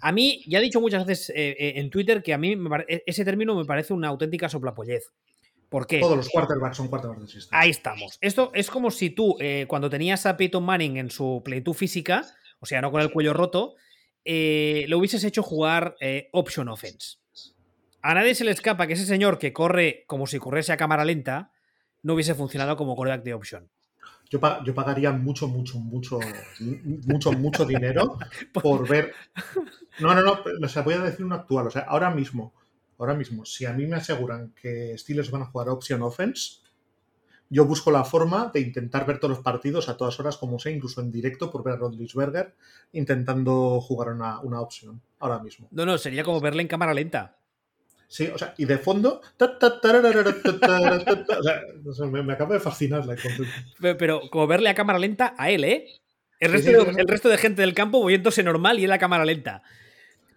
A 0.00 0.12
mí, 0.12 0.42
ya 0.46 0.58
he 0.58 0.62
dicho 0.62 0.80
muchas 0.80 1.06
veces 1.06 1.30
eh, 1.30 1.56
eh, 1.58 1.72
en 1.76 1.88
Twitter 1.88 2.22
que 2.22 2.34
a 2.34 2.38
mí 2.38 2.54
e, 2.86 3.02
ese 3.06 3.24
término 3.24 3.56
me 3.56 3.64
parece 3.64 3.94
una 3.94 4.08
auténtica 4.08 4.50
soplapollez. 4.50 5.10
¿Por 5.68 5.86
qué? 5.86 6.00
Todos 6.00 6.16
los 6.16 6.28
quarterbacks 6.30 6.76
son 6.76 6.88
quarterbacks 6.88 7.22
de 7.22 7.28
sistema. 7.28 7.60
Ahí 7.60 7.70
estamos. 7.70 8.18
Esto 8.20 8.50
es 8.54 8.70
como 8.70 8.90
si 8.90 9.10
tú, 9.10 9.36
eh, 9.38 9.66
cuando 9.68 9.90
tenías 9.90 10.24
a 10.26 10.36
Peyton 10.36 10.64
Manning 10.64 10.96
en 10.96 11.10
su 11.10 11.42
plenitud 11.44 11.74
física, 11.74 12.24
o 12.60 12.66
sea, 12.66 12.80
no 12.80 12.90
con 12.90 13.02
el 13.02 13.12
cuello 13.12 13.34
roto, 13.34 13.74
eh, 14.24 14.86
lo 14.88 14.98
hubieses 14.98 15.24
hecho 15.24 15.42
jugar 15.42 15.96
eh, 16.00 16.28
option 16.32 16.68
offense. 16.68 17.18
A 18.00 18.14
nadie 18.14 18.34
se 18.34 18.44
le 18.44 18.52
escapa 18.52 18.86
que 18.86 18.94
ese 18.94 19.04
señor 19.04 19.38
que 19.38 19.52
corre 19.52 20.04
como 20.06 20.26
si 20.26 20.38
corriese 20.38 20.72
a 20.72 20.76
cámara 20.76 21.04
lenta 21.04 21.50
no 22.02 22.14
hubiese 22.14 22.34
funcionado 22.34 22.76
como 22.76 22.94
quarterback 22.94 23.24
de 23.24 23.34
option. 23.34 23.68
Yo, 24.30 24.40
yo, 24.64 24.74
pagaría 24.74 25.10
mucho, 25.10 25.48
mucho, 25.48 25.78
mucho, 25.78 26.18
mucho, 26.60 27.32
mucho 27.32 27.64
dinero 27.64 28.18
por 28.52 28.86
ver. 28.86 29.14
No, 30.00 30.14
no, 30.14 30.22
no, 30.22 30.38
o 30.62 30.68
sea, 30.68 30.82
voy 30.82 30.94
a 30.94 31.00
decir 31.00 31.24
un 31.24 31.32
actual. 31.32 31.66
O 31.66 31.70
sea, 31.70 31.82
ahora 31.82 32.10
mismo, 32.10 32.52
ahora 32.98 33.14
mismo, 33.14 33.44
si 33.44 33.64
a 33.64 33.72
mí 33.72 33.86
me 33.86 33.96
aseguran 33.96 34.52
que 34.60 34.96
Steelers 34.98 35.30
van 35.30 35.42
a 35.42 35.46
jugar 35.46 35.68
option 35.68 36.02
offense, 36.02 36.58
yo 37.50 37.64
busco 37.64 37.90
la 37.90 38.04
forma 38.04 38.50
de 38.52 38.60
intentar 38.60 39.06
ver 39.06 39.18
todos 39.18 39.36
los 39.36 39.44
partidos 39.44 39.88
a 39.88 39.96
todas 39.96 40.20
horas, 40.20 40.36
como 40.36 40.58
sea, 40.58 40.70
incluso 40.72 41.00
en 41.00 41.10
directo, 41.10 41.50
por 41.50 41.64
ver 41.64 41.74
a 41.74 41.76
Rodlisberger 41.78 42.54
intentando 42.92 43.80
jugar 43.80 44.10
una, 44.10 44.40
una 44.40 44.60
opción 44.60 45.00
ahora 45.18 45.38
mismo. 45.38 45.68
No, 45.70 45.86
no, 45.86 45.96
sería 45.96 46.24
como 46.24 46.40
verle 46.40 46.62
en 46.62 46.68
cámara 46.68 46.92
lenta. 46.92 47.38
Sí, 48.06 48.26
o 48.26 48.38
sea, 48.38 48.54
y 48.56 48.64
de 48.64 48.78
fondo. 48.78 49.20
o 49.38 49.58
sea, 51.92 52.06
me, 52.06 52.22
me, 52.22 52.32
acaba 52.32 52.54
de 52.54 52.60
fascinar 52.60 53.04
la 53.04 53.16
pero, 53.80 53.98
pero, 53.98 54.20
como 54.30 54.46
verle 54.46 54.70
a 54.70 54.74
cámara 54.74 54.98
lenta 54.98 55.34
a 55.36 55.50
él, 55.50 55.64
¿eh? 55.64 55.86
El 56.40 56.52
resto, 56.52 56.70
sí, 56.70 56.76
sí, 56.76 56.84
de, 56.94 57.00
el 57.02 57.08
resto 57.08 57.28
de 57.28 57.36
gente 57.36 57.62
del 57.62 57.74
campo 57.74 58.00
moviéndose 58.00 58.42
normal 58.42 58.78
y 58.78 58.84
él 58.84 58.92
a 58.92 58.98
cámara 58.98 59.26
lenta. 59.26 59.62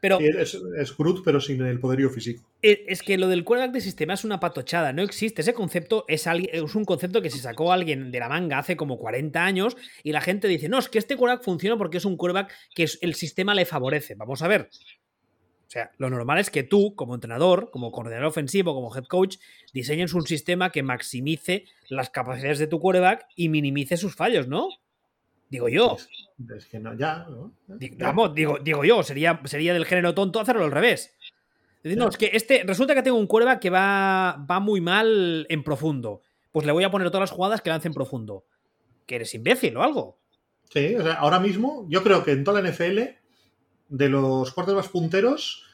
Pero, 0.01 0.19
es, 0.19 0.57
es 0.77 0.97
Groot, 0.97 1.23
pero 1.23 1.39
sin 1.39 1.61
el 1.61 1.79
poderío 1.79 2.09
físico. 2.09 2.43
Es 2.63 3.03
que 3.03 3.19
lo 3.19 3.27
del 3.27 3.43
quarterback 3.43 3.75
de 3.75 3.81
sistema 3.81 4.15
es 4.15 4.25
una 4.25 4.39
patochada, 4.39 4.93
no 4.93 5.03
existe. 5.03 5.41
Ese 5.41 5.53
concepto 5.53 6.05
es, 6.07 6.25
es, 6.27 6.75
un 6.75 6.85
concepto 6.85 7.21
que 7.21 7.29
se 7.29 7.37
sacó 7.37 7.71
alguien 7.71 8.11
de 8.11 8.19
la 8.19 8.27
manga 8.27 8.57
hace 8.57 8.75
como 8.75 8.97
40 8.97 9.45
años 9.45 9.77
y 10.03 10.11
la 10.11 10.21
gente 10.21 10.47
dice, 10.47 10.69
no, 10.69 10.79
es 10.79 10.89
que 10.89 10.97
este 10.97 11.15
quarterback 11.15 11.45
funciona 11.45 11.77
porque 11.77 11.97
es 11.97 12.05
un 12.05 12.17
quarterback 12.17 12.51
que 12.73 12.87
el 13.01 13.13
sistema 13.13 13.53
le 13.53 13.65
favorece. 13.65 14.15
Vamos 14.15 14.41
a 14.41 14.47
ver. 14.47 14.69
O 14.71 15.73
sea, 15.73 15.91
lo 15.99 16.09
normal 16.09 16.39
es 16.39 16.49
que 16.49 16.63
tú, 16.63 16.95
como 16.95 17.15
entrenador, 17.15 17.69
como 17.71 17.91
coordinador 17.91 18.25
ofensivo, 18.25 18.73
como 18.73 18.93
head 18.93 19.05
coach, 19.05 19.37
diseñes 19.71 20.13
un 20.13 20.27
sistema 20.27 20.69
que 20.71 20.83
maximice 20.83 21.63
las 21.87 22.09
capacidades 22.09 22.59
de 22.59 22.67
tu 22.67 22.79
quarterback 22.79 23.27
y 23.37 23.47
minimice 23.47 23.95
sus 23.95 24.15
fallos, 24.15 24.49
¿no? 24.49 24.67
Digo 25.51 25.67
yo. 25.67 25.97
Es 26.55 26.65
que 26.65 26.79
no, 26.79 26.97
ya, 26.97 27.27
¿no? 27.29 27.53
Vamos, 27.99 28.33
digo, 28.33 28.57
digo 28.63 28.85
yo, 28.85 29.03
sería, 29.03 29.41
sería 29.43 29.73
del 29.73 29.85
género 29.85 30.15
tonto 30.15 30.39
hacerlo 30.39 30.63
al 30.63 30.71
revés. 30.71 31.13
No, 31.83 32.07
es 32.07 32.15
que 32.15 32.31
este, 32.33 32.63
resulta 32.63 32.95
que 32.95 33.03
tengo 33.03 33.17
un 33.17 33.27
cuerva 33.27 33.59
que 33.59 33.69
va, 33.69 34.45
va 34.49 34.59
muy 34.61 34.79
mal 34.79 35.45
en 35.49 35.63
profundo. 35.63 36.21
Pues 36.53 36.65
le 36.65 36.71
voy 36.71 36.85
a 36.85 36.91
poner 36.91 37.09
todas 37.09 37.29
las 37.29 37.35
jugadas 37.35 37.61
que 37.61 37.69
lance 37.69 37.89
en 37.89 37.93
profundo. 37.93 38.45
Que 39.05 39.15
eres 39.15 39.33
imbécil 39.35 39.75
o 39.75 39.83
algo. 39.83 40.19
Sí, 40.69 40.95
o 40.95 41.03
sea, 41.03 41.15
ahora 41.15 41.39
mismo 41.39 41.85
yo 41.89 42.01
creo 42.01 42.23
que 42.23 42.31
en 42.31 42.45
toda 42.45 42.61
la 42.61 42.69
NFL, 42.69 42.99
de 43.89 44.09
los 44.09 44.53
quarterbacks 44.53 44.87
punteros, 44.87 45.65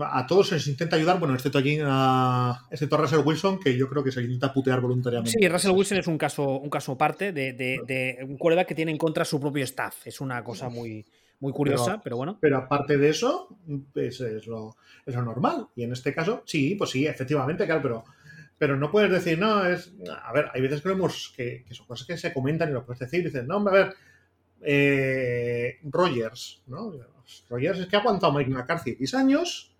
a 0.00 0.26
todos 0.26 0.48
se 0.48 0.54
les 0.54 0.66
intenta 0.68 0.96
ayudar, 0.96 1.18
bueno, 1.18 1.34
excepto 1.34 1.58
aquí 1.58 1.78
a, 1.82 2.66
excepto 2.70 2.96
a 2.96 2.98
Russell 2.98 3.22
Wilson, 3.24 3.58
que 3.58 3.76
yo 3.76 3.88
creo 3.88 4.04
que 4.04 4.12
se 4.12 4.22
intenta 4.22 4.52
putear 4.52 4.80
voluntariamente. 4.80 5.36
Sí, 5.38 5.48
Russell 5.48 5.72
Wilson 5.72 5.98
es 5.98 6.06
un 6.06 6.18
caso, 6.18 6.58
un 6.60 6.70
caso 6.70 6.92
aparte 6.92 7.32
de, 7.32 7.52
de, 7.52 7.80
de 7.86 8.18
un 8.22 8.36
quarterback 8.36 8.68
que 8.68 8.74
tiene 8.74 8.92
en 8.92 8.98
contra 8.98 9.24
su 9.24 9.40
propio 9.40 9.64
staff. 9.64 10.06
Es 10.06 10.20
una 10.20 10.42
cosa 10.44 10.68
muy, 10.68 11.04
muy 11.40 11.52
curiosa, 11.52 11.92
pero, 11.92 12.02
pero, 12.02 12.16
bueno. 12.16 12.38
Pero 12.40 12.58
aparte 12.58 12.96
de 12.96 13.08
eso, 13.08 13.48
pues 13.92 14.20
es, 14.20 14.46
lo, 14.46 14.76
es, 15.04 15.14
lo, 15.14 15.22
normal. 15.22 15.68
Y 15.74 15.82
en 15.84 15.92
este 15.92 16.14
caso, 16.14 16.42
sí, 16.46 16.74
pues 16.76 16.90
sí, 16.90 17.06
efectivamente, 17.06 17.66
claro, 17.66 17.82
pero, 17.82 18.04
pero 18.56 18.76
no 18.76 18.90
puedes 18.90 19.10
decir, 19.10 19.38
no, 19.38 19.66
es. 19.66 19.92
A 20.22 20.32
ver, 20.32 20.50
hay 20.54 20.60
veces 20.60 20.82
que 20.82 20.88
vemos 20.88 21.32
que, 21.36 21.64
que 21.66 21.74
son 21.74 21.86
cosas 21.86 22.06
que 22.06 22.16
se 22.16 22.32
comentan 22.32 22.70
y 22.70 22.72
lo 22.72 22.84
puedes 22.84 23.00
decir 23.00 23.20
y 23.20 23.24
dices, 23.24 23.44
no, 23.44 23.56
a 23.56 23.72
ver 23.72 23.94
eh, 24.64 25.78
Rogers, 25.84 26.62
¿no? 26.66 26.92
Rogers 27.48 27.78
es 27.80 27.86
que 27.86 27.96
ha 27.96 28.00
aguantado 28.00 28.32
Mike 28.32 28.50
McCarthy 28.50 28.90
X 28.92 29.14
años 29.14 29.74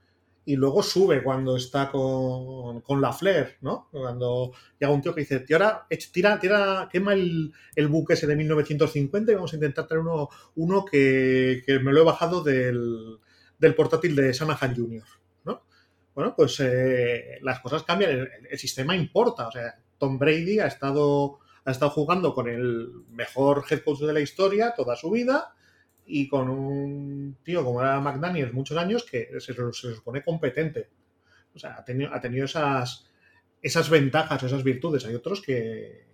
y 0.46 0.56
luego 0.56 0.82
sube 0.82 1.22
cuando 1.22 1.56
está 1.56 1.90
con, 1.90 2.82
con 2.82 3.00
la 3.00 3.12
Flair, 3.12 3.56
¿no? 3.62 3.88
Cuando 3.90 4.52
llega 4.78 4.92
un 4.92 5.00
tío 5.00 5.14
que 5.14 5.22
dice, 5.22 5.40
tío, 5.40 5.56
ahora 5.56 5.86
tira, 6.12 6.38
tira, 6.38 6.88
quema 6.92 7.14
el, 7.14 7.52
el, 7.74 7.88
buque 7.88 8.12
ese 8.12 8.26
de 8.26 8.36
1950 8.36 9.32
y 9.32 9.34
vamos 9.34 9.52
a 9.52 9.56
intentar 9.56 9.86
traer 9.86 10.02
uno, 10.02 10.28
uno 10.56 10.84
que, 10.84 11.62
que 11.64 11.78
me 11.78 11.92
lo 11.92 12.02
he 12.02 12.04
bajado 12.04 12.42
del, 12.42 13.18
del 13.58 13.74
portátil 13.74 14.14
de 14.14 14.34
Sanahan 14.34 14.76
Jr., 14.76 15.04
¿no? 15.44 15.62
Bueno, 16.14 16.34
pues 16.36 16.60
eh, 16.60 17.38
las 17.40 17.60
cosas 17.60 17.82
cambian, 17.82 18.10
el, 18.10 18.28
el, 18.50 18.58
sistema 18.58 18.94
importa, 18.94 19.48
o 19.48 19.52
sea, 19.52 19.78
Tom 19.96 20.18
Brady 20.18 20.60
ha 20.60 20.66
estado, 20.66 21.38
ha 21.64 21.70
estado 21.70 21.90
jugando 21.90 22.34
con 22.34 22.48
el 22.48 22.90
mejor 23.08 23.64
head 23.70 23.82
coach 23.82 24.00
de 24.00 24.12
la 24.12 24.20
historia 24.20 24.74
toda 24.76 24.94
su 24.94 25.10
vida 25.10 25.54
y 26.06 26.28
con 26.28 26.48
un 26.50 27.36
tío 27.42 27.64
como 27.64 27.80
era 27.80 28.00
McDaniels 28.00 28.52
muchos 28.52 28.76
años 28.76 29.04
que 29.04 29.28
se, 29.38 29.54
se 29.54 29.94
supone 29.94 30.22
competente. 30.22 30.88
O 31.54 31.58
sea, 31.58 31.76
ha 31.78 31.84
tenido, 31.84 32.12
ha 32.12 32.20
tenido 32.20 32.44
esas, 32.44 33.06
esas 33.62 33.88
ventajas, 33.88 34.42
esas 34.42 34.64
virtudes. 34.64 35.06
Hay 35.06 35.14
otros 35.14 35.40
que, 35.40 36.04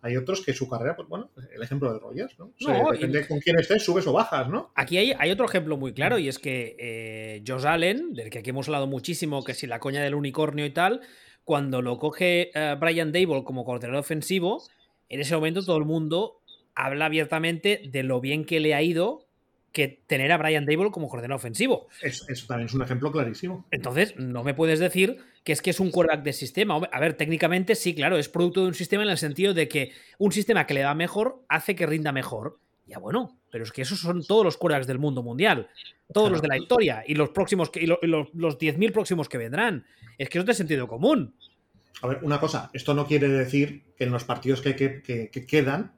hay 0.00 0.16
otros 0.16 0.44
que 0.44 0.52
su 0.52 0.68
carrera, 0.68 0.96
pues 0.96 1.08
bueno, 1.08 1.30
el 1.52 1.62
ejemplo 1.62 1.92
de 1.92 1.98
Rogers, 1.98 2.38
¿no? 2.38 2.52
no 2.60 2.90
depende 2.92 3.20
y... 3.20 3.24
con 3.24 3.40
quién 3.40 3.58
estés, 3.58 3.82
subes 3.82 4.06
o 4.06 4.12
bajas, 4.12 4.48
¿no? 4.48 4.72
Aquí 4.74 4.96
hay, 4.96 5.12
hay 5.18 5.30
otro 5.30 5.46
ejemplo 5.46 5.76
muy 5.76 5.92
claro 5.92 6.18
y 6.18 6.28
es 6.28 6.38
que 6.38 6.76
eh, 6.78 7.42
Josh 7.46 7.66
Allen, 7.66 8.14
del 8.14 8.30
que 8.30 8.38
aquí 8.38 8.50
hemos 8.50 8.68
hablado 8.68 8.86
muchísimo, 8.86 9.44
que 9.44 9.54
si 9.54 9.66
la 9.66 9.80
coña 9.80 10.02
del 10.02 10.14
unicornio 10.14 10.64
y 10.64 10.70
tal, 10.70 11.00
cuando 11.44 11.82
lo 11.82 11.98
coge 11.98 12.50
uh, 12.54 12.78
Brian 12.78 13.12
Dable 13.12 13.44
como 13.44 13.64
coordinador 13.64 14.00
ofensivo, 14.00 14.62
en 15.08 15.20
ese 15.20 15.34
momento 15.34 15.64
todo 15.64 15.78
el 15.78 15.84
mundo 15.84 16.42
habla 16.74 17.06
abiertamente 17.06 17.82
de 17.90 18.02
lo 18.04 18.20
bien 18.20 18.44
que 18.44 18.60
le 18.60 18.74
ha 18.74 18.82
ido 18.82 19.27
que 19.78 20.02
tener 20.08 20.32
a 20.32 20.38
Brian 20.38 20.66
Dable 20.66 20.90
como 20.90 21.08
coordinador 21.08 21.36
ofensivo. 21.36 21.86
Eso, 22.02 22.24
eso, 22.28 22.48
también 22.48 22.66
es 22.66 22.74
un 22.74 22.82
ejemplo 22.82 23.12
clarísimo. 23.12 23.64
Entonces, 23.70 24.16
no 24.16 24.42
me 24.42 24.52
puedes 24.52 24.80
decir 24.80 25.18
que 25.44 25.52
es 25.52 25.62
que 25.62 25.70
es 25.70 25.78
un 25.78 25.92
quarterback 25.92 26.24
de 26.24 26.32
sistema. 26.32 26.80
A 26.90 26.98
ver, 26.98 27.14
técnicamente 27.14 27.76
sí, 27.76 27.94
claro, 27.94 28.18
es 28.18 28.28
producto 28.28 28.62
de 28.62 28.66
un 28.66 28.74
sistema 28.74 29.04
en 29.04 29.10
el 29.10 29.18
sentido 29.18 29.54
de 29.54 29.68
que 29.68 29.92
un 30.18 30.32
sistema 30.32 30.66
que 30.66 30.74
le 30.74 30.80
da 30.80 30.94
mejor 30.94 31.44
hace 31.48 31.76
que 31.76 31.86
rinda 31.86 32.10
mejor. 32.10 32.58
Ya 32.86 32.98
bueno, 32.98 33.38
pero 33.52 33.62
es 33.62 33.70
que 33.70 33.82
esos 33.82 34.00
son 34.00 34.24
todos 34.24 34.44
los 34.44 34.56
quarterbacks 34.56 34.88
del 34.88 34.98
mundo 34.98 35.22
mundial, 35.22 35.68
todos 36.12 36.26
claro. 36.26 36.32
los 36.32 36.42
de 36.42 36.48
la 36.48 36.58
historia 36.58 37.04
y 37.06 37.14
los 37.14 37.28
próximos 37.28 37.70
que, 37.70 37.80
y 37.84 37.86
los, 37.86 37.98
los, 38.02 38.34
los 38.34 38.58
10.000 38.58 38.92
próximos 38.92 39.28
que 39.28 39.38
vendrán. 39.38 39.86
Es 40.16 40.28
que 40.28 40.38
eso 40.38 40.42
es 40.42 40.46
de 40.46 40.54
sentido 40.54 40.88
común. 40.88 41.36
A 42.02 42.08
ver, 42.08 42.18
una 42.22 42.40
cosa, 42.40 42.68
esto 42.72 42.94
no 42.94 43.06
quiere 43.06 43.28
decir 43.28 43.84
que 43.96 44.04
en 44.04 44.10
los 44.10 44.24
partidos 44.24 44.60
que, 44.60 44.74
que, 44.74 45.02
que, 45.02 45.30
que 45.30 45.46
quedan 45.46 45.97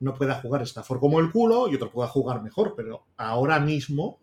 no 0.00 0.14
pueda 0.14 0.40
jugar 0.40 0.62
Stafford 0.62 1.00
como 1.00 1.20
el 1.20 1.30
culo 1.30 1.68
y 1.68 1.74
otro 1.74 1.90
pueda 1.90 2.08
jugar 2.08 2.42
mejor, 2.42 2.74
pero 2.76 3.06
ahora 3.16 3.60
mismo, 3.60 4.18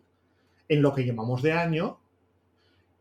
en 0.68 0.82
lo 0.82 0.94
que 0.94 1.04
llamamos 1.04 1.42
de 1.42 1.52
año, 1.52 1.98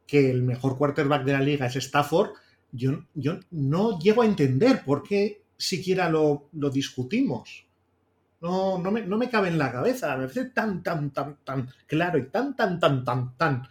que 0.07 0.29
el 0.29 0.43
mejor 0.43 0.77
quarterback 0.77 1.23
de 1.23 1.33
la 1.33 1.41
liga 1.41 1.67
es 1.67 1.75
Stafford, 1.75 2.31
yo, 2.71 3.05
yo 3.13 3.39
no 3.51 3.99
llego 3.99 4.23
a 4.23 4.25
entender 4.25 4.83
por 4.83 5.03
qué 5.03 5.43
siquiera 5.57 6.09
lo, 6.09 6.49
lo 6.53 6.69
discutimos. 6.69 7.65
No, 8.41 8.77
no, 8.77 8.91
me, 8.91 9.03
no 9.03 9.17
me 9.17 9.29
cabe 9.29 9.47
en 9.47 9.57
la 9.57 9.71
cabeza, 9.71 10.17
me 10.17 10.23
parece 10.23 10.45
tan, 10.45 10.83
tan, 10.83 11.11
tan, 11.11 11.37
tan 11.45 11.69
claro 11.87 12.17
y 12.17 12.29
tan, 12.29 12.55
tan, 12.55 12.79
tan, 12.79 13.03
tan, 13.03 13.37
tan. 13.37 13.63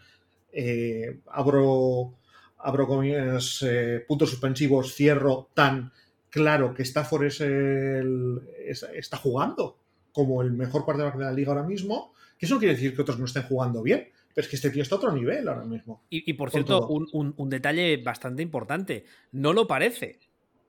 Eh, 0.51 1.21
abro, 1.31 2.15
abro 2.59 2.87
comillas, 2.87 3.63
eh, 3.69 4.03
puntos 4.09 4.31
suspensivos, 4.31 4.95
cierro, 4.95 5.51
tan 5.53 5.93
claro 6.33 6.75
que 6.75 6.83
Stafford 6.83 7.25
es 7.27 7.41
el, 7.43 8.41
es, 8.67 8.83
está 8.95 9.19
jugando 9.19 9.79
como 10.13 10.43
el 10.43 10.53
mejor 10.53 10.85
quarterback 10.85 11.17
de 11.17 11.25
la 11.25 11.33
liga 11.33 11.53
ahora 11.53 11.63
mismo, 11.63 12.15
que 12.39 12.47
eso 12.47 12.57
no 12.57 12.59
quiere 12.59 12.75
decir 12.75 12.97
que 12.97 13.03
otros 13.03 13.19
no 13.19 13.27
estén 13.27 13.45
jugando 13.45 13.83
bien, 13.83 14.09
pero 14.35 14.45
es 14.45 14.49
que 14.49 14.57
este 14.57 14.71
tío 14.71 14.83
está 14.83 14.97
a 14.97 14.99
otro 14.99 15.13
nivel 15.13 15.47
ahora 15.47 15.65
mismo. 15.65 16.03
Y, 16.11 16.29
y 16.29 16.35
por 16.35 16.51
cierto, 16.51 16.89
un, 16.89 17.07
un, 17.13 17.35
un, 17.37 17.51
detalle 17.51 17.99
bastante 17.99 18.43
importante, 18.43 19.05
no 19.31 19.53
lo 19.53 19.67
parece, 19.67 20.21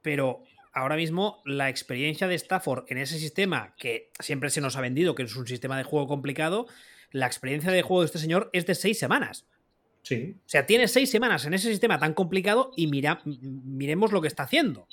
pero 0.02 0.44
ahora 0.74 0.98
mismo 0.98 1.42
la 1.46 1.70
experiencia 1.70 2.28
de 2.28 2.36
Stafford 2.36 2.86
en 2.90 2.98
ese 2.98 3.18
sistema, 3.18 3.74
que 3.78 4.12
siempre 4.20 4.50
se 4.50 4.62
nos 4.62 4.76
ha 4.76 4.82
vendido 4.82 5.16
que 5.16 5.24
es 5.24 5.36
un 5.36 5.48
sistema 5.48 5.78
de 5.78 5.84
juego 5.84 6.08
complicado, 6.08 6.68
la 7.12 7.28
experiencia 7.28 7.72
de 7.72 7.84
juego 7.84 8.02
de 8.02 8.08
este 8.08 8.20
señor 8.20 8.50
es 8.52 8.66
de 8.66 8.76
seis 8.76 9.00
semanas. 9.00 9.48
Sí. 10.02 10.36
O 10.38 10.50
sea, 10.50 10.66
tiene 10.66 10.90
seis 10.90 11.10
semanas 11.10 11.46
en 11.46 11.54
ese 11.54 11.70
sistema 11.70 11.98
tan 12.00 12.14
complicado 12.14 12.72
y 12.76 12.88
mira, 12.88 13.22
miremos 13.24 14.12
lo 14.12 14.22
que 14.22 14.28
está 14.28 14.44
haciendo. 14.44 14.88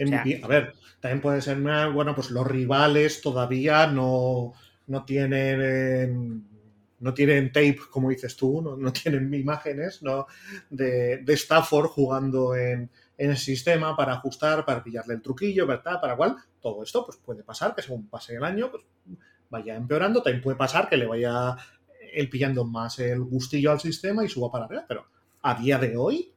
MVP. 0.00 0.36
O 0.36 0.38
sea, 0.38 0.44
a 0.44 0.48
ver, 0.48 0.74
también 1.00 1.20
puede 1.20 1.40
ser, 1.40 1.58
bueno, 1.92 2.14
pues 2.14 2.30
los 2.30 2.46
rivales 2.46 3.20
todavía 3.20 3.86
no, 3.86 4.52
no 4.86 5.04
tienen 5.04 6.44
no 7.00 7.14
tienen 7.14 7.50
tape, 7.50 7.78
como 7.90 8.10
dices 8.10 8.36
tú, 8.36 8.60
no, 8.60 8.76
no 8.76 8.92
tienen 8.92 9.32
imágenes 9.32 10.02
¿no? 10.02 10.26
de, 10.68 11.18
de, 11.18 11.32
Stafford 11.32 11.86
jugando 11.86 12.54
en, 12.54 12.90
en, 13.16 13.30
el 13.30 13.38
sistema 13.38 13.96
para 13.96 14.12
ajustar, 14.12 14.64
para 14.66 14.84
pillarle 14.84 15.14
el 15.14 15.22
truquillo, 15.22 15.66
¿verdad? 15.66 15.98
Para 16.00 16.16
cual, 16.16 16.36
todo 16.60 16.82
esto 16.82 17.04
pues 17.06 17.16
puede 17.16 17.42
pasar 17.42 17.74
que 17.74 17.82
según 17.82 18.08
pase 18.08 18.34
el 18.34 18.44
año, 18.44 18.70
pues 18.70 18.84
vaya 19.48 19.76
empeorando, 19.76 20.22
también 20.22 20.42
puede 20.42 20.58
pasar 20.58 20.88
que 20.88 20.98
le 20.98 21.06
vaya 21.06 21.56
el 22.12 22.28
pillando 22.28 22.64
más 22.64 22.98
el 22.98 23.20
gustillo 23.20 23.72
al 23.72 23.80
sistema 23.80 24.24
y 24.24 24.28
suba 24.28 24.50
para 24.50 24.66
arriba, 24.66 24.84
pero 24.86 25.06
a 25.42 25.54
día 25.54 25.78
de 25.78 25.96
hoy 25.96 26.32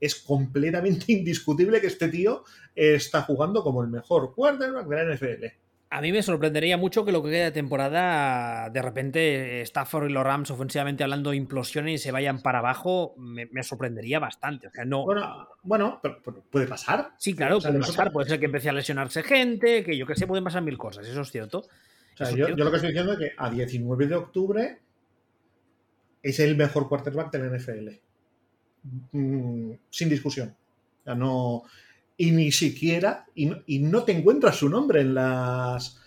es 0.00 0.14
completamente 0.14 1.04
indiscutible 1.12 1.80
que 1.80 1.86
este 1.86 2.08
tío 2.08 2.44
está 2.74 3.22
jugando 3.22 3.62
como 3.62 3.82
el 3.82 3.88
mejor 3.88 4.34
quarterback 4.34 4.86
de 4.86 4.96
la 4.96 5.14
NFL. 5.14 5.44
A 5.88 6.00
mí 6.00 6.10
me 6.10 6.20
sorprendería 6.20 6.76
mucho 6.76 7.04
que 7.04 7.12
lo 7.12 7.22
que 7.22 7.30
queda 7.30 7.44
de 7.44 7.52
temporada, 7.52 8.68
de 8.70 8.82
repente 8.82 9.60
Stafford 9.62 10.10
y 10.10 10.12
los 10.12 10.24
Rams 10.24 10.50
ofensivamente 10.50 11.04
hablando 11.04 11.32
implosionen 11.32 11.94
y 11.94 11.98
se 11.98 12.10
vayan 12.10 12.42
para 12.42 12.58
abajo, 12.58 13.14
me, 13.16 13.46
me 13.46 13.62
sorprendería 13.62 14.18
bastante. 14.18 14.66
O 14.66 14.70
sea, 14.72 14.84
no... 14.84 15.04
Bueno, 15.04 15.48
bueno 15.62 16.00
pero, 16.02 16.20
pero 16.24 16.42
puede 16.50 16.66
pasar. 16.66 17.12
Sí, 17.18 17.36
claro, 17.36 17.58
o 17.58 17.60
sea, 17.60 17.70
puede 17.70 17.86
pasar. 17.86 18.12
Puede 18.12 18.28
ser 18.28 18.40
que 18.40 18.46
empiece 18.46 18.68
a 18.68 18.72
lesionarse 18.72 19.22
gente, 19.22 19.84
que 19.84 19.96
yo 19.96 20.06
que 20.06 20.16
sé, 20.16 20.26
pueden 20.26 20.42
pasar 20.42 20.62
mil 20.62 20.76
cosas, 20.76 21.06
eso 21.06 21.20
es 21.20 21.30
cierto. 21.30 21.58
O 21.58 22.16
sea, 22.16 22.30
yo, 22.30 22.48
yo, 22.48 22.64
lo 22.64 22.70
que 22.70 22.76
estoy 22.76 22.90
diciendo 22.90 23.12
es 23.12 23.18
que 23.18 23.32
a 23.36 23.48
19 23.48 24.06
de 24.08 24.14
octubre 24.16 24.80
es 26.20 26.40
el 26.40 26.56
mejor 26.56 26.88
quarterback 26.88 27.30
de 27.30 27.38
la 27.38 27.56
NFL. 27.56 28.05
Mm, 29.12 29.72
sin 29.90 30.08
discusión. 30.08 30.54
Sea, 31.04 31.14
no, 31.14 31.64
y 32.16 32.30
ni 32.30 32.50
siquiera, 32.52 33.26
y 33.34 33.78
no, 33.78 34.04
te 34.04 34.12
encuentras 34.12 34.56
su 34.56 34.68
nombre 34.68 35.00
en 35.00 35.14
las, 35.14 36.00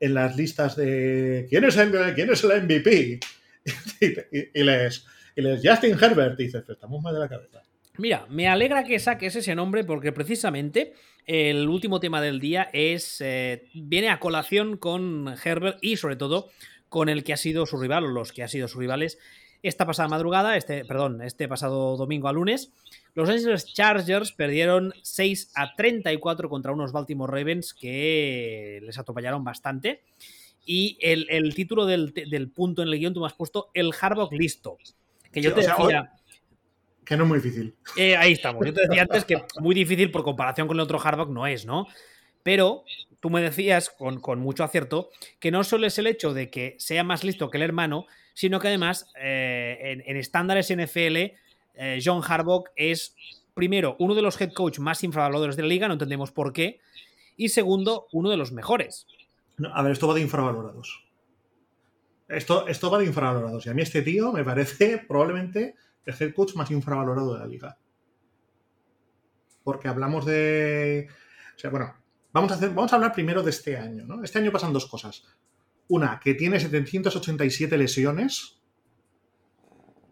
en 0.00 0.14
las 0.14 0.36
listas 0.36 0.76
de 0.76 1.46
quién 1.48 1.64
es 1.64 1.76
el, 1.76 2.14
quién 2.14 2.30
es 2.30 2.44
el 2.44 2.62
MVP. 2.62 3.20
y, 4.00 4.60
y, 4.60 4.62
les, 4.62 5.06
y, 5.34 5.42
les, 5.42 5.60
Justin 5.62 5.96
Herbert, 6.00 6.38
dices, 6.38 6.64
estamos 6.68 7.02
mal 7.02 7.14
de 7.14 7.20
la 7.20 7.28
cabeza. 7.28 7.62
Mira, 7.98 8.26
me 8.28 8.46
alegra 8.46 8.84
que 8.84 8.98
saques 8.98 9.36
ese 9.36 9.54
nombre 9.54 9.82
porque 9.82 10.12
precisamente 10.12 10.92
el 11.24 11.68
último 11.68 11.98
tema 11.98 12.20
del 12.20 12.40
día 12.40 12.68
es 12.72 13.20
eh, 13.20 13.68
viene 13.74 14.10
a 14.10 14.20
colación 14.20 14.76
con 14.76 15.34
Herbert 15.42 15.78
y 15.80 15.96
sobre 15.96 16.16
todo 16.16 16.50
con 16.88 17.08
el 17.08 17.24
que 17.24 17.32
ha 17.32 17.36
sido 17.36 17.66
su 17.66 17.78
rival 17.78 18.04
o 18.04 18.08
los 18.08 18.32
que 18.32 18.42
han 18.42 18.48
sido 18.48 18.68
sus 18.68 18.78
rivales 18.78 19.18
esta 19.62 19.86
pasada 19.86 20.08
madrugada, 20.08 20.56
este, 20.56 20.84
perdón, 20.84 21.22
este 21.22 21.48
pasado 21.48 21.96
domingo 21.96 22.28
a 22.28 22.32
lunes, 22.32 22.72
los 23.14 23.28
Angeles 23.28 23.64
Chargers 23.72 24.32
perdieron 24.32 24.92
6 25.02 25.52
a 25.54 25.74
34 25.74 26.48
contra 26.48 26.72
unos 26.72 26.92
Baltimore 26.92 27.32
Ravens 27.32 27.72
que 27.72 28.80
les 28.82 28.98
atropellaron 28.98 29.42
bastante. 29.42 30.02
Y 30.66 30.98
el, 31.00 31.26
el 31.30 31.54
título 31.54 31.86
del, 31.86 32.12
del, 32.12 32.50
punto 32.50 32.82
en 32.82 32.88
el 32.88 32.98
guion 32.98 33.14
tú 33.14 33.20
me 33.20 33.26
has 33.26 33.32
puesto 33.32 33.70
el 33.72 33.92
Harbaugh 33.98 34.32
listo. 34.32 34.76
Que 35.32 35.40
yo 35.40 35.50
sí, 35.50 35.54
te 35.54 35.60
decía. 35.62 35.76
O 35.78 35.88
sea, 35.88 36.12
que 37.06 37.16
no 37.16 37.22
es 37.22 37.28
muy 37.28 37.38
difícil. 37.38 37.74
Eh, 37.96 38.16
ahí 38.16 38.32
estamos. 38.32 38.66
Yo 38.66 38.74
te 38.74 38.82
decía 38.82 39.02
antes 39.02 39.24
que 39.24 39.42
muy 39.60 39.74
difícil 39.74 40.10
por 40.10 40.24
comparación 40.24 40.66
con 40.66 40.76
el 40.76 40.82
otro 40.82 41.00
Harbaugh 41.00 41.30
no 41.30 41.46
es, 41.46 41.64
¿no? 41.64 41.86
Pero 42.42 42.84
tú 43.20 43.30
me 43.30 43.40
decías 43.40 43.90
con, 43.90 44.20
con, 44.20 44.40
mucho 44.40 44.64
acierto 44.64 45.08
que 45.38 45.50
no 45.50 45.64
solo 45.64 45.86
es 45.86 45.98
el 45.98 46.06
hecho 46.06 46.34
de 46.34 46.50
que 46.50 46.74
sea 46.78 47.04
más 47.04 47.24
listo 47.24 47.48
que 47.48 47.58
el 47.58 47.62
hermano, 47.62 48.06
sino 48.36 48.60
que 48.60 48.68
además 48.68 49.10
eh, 49.18 50.02
en, 50.04 50.16
estándares 50.18 50.68
NFL, 50.70 51.16
eh, 51.16 52.00
John 52.04 52.22
Harbaugh 52.22 52.64
es, 52.76 53.16
primero, 53.54 53.96
uno 53.98 54.14
de 54.14 54.20
los 54.20 54.38
head 54.38 54.52
coach 54.52 54.78
más 54.78 55.02
infravalorados 55.02 55.56
de 55.56 55.62
la 55.62 55.68
liga, 55.68 55.88
no 55.88 55.94
entendemos 55.94 56.32
por 56.32 56.52
qué, 56.52 56.78
y 57.38 57.48
segundo, 57.48 58.08
uno 58.12 58.28
de 58.28 58.36
los 58.36 58.52
mejores. 58.52 59.06
A 59.72 59.82
ver, 59.82 59.92
esto 59.92 60.06
va 60.06 60.12
de 60.12 60.20
infravalorados. 60.20 61.02
Esto, 62.28 62.68
esto 62.68 62.90
va 62.90 62.98
de 62.98 63.06
infravalorados. 63.06 63.64
Y 63.64 63.70
a 63.70 63.74
mí 63.74 63.80
este 63.80 64.02
tío 64.02 64.30
me 64.32 64.44
parece 64.44 64.98
probablemente 64.98 65.74
el 66.04 66.14
head 66.20 66.34
coach 66.34 66.56
más 66.56 66.70
infravalorado 66.70 67.32
de 67.32 67.40
la 67.40 67.46
liga. 67.46 67.78
Porque 69.64 69.88
hablamos 69.88 70.26
de... 70.26 71.08
O 71.56 71.58
sea, 71.58 71.70
bueno, 71.70 71.94
vamos 72.32 72.52
a, 72.52 72.56
hacer, 72.56 72.68
vamos 72.68 72.92
a 72.92 72.96
hablar 72.96 73.14
primero 73.14 73.42
de 73.42 73.48
este 73.48 73.78
año. 73.78 74.04
¿no? 74.04 74.22
Este 74.22 74.38
año 74.38 74.52
pasan 74.52 74.74
dos 74.74 74.84
cosas. 74.84 75.24
Una, 75.88 76.20
que 76.20 76.34
tiene 76.34 76.58
787 76.58 77.78
lesiones 77.78 78.60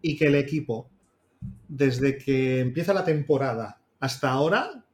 y 0.01 0.17
que 0.17 0.27
el 0.27 0.35
equipo, 0.35 0.89
desde 1.67 2.17
que 2.17 2.59
empieza 2.59 2.93
la 2.93 3.03
temporada 3.03 3.81
hasta 3.99 4.29
ahora, 4.29 4.85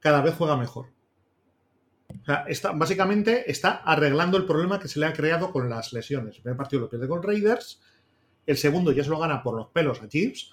cada 0.00 0.22
vez 0.22 0.34
juega 0.34 0.56
mejor. 0.56 0.92
O 2.22 2.24
sea, 2.24 2.44
está, 2.46 2.72
básicamente 2.72 3.50
está 3.50 3.72
arreglando 3.72 4.36
el 4.36 4.46
problema 4.46 4.78
que 4.78 4.88
se 4.88 5.00
le 5.00 5.06
ha 5.06 5.12
creado 5.12 5.50
con 5.50 5.68
las 5.68 5.92
lesiones. 5.92 6.36
El 6.36 6.42
primer 6.42 6.56
partido 6.56 6.82
lo 6.82 6.88
pierde 6.88 7.08
con 7.08 7.22
Raiders, 7.22 7.82
el 8.46 8.56
segundo 8.56 8.92
ya 8.92 9.04
se 9.04 9.10
lo 9.10 9.18
gana 9.18 9.42
por 9.42 9.56
los 9.56 9.68
pelos 9.68 10.02
a 10.02 10.08
Chiefs, 10.08 10.50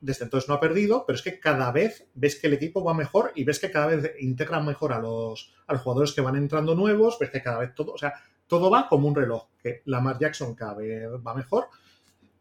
desde 0.00 0.24
entonces 0.24 0.48
no 0.48 0.56
ha 0.56 0.60
perdido, 0.60 1.04
pero 1.06 1.16
es 1.16 1.22
que 1.22 1.38
cada 1.38 1.70
vez 1.70 2.08
ves 2.14 2.36
que 2.36 2.48
el 2.48 2.54
equipo 2.54 2.82
va 2.82 2.92
mejor 2.92 3.32
y 3.34 3.44
ves 3.44 3.60
que 3.60 3.70
cada 3.70 3.86
vez 3.86 4.12
integran 4.20 4.66
mejor 4.66 4.92
a 4.92 4.98
los, 4.98 5.54
a 5.66 5.72
los 5.72 5.82
jugadores 5.82 6.12
que 6.12 6.20
van 6.20 6.36
entrando 6.36 6.74
nuevos, 6.74 7.18
ves 7.20 7.30
que 7.30 7.42
cada 7.42 7.58
vez 7.58 7.74
todo, 7.74 7.92
o 7.92 7.98
sea, 7.98 8.12
todo 8.52 8.68
va 8.68 8.86
como 8.86 9.08
un 9.08 9.14
reloj, 9.14 9.46
que 9.62 9.80
Lamar 9.86 10.18
Jackson 10.18 10.54
vez 10.76 11.08
va 11.26 11.34
mejor 11.34 11.68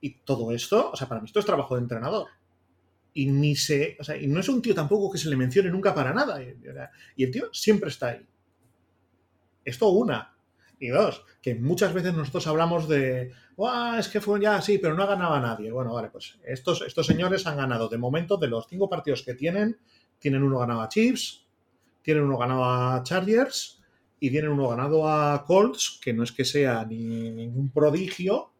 y 0.01 0.15
todo 0.25 0.51
esto, 0.51 0.91
o 0.91 0.95
sea, 0.97 1.07
para 1.07 1.21
mí 1.21 1.25
esto 1.25 1.39
es 1.39 1.45
trabajo 1.45 1.75
de 1.75 1.83
entrenador. 1.83 2.27
Y 3.13 3.27
ni 3.27 3.55
se, 3.55 3.95
o 3.97 4.03
sea, 4.03 4.17
y 4.17 4.27
no 4.27 4.41
es 4.41 4.49
un 4.49 4.61
tío 4.61 4.75
tampoco 4.75 5.09
que 5.09 5.17
se 5.17 5.29
le 5.29 5.37
mencione 5.37 5.69
nunca 5.69 5.95
para 5.95 6.13
nada. 6.13 6.43
Y 7.15 7.23
el 7.23 7.31
tío 7.31 7.45
siempre 7.53 7.87
está 7.87 8.09
ahí. 8.09 8.27
Esto 9.63 9.87
una. 9.87 10.35
Y 10.81 10.89
dos, 10.89 11.23
que 11.41 11.55
muchas 11.55 11.93
veces 11.93 12.13
nosotros 12.13 12.45
hablamos 12.47 12.89
de, 12.89 13.31
es 13.97 14.07
que 14.09 14.19
fue 14.19 14.41
ya 14.41 14.57
así, 14.57 14.79
pero 14.79 14.93
no 14.93 15.03
ha 15.03 15.07
ganado 15.15 15.35
a 15.35 15.39
nadie. 15.39 15.71
Bueno, 15.71 15.93
vale, 15.93 16.09
pues 16.09 16.39
estos, 16.43 16.81
estos 16.81 17.07
señores 17.07 17.47
han 17.47 17.55
ganado 17.55 17.87
de 17.87 17.97
momento 17.97 18.35
de 18.35 18.47
los 18.47 18.67
cinco 18.67 18.89
partidos 18.89 19.23
que 19.23 19.35
tienen, 19.35 19.79
tienen 20.19 20.43
uno 20.43 20.59
ganado 20.59 20.81
a 20.81 20.89
Chiefs, 20.89 21.45
tienen 22.01 22.25
uno 22.25 22.37
ganado 22.37 22.65
a 22.65 23.01
Chargers 23.01 23.80
y 24.23 24.29
tienen 24.29 24.51
uno 24.51 24.69
ganado 24.69 25.09
a 25.09 25.43
Colts, 25.45 25.99
que 26.01 26.13
no 26.13 26.23
es 26.23 26.31
que 26.31 26.45
sea 26.45 26.85
ni 26.85 27.31
ningún 27.31 27.71
prodigio, 27.71 28.51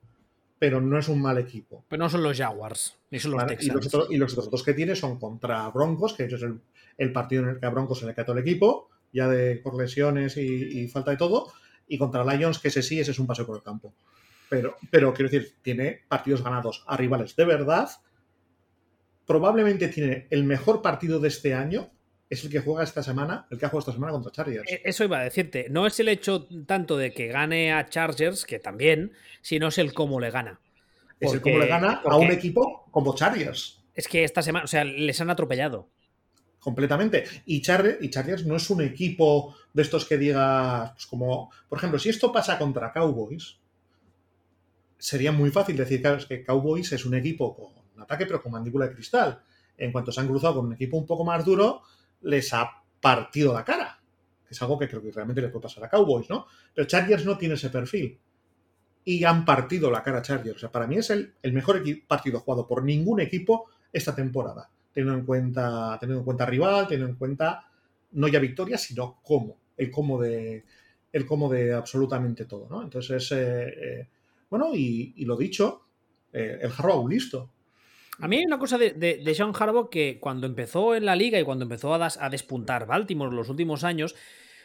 pero 0.58 0.82
no 0.82 0.98
es 0.98 1.08
un 1.08 1.22
mal 1.22 1.38
equipo. 1.38 1.86
Pero 1.88 2.04
no 2.04 2.10
son 2.10 2.24
los 2.24 2.36
Jaguars, 2.36 2.98
ni 3.12 3.20
son 3.20 3.34
los 3.34 3.46
Texans. 3.46 3.68
Y 3.68 3.72
los, 3.72 3.86
otros, 3.86 4.08
y 4.10 4.18
los, 4.18 4.34
otros, 4.34 4.50
dos 4.50 4.64
que 4.64 4.74
tiene 4.74 4.96
son 4.96 5.20
contra 5.20 5.70
Broncos, 5.70 6.14
que 6.14 6.26
es 6.26 6.34
el, 6.34 6.60
el, 6.98 7.14
partido 7.14 7.44
en 7.44 7.50
el 7.50 7.60
que 7.60 7.68
a 7.68 7.70
Broncos 7.70 8.00
se 8.00 8.08
le 8.08 8.16
cae 8.16 8.26
todo 8.26 8.36
el 8.36 8.42
equipo, 8.42 8.90
ya 9.14 9.28
de 9.28 9.58
por 9.58 9.78
lesiones 9.78 10.36
y, 10.36 10.82
y, 10.82 10.88
falta 10.88 11.12
de 11.12 11.18
todo, 11.18 11.54
y 11.88 12.00
contra 12.00 12.26
Lions, 12.26 12.58
que 12.58 12.70
ese 12.70 12.82
sí, 12.82 13.00
ese 13.00 13.12
es 13.12 13.20
un 13.20 13.28
paseo 13.28 13.46
por 13.46 13.58
el 13.58 13.64
campo. 13.64 13.94
Pero, 14.50 14.78
pero 14.90 15.14
quiero 15.14 15.30
decir, 15.30 15.58
tiene 15.62 16.02
partidos 16.08 16.44
ganados 16.44 16.84
a 16.88 16.98
rivales 16.98 17.36
de 17.36 17.46
verdad. 17.46 17.88
Probablemente 19.28 19.90
tiene 19.90 20.26
el 20.32 20.44
mejor 20.44 20.82
partido 20.82 21.20
de 21.20 21.28
este 21.28 21.54
año, 21.54 21.92
es 22.32 22.46
el 22.46 22.50
que 22.50 22.62
juega 22.62 22.84
esta 22.84 23.04
semana, 23.04 23.46
el 23.52 23.60
que 23.60 23.66
ha 23.66 23.70
jugado 23.70 23.82
esta 23.82 23.92
semana 23.92 24.14
contra 24.14 24.32
Chargers. 24.32 24.72
E, 24.72 24.82
eso 24.86 25.04
iba 25.04 25.20
a 25.20 25.24
decirte. 25.24 25.68
No 25.70 25.86
es 25.86 26.00
el 26.00 26.08
hecho 26.08 26.48
tanto 26.66 26.98
de 26.98 27.12
que 27.12 27.28
gane 27.28 27.74
a 27.74 27.90
Chargers, 27.90 28.46
que 28.46 28.58
también, 28.58 29.12
sino 29.42 29.68
es 29.68 29.78
el 29.78 29.94
cómo 29.94 30.18
le 30.22 30.32
gana. 30.32 30.62
Porque, 31.20 31.26
es 31.26 31.34
el 31.34 31.42
cómo 31.42 31.60
le 31.60 31.68
gana 31.68 32.02
a 32.06 32.16
un 32.16 32.32
equipo 32.32 32.88
como 32.90 33.14
Chargers. 33.16 33.84
Es 33.94 34.08
que 34.08 34.24
esta 34.24 34.42
semana, 34.42 34.64
o 34.64 34.68
sea, 34.68 34.86
les 34.86 35.20
han 35.20 35.30
atropellado. 35.30 35.90
Completamente. 36.58 37.26
Y, 37.46 37.62
Char 37.62 37.98
y 38.00 38.10
Chargers 38.10 38.46
no 38.46 38.56
es 38.56 38.70
un 38.70 38.82
equipo 38.82 39.54
de 39.74 39.82
estos 39.82 40.06
que 40.06 40.18
digas, 40.18 40.92
pues 40.92 41.08
como, 41.08 41.52
por 41.68 41.80
ejemplo, 41.80 42.00
si 42.00 42.08
esto 42.08 42.32
pasa 42.32 42.58
contra 42.58 42.94
Cowboys, 42.94 43.58
sería 44.98 45.34
muy 45.34 45.52
fácil 45.52 45.76
decir, 45.76 46.02
claro, 46.02 46.16
es 46.16 46.28
que 46.28 46.46
Cowboys 46.46 46.94
es 46.94 47.06
un 47.06 47.16
equipo 47.16 47.54
con 47.54 48.02
ataque, 48.02 48.26
pero 48.26 48.42
con 48.42 48.54
mandíbula 48.54 48.88
de 48.88 48.94
cristal. 48.94 49.42
En 49.78 49.92
cuanto 49.92 50.14
se 50.14 50.22
han 50.22 50.30
cruzado 50.30 50.56
con 50.56 50.68
un 50.68 50.74
equipo 50.74 50.96
un 50.96 51.06
poco 51.06 51.26
más 51.26 51.44
duro, 51.44 51.82
les 52.24 52.54
ha 52.54 52.84
partido 53.00 53.54
la 53.54 53.64
cara. 53.64 54.00
Que 54.48 54.54
es 54.54 54.62
algo 54.62 54.78
que 54.78 54.88
creo 54.88 55.02
que 55.02 55.12
realmente 55.12 55.42
le 55.42 55.50
puede 55.50 55.64
pasar 55.64 55.84
a 55.84 55.90
Cowboys, 55.90 56.30
¿no? 56.30 56.46
Pero 56.74 56.88
Chargers 56.88 57.26
no 57.26 57.38
tiene 57.38 57.56
ese 57.56 57.70
perfil. 57.70 58.20
Y 59.04 59.24
han 59.24 59.46
partido 59.46 59.90
la 59.90 60.04
cara 60.04 60.20
a 60.20 60.22
Chargers. 60.22 60.58
O 60.58 60.60
sea, 60.60 60.72
para 60.72 60.88
mí 60.88 60.98
es 60.98 61.10
el, 61.10 61.34
el 61.42 61.54
mejor 61.54 61.84
partido 62.08 62.40
jugado 62.40 62.68
por 62.68 62.84
ningún 62.84 63.20
equipo 63.20 63.70
esta 63.92 64.16
temporada. 64.16 64.70
Teniendo 64.94 65.20
en 65.20 65.26
cuenta, 65.26 65.98
teniendo 66.00 66.20
en 66.20 66.26
cuenta 66.26 66.46
rival, 66.46 66.88
teniendo 66.88 67.12
en 67.12 67.18
cuenta 67.18 67.66
no 68.12 68.28
ya 68.28 68.40
victoria, 68.40 68.78
sino 68.78 69.20
cómo. 69.24 69.58
El 69.78 69.92
cómo 69.92 70.22
de. 70.22 70.66
El 71.12 71.26
cómo 71.26 71.50
de 71.50 71.74
absolutamente 71.74 72.46
todo, 72.46 72.68
¿no? 72.70 72.82
Entonces, 72.82 73.32
eh, 73.34 73.68
eh, 73.68 74.08
bueno, 74.50 74.72
y, 74.74 75.14
y, 75.18 75.26
lo 75.26 75.36
dicho, 75.36 75.88
eh, 76.32 76.60
el 76.62 76.72
Harrow 76.72 77.08
listo. 77.08 77.52
A 78.22 78.28
mí 78.28 78.38
hay 78.38 78.46
una 78.46 78.60
cosa 78.60 78.78
de, 78.78 78.92
de, 78.92 79.36
Sean 79.36 79.52
Harbaugh 79.58 79.90
que 79.90 80.20
cuando 80.20 80.46
empezó 80.46 80.94
en 80.96 81.06
la 81.06 81.16
liga 81.16 81.40
y 81.40 81.44
cuando 81.44 81.64
empezó 81.64 81.94
a, 81.96 82.30
despuntar 82.30 82.86
Baltimore 82.86 83.36
los 83.36 83.50
últimos 83.50 83.84
años, 83.84 84.16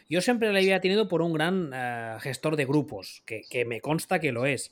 yo 0.07 0.21
siempre 0.21 0.53
la 0.53 0.59
había 0.59 0.79
tenido 0.79 1.07
por 1.07 1.23
un 1.23 1.33
gran 1.33 1.73
uh, 1.73 2.19
gestor 2.19 2.55
de 2.55 2.65
grupos, 2.65 3.23
que, 3.25 3.65
me 3.65 3.81
consta 3.81 4.19
que 4.19 4.31
lo 4.31 4.45
es. 4.45 4.71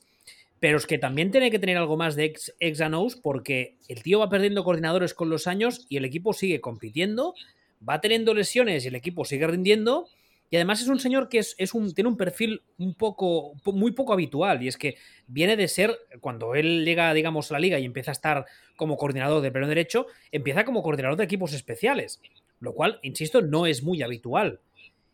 Pero 0.60 0.78
es 0.78 0.86
que 0.86 0.98
también 0.98 1.32
tiene 1.32 1.50
que 1.50 1.58
tener 1.58 1.76
algo 1.76 1.96
más 1.96 2.14
de 2.14 2.26
ex, 2.26 2.54
ex 2.60 2.80
porque 3.22 3.76
el 3.88 4.02
tío 4.04 4.20
va 4.20 4.30
perdiendo 4.30 4.62
coordinadores 4.62 5.14
con 5.14 5.30
los 5.30 5.48
años 5.48 5.84
y 5.88 5.96
el 5.96 6.04
equipo 6.04 6.32
sigue 6.32 6.60
compitiendo, 6.60 7.34
va 7.86 8.00
teniendo 8.00 8.34
lesiones 8.34 8.84
y 8.84 8.88
el 8.88 8.94
equipo 8.94 9.24
sigue 9.24 9.48
rindiendo. 9.48 10.08
Y 10.50 10.56
además 10.56 10.80
es 10.80 10.88
un 10.88 11.00
señor 11.00 11.28
que 11.28 11.38
es, 11.38 11.54
es, 11.58 11.74
un, 11.74 11.92
tiene 11.92 12.08
un 12.08 12.16
perfil 12.16 12.62
un 12.78 12.94
poco, 12.94 13.54
muy 13.66 13.92
poco 13.92 14.12
habitual. 14.12 14.62
Y 14.62 14.68
es 14.68 14.76
que 14.76 14.96
viene 15.26 15.56
de 15.56 15.68
ser, 15.68 15.96
cuando 16.20 16.54
él 16.54 16.84
llega, 16.84 17.12
digamos, 17.14 17.50
a 17.50 17.54
la 17.54 17.60
liga 17.60 17.78
y 17.78 17.84
empieza 17.84 18.10
a 18.10 18.12
estar 18.12 18.46
como 18.76 18.96
coordinador 18.96 19.42
de 19.42 19.50
pleno 19.50 19.66
derecho, 19.66 20.06
empieza 20.30 20.64
como 20.64 20.82
coordinador 20.82 21.16
de 21.16 21.24
equipos 21.24 21.52
especiales. 21.52 22.20
Lo 22.60 22.74
cual, 22.74 23.00
insisto, 23.02 23.42
no 23.42 23.66
es 23.66 23.82
muy 23.82 24.02
habitual. 24.02 24.60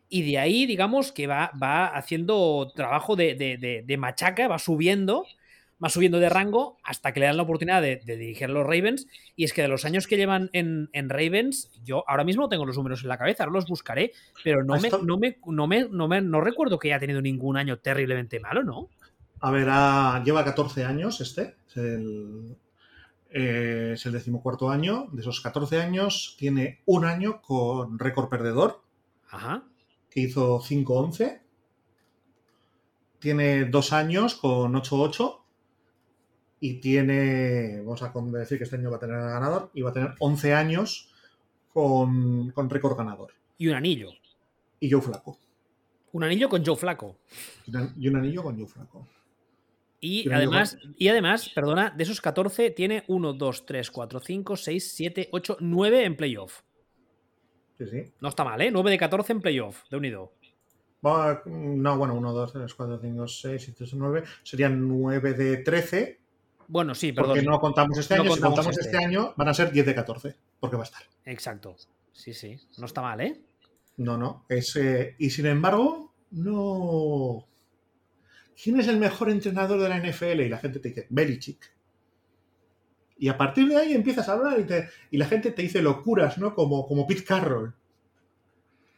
Y 0.09 0.29
de 0.29 0.37
ahí, 0.37 0.65
digamos, 0.65 1.11
que 1.11 1.27
va, 1.27 1.51
va 1.61 1.87
haciendo 1.87 2.71
trabajo 2.75 3.15
de, 3.15 3.35
de, 3.35 3.57
de, 3.57 3.83
de 3.83 3.97
machaca, 3.97 4.47
va 4.47 4.59
subiendo 4.59 5.25
va 5.83 5.89
subiendo 5.89 6.19
de 6.19 6.29
rango 6.29 6.77
hasta 6.83 7.13
que 7.13 7.19
le 7.19 7.25
dan 7.27 7.37
la 7.37 7.43
oportunidad 7.43 7.81
de, 7.81 7.97
de, 7.97 8.17
dirigir 8.17 8.45
a 8.45 8.53
los 8.53 8.65
Ravens. 8.65 9.07
Y 9.35 9.43
es 9.43 9.53
que 9.53 9.61
de 9.61 9.67
los 9.67 9.85
años 9.85 10.07
que 10.07 10.17
llevan 10.17 10.49
en, 10.53 10.89
en, 10.93 11.09
Ravens, 11.09 11.71
yo 11.83 12.03
ahora 12.07 12.23
mismo 12.23 12.49
tengo 12.49 12.65
los 12.65 12.77
números 12.77 13.03
en 13.03 13.09
la 13.09 13.17
cabeza, 13.17 13.43
ahora 13.43 13.53
los 13.53 13.67
buscaré, 13.67 14.11
pero 14.43 14.63
no 14.63 14.79
me, 14.79 14.89
no 14.89 15.17
me, 15.17 15.37
no 15.45 15.67
me, 15.67 15.87
no 15.89 16.07
me, 16.07 16.21
no 16.21 16.41
recuerdo 16.41 16.79
que 16.79 16.89
haya 16.89 16.99
tenido 16.99 17.21
ningún 17.21 17.57
año 17.57 17.79
terriblemente 17.79 18.39
malo, 18.39 18.63
¿no? 18.63 18.89
A 19.41 19.51
ver, 19.51 19.67
a, 19.69 20.23
lleva 20.23 20.45
14 20.45 20.85
años 20.85 21.19
este, 21.19 21.55
es 21.67 21.77
el, 21.77 22.55
eh, 23.29 23.91
es 23.95 24.05
el 24.05 24.13
decimocuarto 24.13 24.69
año. 24.69 25.07
De 25.11 25.21
esos 25.21 25.41
14 25.41 25.81
años, 25.81 26.35
tiene 26.39 26.81
un 26.85 27.03
año 27.03 27.41
con 27.41 27.99
récord 27.99 28.29
perdedor, 28.29 28.81
Ajá. 29.29 29.63
que 30.09 30.21
hizo 30.21 30.61
5-11. 30.61 31.41
Tiene 33.19 33.65
dos 33.65 33.91
años 33.91 34.35
con 34.35 34.73
8-8 34.73 35.42
y 36.63 36.75
tiene, 36.75 37.81
vamos 37.81 38.01
a 38.01 38.13
decir 38.39 38.57
que 38.57 38.63
este 38.63 38.77
año 38.77 38.89
va 38.89 38.95
a 38.95 38.99
tener 39.01 39.17
ganador, 39.17 39.69
y 39.73 39.81
va 39.81 39.89
a 39.89 39.93
tener 39.93 40.15
11 40.17 40.53
años 40.53 41.13
con, 41.73 42.51
con 42.51 42.69
récord 42.69 42.95
ganador. 42.95 43.33
Y 43.57 43.67
un 43.67 43.73
anillo. 43.75 44.11
Y 44.79 44.89
Joe 44.89 45.01
Flaco. 45.01 45.37
Un 46.13 46.23
anillo 46.23 46.47
con 46.47 46.65
Joe 46.65 46.77
Flaco. 46.77 47.17
Y 47.99 48.07
un 48.07 48.15
anillo 48.15 48.43
con 48.43 48.57
Joe 48.57 48.67
Flaco. 48.67 49.05
Y, 49.99 50.29
y 50.29 50.31
además, 50.31 50.77
con... 50.81 50.95
y 50.97 51.09
además, 51.09 51.49
perdona, 51.49 51.89
de 51.89 52.01
esos 52.01 52.21
14 52.21 52.71
tiene 52.71 53.03
1, 53.09 53.33
2, 53.33 53.65
3, 53.65 53.91
4, 53.91 54.19
5, 54.21 54.55
6, 54.55 54.91
7, 54.93 55.29
8, 55.33 55.57
9 55.59 56.05
en 56.05 56.15
playoff. 56.15 56.61
Sí, 57.77 57.87
sí. 57.87 58.13
No 58.21 58.29
está 58.29 58.45
mal, 58.45 58.61
¿eh? 58.61 58.71
9 58.71 58.89
de 58.89 58.97
14 58.97 59.33
en 59.33 59.41
playoff, 59.41 59.83
de 59.89 59.97
unido. 59.97 60.31
No, 61.01 61.97
bueno, 61.97 62.15
1, 62.15 62.31
2, 62.31 62.53
3, 62.53 62.73
4, 62.73 62.99
5, 63.01 63.27
6, 63.27 63.61
7, 63.65 63.83
8, 63.83 63.95
9. 63.99 64.23
Serían 64.43 64.87
9 64.87 65.33
de 65.33 65.57
13 65.57 66.22
bueno, 66.67 66.95
sí, 66.95 67.11
perdón. 67.11 67.31
Porque 67.31 67.43
no 67.43 67.59
contamos 67.59 67.97
este 67.97 68.15
año. 68.15 68.29
Contamos 68.29 68.37
si 68.37 68.55
contamos 68.55 68.77
este. 68.77 68.97
este. 68.97 69.05
año, 69.05 69.33
van 69.35 69.47
a 69.47 69.53
ser 69.53 69.71
10 69.71 69.85
de 69.85 69.95
14, 69.95 70.35
porque 70.59 70.75
va 70.75 70.83
a 70.83 70.85
estar. 70.85 71.01
Exacto. 71.25 71.75
Sí, 72.11 72.33
sí. 72.33 72.57
No 72.77 72.85
está 72.85 73.01
mal, 73.01 73.21
¿eh? 73.21 73.41
No, 73.97 74.17
no. 74.17 74.45
Es, 74.49 74.75
eh, 74.75 75.15
y 75.19 75.29
sin 75.29 75.45
embargo, 75.45 76.13
no. 76.31 77.47
¿Quién 78.61 78.79
es 78.79 78.87
el 78.87 78.97
mejor 78.97 79.29
entrenador 79.29 79.79
de 79.81 79.89
la 79.89 79.97
NFL? 79.97 80.41
Y 80.41 80.49
la 80.49 80.59
gente 80.59 80.79
te 80.79 80.89
dice, 80.89 81.07
Belichick. 81.09 81.73
Y 83.17 83.29
a 83.29 83.37
partir 83.37 83.67
de 83.67 83.77
ahí 83.77 83.93
empiezas 83.93 84.27
a 84.27 84.33
hablar 84.33 84.59
y, 84.59 84.63
te, 84.63 84.89
y 85.11 85.17
la 85.17 85.25
gente 85.25 85.51
te 85.51 85.61
dice 85.61 85.81
locuras, 85.81 86.37
¿no? 86.37 86.53
Como, 86.53 86.85
como 86.87 87.07
Pete 87.07 87.23
Carroll. 87.23 87.73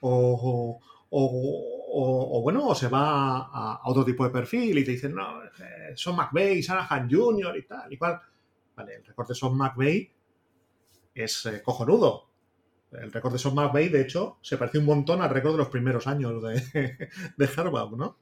O, 0.01 0.79
o, 0.79 0.79
o, 1.09 1.74
o, 1.97 2.41
bueno, 2.41 2.67
o 2.67 2.75
se 2.75 2.89
va 2.89 3.37
a, 3.37 3.79
a, 3.81 3.81
otro 3.85 4.03
tipo 4.03 4.25
de 4.25 4.29
perfil 4.29 4.77
y 4.77 4.83
te 4.83 4.91
dicen, 4.91 5.15
no, 5.15 5.43
eh, 5.43 5.93
son 5.95 6.17
McVeigh, 6.17 6.61
Shanahan 6.61 7.09
Jr. 7.09 7.57
y 7.57 7.65
tal, 7.65 7.93
y 7.93 7.97
cual. 7.97 8.19
Vale, 8.75 8.95
el 8.95 9.05
récord 9.05 9.29
de 9.29 9.35
Son 9.35 9.57
McVeigh 9.57 10.11
es 11.13 11.45
eh, 11.45 11.61
cojonudo. 11.63 12.29
El 12.91 13.11
récord 13.13 13.31
de 13.31 13.39
Son 13.39 13.55
McVeigh, 13.55 13.87
de 13.87 14.01
hecho, 14.01 14.39
se 14.41 14.57
parece 14.57 14.79
un 14.79 14.85
montón 14.85 15.21
al 15.21 15.29
récord 15.29 15.53
de 15.53 15.59
los 15.59 15.69
primeros 15.69 16.07
años 16.07 16.43
de, 16.43 17.09
de 17.37 17.49
Harbaugh, 17.55 17.95
¿no? 17.95 18.17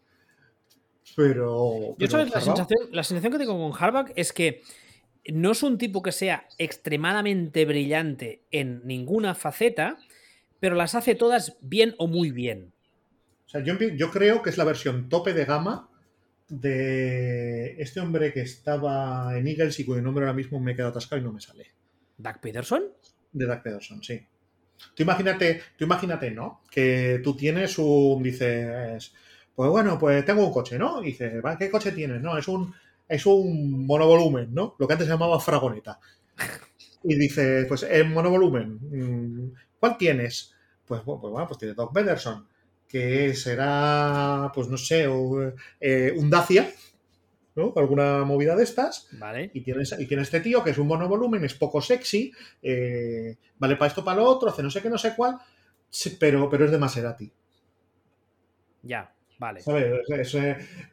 Pero. 1.16 1.96
Yo, 1.98 2.08
¿sabes? 2.08 2.32
La, 2.32 2.42
sensación, 2.42 2.80
la 2.92 3.04
sensación 3.04 3.32
que 3.34 3.40
tengo 3.40 3.58
con 3.58 3.84
Harbaugh 3.84 4.12
es 4.16 4.34
que 4.34 4.62
no 5.32 5.52
es 5.52 5.64
un 5.64 5.80
tipo 5.80 6.04
que 6.04 6.12
sea 6.12 6.48
extremadamente 6.60 7.66
brillante 7.66 8.44
en 8.52 8.86
ninguna 8.86 9.34
faceta, 9.34 9.98
pero 10.60 10.76
las 10.76 10.94
hace 10.94 11.16
todas 11.16 11.58
bien 11.62 11.96
o 11.98 12.06
muy 12.06 12.30
bien. 12.30 12.74
Sea, 13.54 13.62
yo, 13.64 13.78
yo, 13.78 14.10
creo 14.10 14.42
que 14.42 14.50
es 14.50 14.58
la 14.58 14.64
versión 14.64 15.10
tope 15.10 15.32
de 15.32 15.46
gama 15.46 15.88
de 16.50 17.80
este 17.80 18.00
hombre 18.00 18.34
que 18.34 18.42
estaba 18.42 19.38
en 19.38 19.48
Eagles 19.48 19.80
y 19.80 19.86
cuyo 19.86 20.02
nombre 20.02 20.26
ahora 20.26 20.36
mismo 20.36 20.60
me 20.60 20.72
he 20.72 20.76
quedado 20.76 20.90
atascado 20.90 21.22
y 21.22 21.26
no 21.26 21.32
me 21.32 21.40
sale. 21.40 21.68
¿Doug 22.18 22.40
Peterson? 22.42 22.84
De 23.32 23.46
Doug 23.46 23.62
Peterson, 23.62 24.02
sí. 24.02 24.26
tú 24.96 25.04
imagínate, 25.04 25.62
tú 25.78 25.86
imagínate, 25.86 26.32
¿no? 26.32 26.64
Que 26.72 27.22
tú 27.24 27.36
tienes 27.36 27.78
un, 27.78 28.24
dices, 28.24 29.14
pues 29.54 29.70
bueno, 29.70 30.00
pues 30.00 30.26
tengo 30.26 30.48
un 30.48 30.52
coche, 30.52 30.80
¿no? 30.80 31.04
Y 31.04 31.12
dices, 31.12 31.44
¿qué 31.60 31.70
coche 31.70 31.92
tienes? 31.92 32.24
No, 32.24 32.36
es 32.36 32.48
un, 32.48 32.74
es 33.08 33.24
un 33.28 33.86
monovolumen, 33.86 34.52
¿no? 34.52 34.76
Lo 34.80 34.88
que 34.88 34.94
antes 34.94 35.06
se 35.06 35.14
llamaba 35.14 35.40
fragoneta. 35.40 36.00
Y 37.06 37.16
dices, 37.18 37.66
pues 37.68 37.84
el 37.84 38.08
monovolumen, 38.08 38.80
mm, 38.80 39.54
¿cuál 39.78 39.98
tienes? 39.98 40.56
Pues, 40.86 41.02
pues 41.04 41.20
bueno, 41.20 41.46
pues 41.46 41.60
tiene 41.60 41.74
Doc 41.74 41.94
Pederson, 41.94 42.48
que 42.94 43.34
será, 43.34 44.52
pues 44.54 44.68
no 44.68 44.78
sé, 44.78 45.08
eh, 45.82 46.14
un 46.16 46.30
Dacia, 46.30 46.70
¿no? 47.56 47.74
Alguna 47.76 48.24
movida 48.24 48.56
de 48.56 48.64
estas. 48.64 49.08
Vale. 49.14 49.50
Y 49.52 49.62
tienes, 49.62 49.96
y 49.98 50.06
tienes 50.06 50.28
este 50.28 50.42
tío 50.42 50.64
que 50.64 50.70
es 50.70 50.78
un 50.78 50.86
monovolumen, 50.86 51.44
es 51.44 51.56
poco 51.56 51.82
sexy, 51.82 52.32
eh, 52.62 53.36
vale 53.58 53.78
para 53.78 53.88
esto, 53.88 54.06
para 54.06 54.18
lo 54.18 54.26
otro, 54.26 54.48
hace 54.48 54.62
no 54.62 54.70
sé 54.70 54.84
qué, 54.84 54.92
no 54.92 55.00
sé 55.00 55.16
cuál, 55.16 55.40
pero, 56.20 56.48
pero 56.52 56.66
es 56.66 56.72
de 56.72 56.78
Maserati. 56.78 57.32
Ya, 58.84 59.12
vale. 59.40 59.62
¿Sabes? 59.62 60.06
Es, 60.10 60.38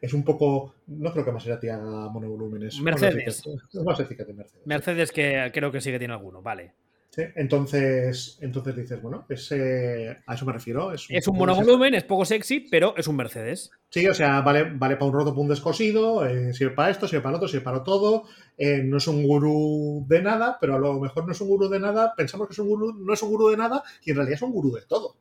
es, 0.01 0.13
un 0.15 0.23
poco. 0.23 0.73
No 0.87 1.13
creo 1.13 1.23
que 1.23 1.31
Maserati 1.31 1.69
haga 1.69 2.09
monovolúmenes. 2.09 2.81
Mercedes. 2.81 3.43
Es 3.45 3.83
más 3.83 3.99
eficaz 3.99 4.27
Mercedes. 4.29 4.65
Mercedes 4.65 5.11
que 5.11 5.51
creo 5.53 5.71
que 5.71 5.81
sí 5.81 5.91
que 5.91 5.99
tiene 5.99 6.15
alguno, 6.15 6.41
vale. 6.41 6.73
Sí, 7.13 7.23
entonces, 7.35 8.37
entonces 8.39 8.73
dices, 8.73 9.01
bueno, 9.01 9.25
a 9.27 9.33
eso 9.33 10.45
me 10.45 10.53
refiero. 10.53 10.93
Es 10.93 11.09
un, 11.09 11.15
es 11.17 11.27
un 11.27 11.37
monovolumen, 11.37 11.93
es 11.93 12.05
poco 12.05 12.23
sexy, 12.23 12.61
pero 12.71 12.95
es 12.95 13.05
un 13.05 13.17
Mercedes. 13.17 13.69
Sí, 13.89 14.07
o 14.07 14.13
sea, 14.13 14.39
vale, 14.39 14.71
vale 14.73 14.95
para 14.95 15.07
un 15.07 15.13
roto, 15.13 15.31
para 15.31 15.41
un 15.41 15.49
descosido, 15.49 16.25
eh, 16.25 16.53
sirve 16.53 16.73
para 16.73 16.89
esto, 16.89 17.09
sirve 17.09 17.21
para 17.21 17.33
lo 17.33 17.37
otro, 17.39 17.49
sirve 17.49 17.65
para 17.65 17.83
todo. 17.83 18.23
Eh, 18.57 18.81
no 18.85 18.95
es 18.95 19.07
un 19.09 19.23
gurú 19.23 20.05
de 20.07 20.21
nada, 20.21 20.57
pero 20.61 20.75
a 20.75 20.79
lo 20.79 21.01
mejor 21.01 21.25
no 21.25 21.33
es 21.33 21.41
un 21.41 21.49
gurú 21.49 21.67
de 21.67 21.81
nada, 21.81 22.13
pensamos 22.15 22.47
que 22.47 22.53
es 22.53 22.59
un 22.59 22.69
gurú, 22.69 22.93
no 22.93 23.13
es 23.13 23.21
un 23.21 23.29
gurú 23.29 23.49
de 23.49 23.57
nada 23.57 23.83
y 24.05 24.11
en 24.11 24.15
realidad 24.15 24.35
es 24.35 24.41
un 24.43 24.53
gurú 24.53 24.71
de 24.71 24.83
todo. 24.83 25.17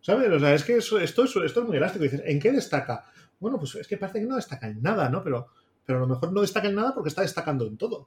¿Sabes? 0.00 0.30
O 0.30 0.38
sea, 0.38 0.54
es 0.54 0.62
que 0.62 0.76
esto, 0.76 1.00
es, 1.00 1.10
esto 1.10 1.34
es 1.60 1.66
muy 1.66 1.76
elástico. 1.76 2.04
Dices, 2.04 2.22
¿en 2.24 2.38
qué 2.38 2.52
destaca? 2.52 3.04
Bueno, 3.40 3.58
pues 3.58 3.74
es 3.74 3.88
que 3.88 3.96
parece 3.96 4.20
que 4.20 4.26
no 4.26 4.36
destaca 4.36 4.68
en 4.68 4.80
nada, 4.80 5.08
¿no? 5.08 5.24
Pero, 5.24 5.48
pero 5.84 5.98
a 5.98 6.02
lo 6.02 6.06
mejor 6.06 6.32
no 6.32 6.40
destaca 6.40 6.68
en 6.68 6.76
nada 6.76 6.94
porque 6.94 7.08
está 7.08 7.22
destacando 7.22 7.66
en 7.66 7.76
todo. 7.76 8.06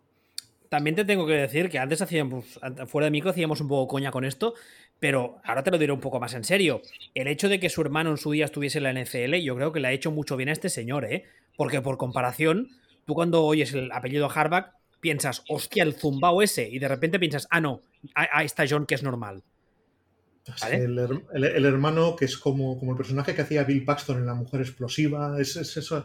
También 0.73 0.95
te 0.95 1.05
tengo 1.05 1.27
que 1.27 1.33
decir 1.33 1.69
que 1.69 1.77
antes 1.77 2.01
hacíamos, 2.01 2.59
fuera 2.87 3.05
de 3.05 3.11
micro 3.11 3.29
hacíamos 3.29 3.61
un 3.61 3.67
poco 3.67 3.87
coña 3.87 4.09
con 4.09 4.25
esto, 4.25 4.55
pero 4.99 5.39
ahora 5.43 5.61
te 5.61 5.69
lo 5.69 5.77
diré 5.77 5.91
un 5.91 5.99
poco 5.99 6.19
más 6.19 6.33
en 6.33 6.43
serio. 6.43 6.81
El 7.13 7.27
hecho 7.27 7.47
de 7.47 7.59
que 7.59 7.69
su 7.69 7.81
hermano 7.81 8.09
en 8.09 8.17
su 8.17 8.31
día 8.31 8.45
estuviese 8.45 8.79
en 8.79 8.85
la 8.85 8.91
NCL, 8.91 9.35
yo 9.43 9.55
creo 9.55 9.71
que 9.71 9.79
le 9.79 9.89
ha 9.89 9.91
hecho 9.91 10.09
mucho 10.09 10.35
bien 10.35 10.49
a 10.49 10.51
este 10.51 10.69
señor, 10.69 11.05
¿eh? 11.05 11.25
Porque 11.57 11.79
por 11.81 11.97
comparación, 11.97 12.69
tú 13.05 13.13
cuando 13.13 13.43
oyes 13.43 13.71
el 13.75 13.91
apellido 13.91 14.31
Harbaugh, 14.33 14.71
piensas, 14.99 15.43
hostia, 15.47 15.83
el 15.83 15.93
zumbao 15.93 16.41
ese, 16.41 16.67
y 16.67 16.79
de 16.79 16.87
repente 16.87 17.19
piensas, 17.19 17.47
ah, 17.51 17.61
no, 17.61 17.81
ahí 18.15 18.47
está 18.47 18.65
John, 18.67 18.87
que 18.87 18.95
es 18.95 19.03
normal. 19.03 19.43
El, 20.71 21.65
hermano 21.65 22.15
que 22.15 22.25
es 22.25 22.35
como, 22.35 22.79
como 22.79 22.93
el 22.93 22.97
personaje 22.97 23.35
que 23.35 23.43
hacía 23.43 23.63
Bill 23.63 23.85
Paxton 23.85 24.17
en 24.17 24.25
La 24.25 24.33
Mujer 24.33 24.61
Explosiva, 24.61 25.39
es, 25.39 25.55
es 25.55 25.77
eso 25.77 26.03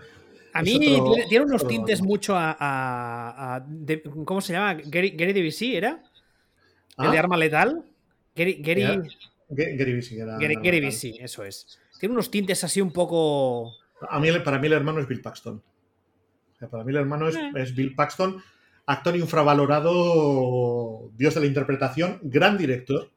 a 0.59 0.62
mí 0.62 0.80
tiene, 1.28 1.44
unos 1.44 1.66
tintes 1.66 2.02
mucho 2.02 2.34
a. 2.36 3.64
¿Cómo 4.24 4.40
se 4.40 4.52
llama? 4.52 4.74
Gary, 4.74 5.11
Gary 5.11 5.54
¿era? 5.74 6.02
¿El 6.98 7.11
de 7.11 7.16
¿Ah? 7.16 7.20
arma 7.20 7.36
letal? 7.36 7.84
Gary. 8.34 8.54
Gary, 8.61 8.82
Gary, 9.48 10.56
Gary, 10.62 10.88
eso 11.20 11.44
es. 11.44 11.78
Tiene 12.00 12.12
unos 12.12 12.30
tintes 12.30 12.64
así 12.64 12.80
un 12.80 12.92
poco. 12.92 13.72
A 14.09 14.18
mí, 14.18 14.28
para 14.44 14.59
mí 14.59 14.66
el 14.66 14.72
hermano 14.72 15.00
es 15.00 15.06
Bill 15.06 15.20
Paxton. 15.20 15.62
para 16.70 16.82
mí 16.84 16.90
el 16.90 16.98
hermano 16.98 17.28
es, 17.28 17.36
eh. 17.36 17.50
es 17.54 17.74
Bill 17.74 17.94
Paxton, 17.94 18.42
actor 18.86 19.16
infravalorado, 19.16 21.11
dios 21.16 21.34
de 21.34 21.40
la 21.40 21.46
interpretación, 21.46 22.18
gran 22.22 22.59
director 22.59 23.11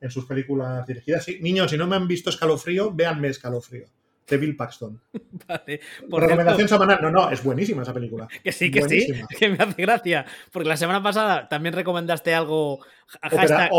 en 0.00 0.10
sus 0.10 0.26
películas 0.26 0.86
dirigidas. 0.86 1.24
Sí, 1.24 1.38
niños, 1.40 1.70
si 1.70 1.76
no 1.76 1.88
me 1.88 1.96
han 1.96 2.06
visto 2.06 2.30
Escalofrío, 2.30 2.92
véanme 2.92 3.28
Escalofrío 3.28 3.88
de 4.28 4.36
Bill 4.36 4.56
Paxton. 4.56 5.00
Vale. 5.48 5.80
Por 6.08 6.22
Recomendación 6.22 6.68
semanal. 6.68 6.98
No, 7.02 7.10
no, 7.10 7.30
es 7.30 7.42
buenísima 7.42 7.82
esa 7.82 7.94
película. 7.94 8.28
Que 8.42 8.52
sí, 8.52 8.70
que 8.70 8.82
sí, 8.88 9.12
que 9.38 9.48
me 9.48 9.56
hace 9.56 9.82
gracia. 9.82 10.26
Porque 10.52 10.68
la 10.68 10.76
semana 10.76 11.02
pasada 11.02 11.48
también 11.48 11.74
recomendaste 11.74 12.34
algo. 12.34 12.80
Hashtag, 13.22 13.70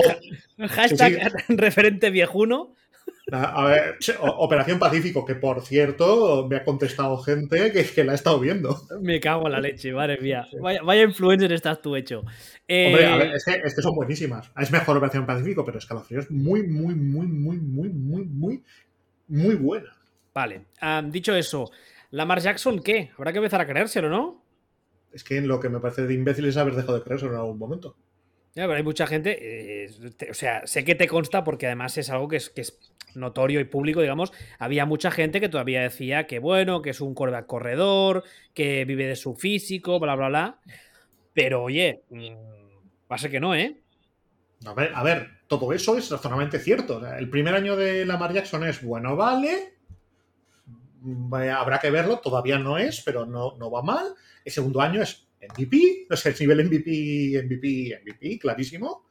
referente 1.49 2.09
viejuno. 2.09 2.75
A 3.31 3.65
ver, 3.65 3.97
Operación 4.21 4.79
Pacífico, 4.79 5.23
que 5.23 5.35
por 5.35 5.61
cierto, 5.61 6.47
me 6.49 6.55
ha 6.55 6.63
contestado 6.63 7.17
gente 7.17 7.71
que, 7.71 7.83
que 7.83 8.03
la 8.03 8.13
ha 8.13 8.15
estado 8.15 8.39
viendo. 8.39 8.81
Me 9.01 9.19
cago 9.19 9.45
en 9.45 9.51
la 9.51 9.59
leche, 9.59 9.93
madre 9.93 10.17
mía. 10.19 10.47
Vaya, 10.59 10.81
vaya 10.81 11.03
influencer 11.03 11.51
estás 11.51 11.81
tú 11.81 11.95
hecho. 11.95 12.19
Hombre, 12.19 13.05
a 13.05 13.17
ver, 13.17 13.27
eh, 13.27 13.35
es 13.35 13.45
que, 13.45 13.61
es 13.63 13.75
que, 13.75 13.81
son 13.81 13.93
buenísimas. 13.93 14.51
Es 14.59 14.71
mejor 14.71 14.97
Operación 14.97 15.27
Pacífico, 15.27 15.63
pero 15.63 15.77
Escalofrío 15.77 16.19
es 16.19 16.31
muy, 16.31 16.63
muy, 16.63 16.95
muy, 16.95 17.27
muy, 17.27 17.57
muy, 17.57 17.89
muy, 17.89 18.25
muy, 18.25 18.63
muy 19.27 19.55
buena. 19.55 19.98
Vale. 20.33 20.65
dicho 21.09 21.35
eso, 21.35 21.71
¿Lamar 22.11 22.39
Jackson 22.39 22.81
qué? 22.81 23.11
Habrá 23.17 23.31
que 23.31 23.37
empezar 23.37 23.61
a 23.61 23.67
creérselo, 23.67 24.09
¿no? 24.09 24.43
Es 25.13 25.23
que 25.23 25.41
lo 25.41 25.59
que 25.59 25.69
me 25.69 25.79
parece 25.79 26.03
de 26.03 26.13
imbécil 26.13 26.45
es 26.45 26.57
haber 26.57 26.75
dejado 26.75 26.95
de 26.95 27.03
creérselo 27.03 27.33
en 27.33 27.39
algún 27.39 27.57
momento. 27.57 27.95
Ya, 28.55 28.63
pero 28.63 28.75
hay 28.75 28.83
mucha 28.83 29.05
gente, 29.05 29.85
eh, 29.85 29.89
o 30.29 30.33
sea, 30.33 30.65
sé 30.65 30.83
que 30.83 30.95
te 30.95 31.07
consta 31.07 31.43
porque 31.43 31.67
además 31.67 31.97
es 31.97 32.09
algo 32.09 32.27
que 32.27 32.37
es, 32.37 32.49
que 32.49 32.61
es 32.61 32.79
notorio 33.13 33.59
y 33.59 33.65
público, 33.65 34.01
digamos. 34.01 34.33
Había 34.57 34.85
mucha 34.85 35.11
gente 35.11 35.39
que 35.39 35.49
todavía 35.49 35.81
decía 35.81 36.25
que 36.25 36.39
bueno, 36.39 36.81
que 36.81 36.89
es 36.91 37.01
un 37.01 37.13
quarterback 37.13 37.45
corredor, 37.45 38.23
que 38.53 38.85
vive 38.85 39.05
de 39.05 39.15
su 39.15 39.35
físico, 39.35 39.99
bla, 39.99 40.15
bla, 40.15 40.29
bla. 40.29 40.59
Pero 41.33 41.63
oye, 41.63 42.01
va 42.11 43.15
a 43.15 43.19
ser 43.19 43.31
que 43.31 43.39
no, 43.39 43.53
¿eh? 43.53 43.77
A 44.65 44.73
ver, 44.73 44.91
a 44.93 45.03
ver, 45.03 45.29
todo 45.47 45.71
eso 45.71 45.97
es 45.97 46.09
razonablemente 46.09 46.59
cierto. 46.59 47.05
El 47.07 47.29
primer 47.29 47.53
año 47.53 47.75
de 47.75 48.05
Lamar 48.05 48.33
Jackson 48.33 48.65
es 48.65 48.83
bueno, 48.83 49.15
vale, 49.15 49.78
habrá 51.51 51.79
que 51.79 51.91
verlo, 51.91 52.19
todavía 52.19 52.57
no 52.59 52.77
es, 52.77 53.01
pero 53.01 53.25
no, 53.25 53.55
no 53.57 53.71
va 53.71 53.81
mal. 53.81 54.13
El 54.43 54.51
segundo 54.51 54.81
año 54.81 55.01
es 55.01 55.27
MVP, 55.41 56.07
no 56.09 56.15
el 56.23 56.35
nivel 56.39 56.65
MVP, 56.65 57.43
MVP, 57.43 58.01
MVP, 58.03 58.39
clarísimo. 58.39 59.05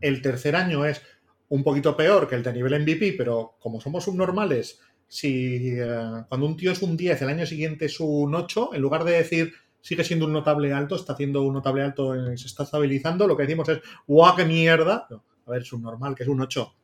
El 0.00 0.22
tercer 0.22 0.56
año 0.56 0.84
es 0.84 1.02
un 1.48 1.64
poquito 1.64 1.96
peor 1.96 2.28
que 2.28 2.36
el 2.36 2.42
de 2.42 2.52
nivel 2.52 2.80
MVP, 2.82 3.14
pero 3.18 3.56
como 3.58 3.80
somos 3.80 4.04
subnormales, 4.04 4.80
si 5.08 5.72
eh, 5.78 6.24
cuando 6.28 6.46
un 6.46 6.56
tío 6.56 6.70
es 6.70 6.80
un 6.82 6.96
10, 6.96 7.22
el 7.22 7.28
año 7.28 7.46
siguiente 7.46 7.86
es 7.86 7.98
un 7.98 8.34
8, 8.34 8.70
en 8.74 8.80
lugar 8.80 9.04
de 9.04 9.12
decir 9.12 9.52
sigue 9.82 10.04
siendo 10.04 10.26
un 10.26 10.32
notable 10.32 10.72
alto, 10.72 10.94
está 10.94 11.14
haciendo 11.14 11.42
un 11.42 11.54
notable 11.54 11.82
alto, 11.82 12.14
se 12.36 12.46
está 12.46 12.64
estabilizando, 12.64 13.26
lo 13.26 13.36
que 13.36 13.44
decimos 13.44 13.68
es, 13.68 13.80
¡guau, 14.06 14.36
qué 14.36 14.44
mierda! 14.44 15.08
a 15.10 15.50
ver, 15.50 15.62
es 15.62 15.72
un 15.72 15.82
normal, 15.82 16.14
que 16.14 16.22
es 16.22 16.28
un 16.28 16.40
8. 16.40 16.74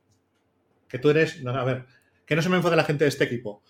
Que 0.89 0.99
tú 0.99 1.11
eres, 1.11 1.45
a 1.47 1.65
ver, 1.65 1.87
que 2.25 2.35
no 2.35 2.43
se 2.43 2.49
me 2.49 2.57
enfade 2.57 2.77
la 2.77 2.85
gente 2.85 3.05
de 3.05 3.09
este 3.09 3.25
equipo. 3.25 3.63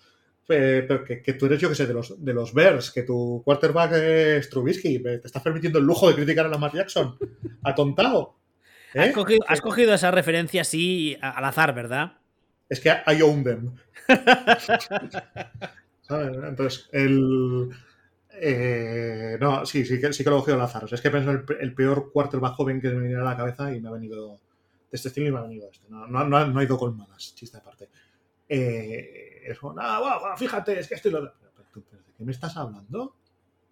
Eh, 0.49 0.85
pero 0.87 1.03
que, 1.03 1.33
tú 1.33 1.45
eres, 1.45 1.59
yo 1.59 1.67
que 1.67 1.75
sé, 1.75 1.85
de 1.85 1.93
los, 1.93 2.23
de 2.23 2.33
los 2.33 2.53
Bears, 2.53 2.91
que 2.91 3.03
tu 3.03 3.41
quarterback 3.43 3.91
es 3.93 4.49
Trubisky, 4.49 4.99
te 4.99 5.15
estás 5.15 5.41
permitiendo 5.41 5.79
el 5.79 5.85
lujo 5.85 6.07
de 6.07 6.15
criticar 6.15 6.45
a 6.45 6.49
Lamar 6.49 6.73
Jackson. 6.73 7.17
Atontado. 7.63 8.37
¿Eh? 8.93 9.13
Has, 9.47 9.61
cogido, 9.61 9.93
esa 9.93 10.11
referencia 10.11 10.61
así 10.61 11.17
al 11.21 11.43
azar, 11.43 11.75
¿verdad? 11.75 12.13
Es 12.69 12.79
que 12.79 12.89
I 12.89 13.21
own 13.21 13.43
them. 13.43 13.75
Entonces, 16.09 16.87
el. 16.93 17.69
Eh, 18.39 19.37
no, 19.41 19.65
sí, 19.65 19.83
sí 19.83 19.99
que, 19.99 20.13
sí 20.13 20.23
que 20.23 20.29
lo 20.29 20.37
he 20.37 20.39
cogido 20.39 20.57
al 20.57 20.63
azar. 20.63 20.85
es 20.89 21.01
que 21.01 21.09
pensé 21.09 21.31
el, 21.31 21.43
el 21.59 21.73
peor 21.73 22.11
quarterback 22.13 22.53
joven 22.53 22.79
que 22.79 22.89
me 22.89 23.01
viniera 23.01 23.23
a 23.23 23.31
la 23.31 23.37
cabeza 23.37 23.75
y 23.75 23.81
me 23.81 23.89
ha 23.89 23.91
venido 23.91 24.39
de 24.89 24.95
este 24.95 25.09
estilo 25.09 25.27
y 25.27 25.31
me 25.31 25.39
ha 25.39 25.41
venido 25.41 25.69
este. 25.69 25.85
No, 25.89 26.07
no, 26.07 26.25
no, 26.25 26.47
no 26.47 26.59
ha 26.59 26.63
ido 26.63 26.77
con 26.77 26.95
malas, 26.95 27.35
chiste 27.35 27.57
aparte. 27.57 27.89
Eh, 28.47 29.36
ah, 29.79 30.35
fíjate, 30.37 30.79
es 30.79 30.87
que 30.87 30.95
estoy 30.95 31.11
lo... 31.11 31.21
¿de 31.23 31.31
qué 32.17 32.23
me 32.23 32.31
estás 32.31 32.57
hablando? 32.57 33.15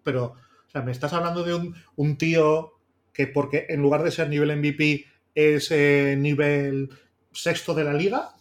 Pero, 0.02 0.24
o 0.24 0.70
sea, 0.70 0.82
me 0.82 0.92
estás 0.92 1.12
hablando 1.12 1.42
de 1.42 1.74
un, 1.96 2.16
tío 2.16 2.72
que 3.12 3.26
porque 3.26 3.66
en 3.68 3.82
lugar 3.82 4.02
de 4.02 4.10
ser 4.10 4.28
nivel 4.28 4.56
MVP 4.56 5.06
es 5.34 5.70
eh, 5.70 6.16
nivel 6.18 6.90
sexto 7.32 7.74
de 7.74 7.84
la 7.84 7.92
liga, 7.92 8.34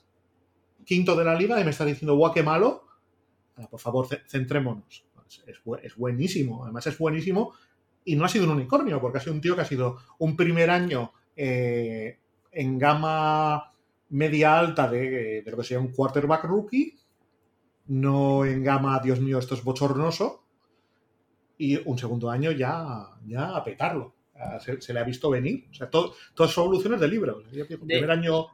quinto 0.86 1.15
de 1.15 1.25
la 1.25 1.36
liga, 1.36 1.59
y 1.59 1.63
me 1.63 1.71
está 1.71 1.86
diciendo, 1.86 2.15
guau, 2.15 2.33
qué 2.33 2.43
malo. 2.43 2.86
Ah, 3.57 3.67
por 3.69 3.79
favor, 3.79 4.07
centrémonos. 4.27 5.05
Es, 5.81 5.95
buenísimo, 5.95 6.63
además 6.63 6.88
es 6.88 6.97
buenísimo 6.97 7.53
y 8.03 8.15
no 8.15 8.25
ha 8.25 8.29
sido 8.29 8.45
un 8.45 8.51
unicornio, 8.51 9.01
porque 9.01 9.17
ha 9.17 9.21
sido 9.21 9.33
un 9.33 9.41
tío 9.41 9.55
que 9.55 9.61
ha 9.61 9.65
sido 9.65 9.97
un 10.19 10.36
primer 10.36 10.69
año 10.69 11.11
eh, 11.36 12.19
en 12.51 12.77
gama 12.77 13.71
media 14.09 14.59
alta 14.59 14.88
de, 14.88 15.43
lo 15.45 15.57
que 15.57 15.63
sería 15.63 15.79
un 15.79 15.91
quarterback 15.91 16.43
rookie 16.45 16.95
no 17.88 18.45
en 18.45 18.63
gama, 18.63 18.99
Dios 18.99 19.19
mío, 19.19 19.39
esto 19.39 19.55
es 19.55 19.63
bochornoso, 19.63 20.43
y 21.57 21.77
un 21.88 21.97
segundo 21.97 22.29
año 22.29 22.51
ya, 22.51 23.07
ya 23.25 23.55
a 23.55 23.63
petarlo. 23.63 24.13
Se, 24.59 24.93
le 24.93 24.99
ha 24.99 25.03
visto 25.03 25.29
venir. 25.29 25.65
O 25.71 25.73
sea, 25.73 25.89
todo, 25.89 26.13
todas 26.33 26.51
son 26.51 26.65
evoluciones 26.65 26.99
de 26.99 27.07
libro. 27.07 27.41
El 27.53 27.79
primer 27.79 28.11
año, 28.11 28.47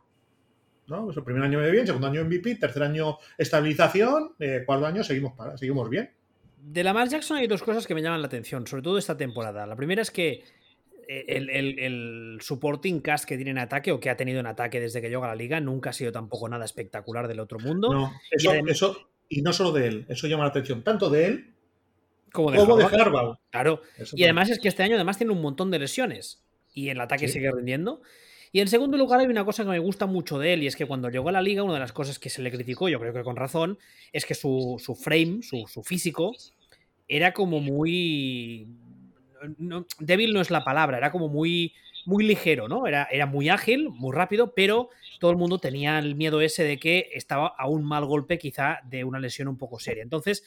¿no? 0.88 1.06
Pues 1.06 1.18
el 1.18 1.24
primer 1.24 1.42
año 1.44 1.60
me 1.60 1.72
bien, 1.72 1.88
segundo 1.88 2.08
año 2.08 2.24
MVP, 2.24 2.56
tercer 2.56 2.84
año 2.84 3.18
estabilización, 3.38 4.36
eh, 4.38 4.64
cuarto 4.66 4.86
año 4.86 5.04
seguimos, 5.04 5.34
para, 5.34 5.58
seguimos 5.58 5.90
bien. 5.90 6.12
De 6.58 6.84
Lamar 6.84 7.10
Jackson 7.10 7.38
hay 7.38 7.48
dos 7.48 7.64
cosas 7.64 7.88
que 7.88 7.96
me 7.96 8.04
llaman 8.04 8.22
la 8.22 8.28
atención, 8.28 8.68
sobre 8.68 8.84
todo 8.84 9.00
esta 9.00 9.18
temporada. 9.18 9.66
La 9.66 9.76
primera 9.76 10.04
es 10.04 10.12
que 10.12 10.44
el, 11.08 12.38
supporting 12.42 13.02
cast 13.02 13.26
que 13.26 13.36
tiene 13.36 13.52
en 13.52 13.58
ataque 13.58 13.92
o 13.92 14.00
que 14.00 14.10
ha 14.10 14.16
tenido 14.16 14.40
en 14.40 14.46
ataque 14.46 14.80
desde 14.80 15.02
que 15.02 15.10
llega 15.10 15.26
a 15.26 15.30
la 15.30 15.36
liga 15.36 15.60
nunca 15.60 15.90
ha 15.90 15.94
sido 15.94 16.12
tampoco 16.12 16.48
nada 16.48 16.66
espectacular 16.66 17.28
del 17.28 17.40
otro 17.40 17.60
mundo. 17.60 17.92
No, 17.92 18.14
eso, 18.30 19.11
y 19.34 19.42
no 19.42 19.54
solo 19.54 19.72
de 19.72 19.88
él, 19.88 20.06
eso 20.10 20.28
llama 20.28 20.44
la 20.44 20.50
atención, 20.50 20.84
tanto 20.84 21.10
de 21.10 21.26
él 21.26 21.54
como 22.34 22.52
de, 22.52 22.58
como 22.60 23.40
Claro. 23.50 23.82
y 24.14 24.24
además 24.24 24.50
es 24.50 24.60
que 24.60 24.68
este 24.68 24.84
año 24.84 24.96
además 24.96 25.18
tiene 25.18 25.32
un 25.32 25.42
montón 25.42 25.72
de 25.72 25.80
lesiones 25.80 26.44
y 26.74 26.90
el 26.90 27.00
ataque 27.00 27.28
sigue 27.28 27.50
rindiendo. 27.52 28.02
Y 28.54 28.60
en 28.60 28.68
segundo 28.68 28.98
lugar 28.98 29.22
hay 29.22 29.28
una 29.28 29.46
cosa 29.46 29.64
que 29.64 29.70
me 29.70 29.80
gusta 29.80 30.06
mucho 30.06 30.38
de 30.38 30.54
él 30.54 30.64
y 30.64 30.68
es 30.68 30.76
que 30.76 30.86
cuando 30.86 31.10
llegó 31.10 31.30
a 31.30 31.32
la 31.32 31.42
liga 31.42 31.64
una 31.64 31.76
de 31.76 31.80
las 31.80 31.94
cosas 31.94 32.20
que 32.20 32.30
se 32.30 32.42
le 32.42 32.52
criticó, 32.52 32.90
yo 32.90 33.00
creo 33.00 33.14
que 33.14 33.24
con 33.24 33.38
razón, 33.38 33.80
es 34.12 34.26
que 34.26 34.36
su, 34.36 34.78
frame, 35.02 35.42
su, 35.42 35.66
su 35.68 35.84
físico, 35.84 36.34
era 37.08 37.34
como 37.34 37.62
muy 37.62 38.68
débil 40.00 40.34
no 40.34 40.42
es 40.42 40.52
la 40.52 40.64
palabra, 40.64 40.98
era 40.98 41.12
como 41.12 41.30
muy, 41.30 41.74
muy 42.06 42.24
ligero, 42.24 42.68
¿no? 42.68 42.88
Era, 42.88 43.08
era 43.12 43.26
muy 43.26 43.50
ágil, 43.50 43.90
muy 43.90 44.16
rápido, 44.16 44.54
pero 44.54 44.90
todo 45.20 45.32
el 45.32 45.38
mundo 45.38 45.60
tenía 45.60 46.00
el 46.00 46.16
miedo 46.16 46.42
ese 46.42 46.64
de 46.64 46.78
que 46.78 47.10
estaba 47.14 47.48
a 47.58 47.68
un 47.68 47.84
mal 47.84 48.06
golpe 48.06 48.38
quizá 48.38 48.80
de 48.86 49.04
una 49.04 49.20
lesión 49.20 49.48
un 49.48 49.58
poco 49.58 49.80
seria. 49.80 50.04
Entonces, 50.04 50.44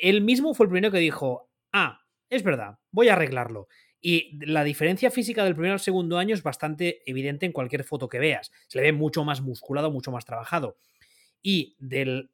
él 0.00 0.22
mismo 0.22 0.54
fue 0.54 0.66
el 0.66 0.70
primero 0.70 0.92
que 0.92 0.98
dijo, 0.98 1.50
ah, 1.72 2.00
es 2.30 2.42
verdad, 2.42 2.78
voy 2.90 3.08
a 3.08 3.14
arreglarlo. 3.14 3.68
Y 4.00 4.36
la 4.44 4.64
diferencia 4.64 5.12
física 5.12 5.44
del 5.44 5.54
primer 5.54 5.72
al 5.72 5.80
segundo 5.80 6.18
año 6.18 6.34
es 6.34 6.42
bastante 6.42 7.02
evidente 7.06 7.46
en 7.46 7.52
cualquier 7.52 7.84
foto 7.84 8.08
que 8.08 8.18
veas. 8.18 8.50
Se 8.66 8.78
le 8.78 8.84
ve 8.84 8.92
mucho 8.92 9.24
más 9.24 9.40
musculado, 9.40 9.92
mucho 9.92 10.10
más 10.10 10.24
trabajado. 10.24 10.76
Y 11.40 11.76
del, 11.78 12.30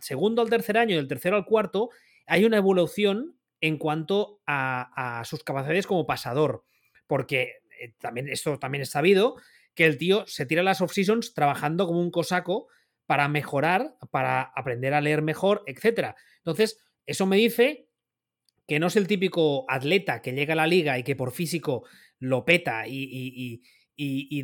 segundo 0.00 0.40
al 0.40 0.48
tercer 0.48 0.78
año 0.78 0.96
del 0.96 1.08
tercero 1.08 1.36
al 1.36 1.44
cuarto 1.44 1.90
hay 2.26 2.44
una 2.44 2.56
evolución 2.56 3.36
en 3.60 3.76
cuanto 3.76 4.40
a, 4.46 5.22
sus 5.26 5.44
capacidades 5.44 5.86
como 5.86 6.06
pasador, 6.06 6.64
porque 7.06 7.56
eh, 7.80 7.94
también 7.98 8.28
esto 8.28 8.58
también 8.58 8.82
es 8.82 8.90
sabido 8.90 9.36
que 9.74 9.86
el 9.86 9.98
tío 9.98 10.26
se 10.26 10.46
tira 10.46 10.62
las 10.62 10.80
off-seasons 10.80 11.34
trabajando 11.34 11.86
como 11.86 12.00
un 12.00 12.10
cosaco 12.10 12.68
para 13.06 13.28
mejorar, 13.28 13.96
para 14.10 14.42
aprender 14.42 14.94
a 14.94 15.00
leer 15.00 15.22
mejor, 15.22 15.64
etc. 15.66 16.14
Entonces, 16.38 16.78
eso 17.06 17.26
me 17.26 17.36
dice 17.36 17.88
que 18.68 18.78
no 18.78 18.86
es 18.86 18.94
el 18.94 19.08
típico 19.08 19.64
atleta 19.68 20.22
que 20.22 20.32
llega 20.32 20.52
a 20.52 20.56
la 20.56 20.66
liga 20.66 20.96
y 20.96 21.02
que 21.02 21.16
por 21.16 21.32
físico 21.32 21.84
lo 22.20 22.44
peta 22.44 22.84
y, 22.86 23.62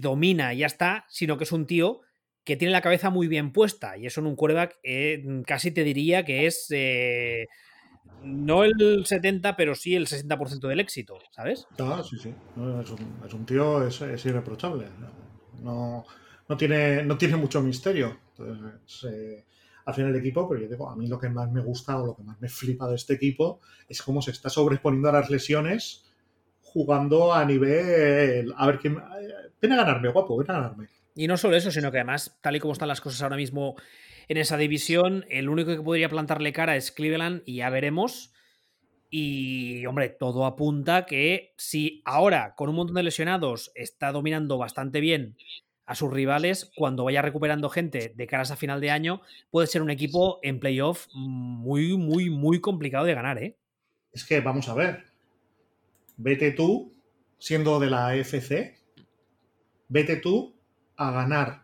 domina 0.00 0.52
y 0.52 0.58
ya 0.58 0.66
está, 0.66 1.04
sino 1.08 1.38
que 1.38 1.44
es 1.44 1.52
un 1.52 1.66
tío 1.66 2.00
que 2.42 2.56
tiene 2.56 2.72
la 2.72 2.80
cabeza 2.80 3.10
muy 3.10 3.28
bien 3.28 3.52
puesta. 3.52 3.96
Y 3.96 4.06
eso 4.06 4.20
en 4.20 4.26
un 4.26 4.36
quarterback 4.36 4.78
eh, 4.82 5.22
casi 5.46 5.70
te 5.70 5.84
diría 5.84 6.24
que 6.24 6.46
es 6.46 6.66
eh, 6.70 7.46
no 8.22 8.64
el 8.64 9.06
70, 9.06 9.56
pero 9.56 9.74
sí 9.74 9.94
el 9.94 10.06
60% 10.06 10.68
del 10.68 10.80
éxito, 10.80 11.18
¿sabes? 11.30 11.66
Ah, 11.78 12.02
sí, 12.08 12.16
sí. 12.18 12.34
es, 13.24 13.34
un, 13.34 13.46
tío, 13.46 13.86
es, 13.86 14.26
irreprochable. 14.26 14.86
No, 15.62 16.04
no, 16.48 16.56
tiene, 16.56 17.02
no 17.02 17.16
tiene 17.16 17.36
mucho 17.36 17.62
misterio. 17.62 18.18
Entonces, 18.38 19.10
eh, 19.10 19.44
al 19.84 19.94
final 19.94 20.10
el 20.10 20.20
equipo, 20.20 20.48
pero 20.48 20.60
yo 20.60 20.68
digo, 20.68 20.90
a 20.90 20.96
mí 20.96 21.06
lo 21.06 21.18
que 21.18 21.28
más 21.28 21.50
me 21.50 21.60
gusta 21.60 22.00
o 22.00 22.06
lo 22.06 22.16
que 22.16 22.24
más 22.24 22.40
me 22.40 22.48
flipa 22.48 22.88
de 22.88 22.96
este 22.96 23.14
equipo 23.14 23.60
es 23.88 24.02
cómo 24.02 24.20
se 24.20 24.32
está 24.32 24.50
sobreponiendo 24.50 25.08
a 25.08 25.12
las 25.12 25.30
lesiones 25.30 26.04
jugando 26.60 27.32
a 27.32 27.44
nivel... 27.44 28.52
A 28.56 28.66
ver, 28.66 28.78
quién... 28.78 28.98
Ven 29.62 29.72
a 29.72 29.76
ganarme, 29.76 30.08
guapo, 30.10 30.36
ven 30.36 30.50
a 30.50 30.54
ganarme. 30.54 30.88
Y 31.14 31.26
no 31.26 31.38
solo 31.38 31.56
eso, 31.56 31.70
sino 31.70 31.90
que 31.90 31.98
además, 31.98 32.36
tal 32.42 32.56
y 32.56 32.60
como 32.60 32.74
están 32.74 32.88
las 32.88 33.00
cosas 33.00 33.22
ahora 33.22 33.36
mismo 33.36 33.76
en 34.28 34.36
esa 34.36 34.56
división. 34.56 35.24
El 35.28 35.48
único 35.48 35.70
que 35.74 35.82
podría 35.82 36.08
plantarle 36.08 36.52
cara 36.52 36.76
es 36.76 36.90
Cleveland 36.90 37.42
y 37.44 37.56
ya 37.56 37.70
veremos. 37.70 38.32
Y, 39.10 39.86
hombre, 39.86 40.08
todo 40.08 40.46
apunta 40.46 41.06
que 41.06 41.54
si 41.56 42.02
ahora, 42.04 42.54
con 42.56 42.68
un 42.68 42.76
montón 42.76 42.96
de 42.96 43.04
lesionados, 43.04 43.70
está 43.74 44.12
dominando 44.12 44.58
bastante 44.58 45.00
bien 45.00 45.36
a 45.86 45.94
sus 45.94 46.12
rivales, 46.12 46.72
cuando 46.74 47.04
vaya 47.04 47.22
recuperando 47.22 47.70
gente 47.70 48.12
de 48.14 48.26
caras 48.26 48.50
a 48.50 48.56
final 48.56 48.80
de 48.80 48.90
año, 48.90 49.22
puede 49.50 49.68
ser 49.68 49.82
un 49.82 49.90
equipo 49.90 50.40
en 50.42 50.58
playoff 50.58 51.06
muy, 51.14 51.96
muy, 51.96 52.28
muy 52.28 52.60
complicado 52.60 53.04
de 53.04 53.14
ganar, 53.14 53.40
¿eh? 53.40 53.56
Es 54.12 54.24
que, 54.24 54.40
vamos 54.40 54.68
a 54.68 54.74
ver, 54.74 55.04
vete 56.16 56.50
tú, 56.50 56.92
siendo 57.38 57.78
de 57.78 57.90
la 57.90 58.08
AFC, 58.08 58.76
vete 59.88 60.16
tú 60.16 60.56
a 60.96 61.12
ganar 61.12 61.62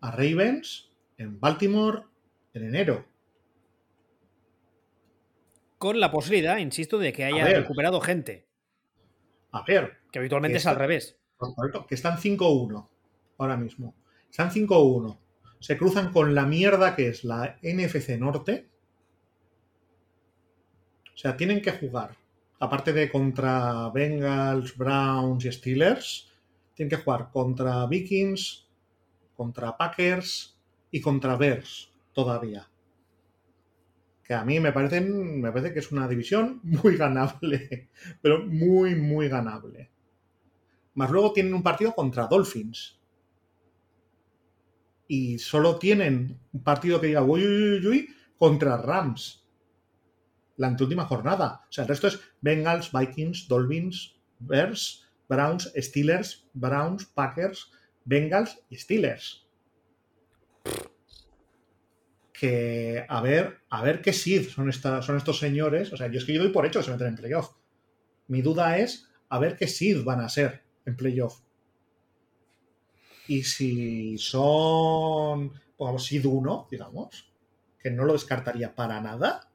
a 0.00 0.10
Ravens, 0.10 0.87
en 1.18 1.38
Baltimore 1.38 2.04
en 2.54 2.64
enero. 2.64 3.04
Con 5.76 6.00
la 6.00 6.10
posibilidad, 6.10 6.56
insisto, 6.56 6.98
de 6.98 7.12
que 7.12 7.24
haya 7.24 7.44
recuperado 7.44 8.00
gente. 8.00 8.48
A 9.52 9.62
ver. 9.62 9.98
Que 10.10 10.18
habitualmente 10.18 10.58
es 10.58 10.66
al 10.66 10.76
revés. 10.76 11.18
Correcto, 11.36 11.86
que 11.86 11.94
están 11.94 12.16
5-1 12.16 12.88
ahora 13.38 13.56
mismo. 13.56 13.94
Están 14.28 14.50
5-1. 14.50 15.18
Se 15.60 15.76
cruzan 15.76 16.12
con 16.12 16.34
la 16.34 16.46
mierda 16.46 16.96
que 16.96 17.08
es 17.08 17.24
la 17.24 17.58
NFC 17.62 18.18
Norte. 18.18 18.68
O 21.14 21.16
sea, 21.16 21.36
tienen 21.36 21.62
que 21.62 21.72
jugar. 21.72 22.16
Aparte 22.60 22.92
de 22.92 23.10
contra 23.10 23.88
Bengals, 23.90 24.76
Browns 24.76 25.44
y 25.44 25.52
Steelers, 25.52 26.32
tienen 26.74 26.90
que 26.90 27.02
jugar 27.02 27.30
contra 27.30 27.86
Vikings, 27.86 28.68
contra 29.36 29.76
Packers, 29.76 30.57
y 30.90 31.00
contra 31.00 31.36
Bears 31.36 31.92
todavía. 32.12 32.68
Que 34.24 34.34
a 34.34 34.44
mí 34.44 34.60
me, 34.60 34.72
parecen, 34.72 35.40
me 35.40 35.50
parece 35.50 35.72
que 35.72 35.78
es 35.78 35.90
una 35.90 36.08
división 36.08 36.60
muy 36.62 36.96
ganable, 36.96 37.90
pero 38.22 38.44
muy, 38.44 38.94
muy 38.94 39.28
ganable. 39.28 39.90
Más 40.94 41.10
luego 41.10 41.32
tienen 41.32 41.54
un 41.54 41.62
partido 41.62 41.94
contra 41.94 42.26
Dolphins. 42.26 42.98
Y 45.06 45.38
solo 45.38 45.78
tienen 45.78 46.38
un 46.52 46.62
partido 46.62 47.00
que 47.00 47.06
diga 47.06 47.22
uy, 47.22 47.46
uy, 47.46 47.86
uy, 47.86 48.08
contra 48.36 48.76
Rams. 48.76 49.46
La 50.56 50.66
anteúltima 50.66 51.06
jornada. 51.06 51.64
O 51.68 51.72
sea, 51.72 51.84
el 51.84 51.88
resto 51.88 52.08
es 52.08 52.20
Bengals, 52.42 52.90
Vikings, 52.92 53.48
Dolphins, 53.48 54.16
Bears, 54.40 55.08
Browns, 55.28 55.72
Steelers, 55.76 56.46
Browns, 56.52 57.06
Packers, 57.06 57.70
Bengals 58.04 58.58
y 58.68 58.76
Steelers 58.76 59.47
que 62.38 63.04
a 63.08 63.20
ver, 63.20 63.58
a 63.68 63.82
ver 63.82 64.00
qué 64.00 64.12
seed 64.12 64.48
son, 64.48 64.72
son 64.72 65.16
estos 65.16 65.38
señores. 65.38 65.92
O 65.92 65.96
sea, 65.96 66.06
yo 66.08 66.18
es 66.18 66.24
que 66.24 66.34
yo 66.34 66.42
doy 66.42 66.52
por 66.52 66.64
hecho 66.66 66.78
que 66.78 66.84
se 66.84 66.92
meten 66.92 67.08
en 67.08 67.16
playoff. 67.16 67.50
Mi 68.28 68.42
duda 68.42 68.78
es 68.78 69.08
a 69.28 69.38
ver 69.38 69.56
qué 69.56 69.66
seed 69.66 70.04
van 70.04 70.20
a 70.20 70.28
ser 70.28 70.62
en 70.86 70.96
playoff. 70.96 71.40
Y 73.26 73.42
si 73.42 74.16
son, 74.18 75.52
pongamos, 75.76 76.06
seed 76.06 76.24
1, 76.24 76.68
digamos, 76.70 77.30
que 77.78 77.90
no 77.90 78.04
lo 78.04 78.12
descartaría 78.12 78.74
para 78.74 79.00
nada, 79.00 79.50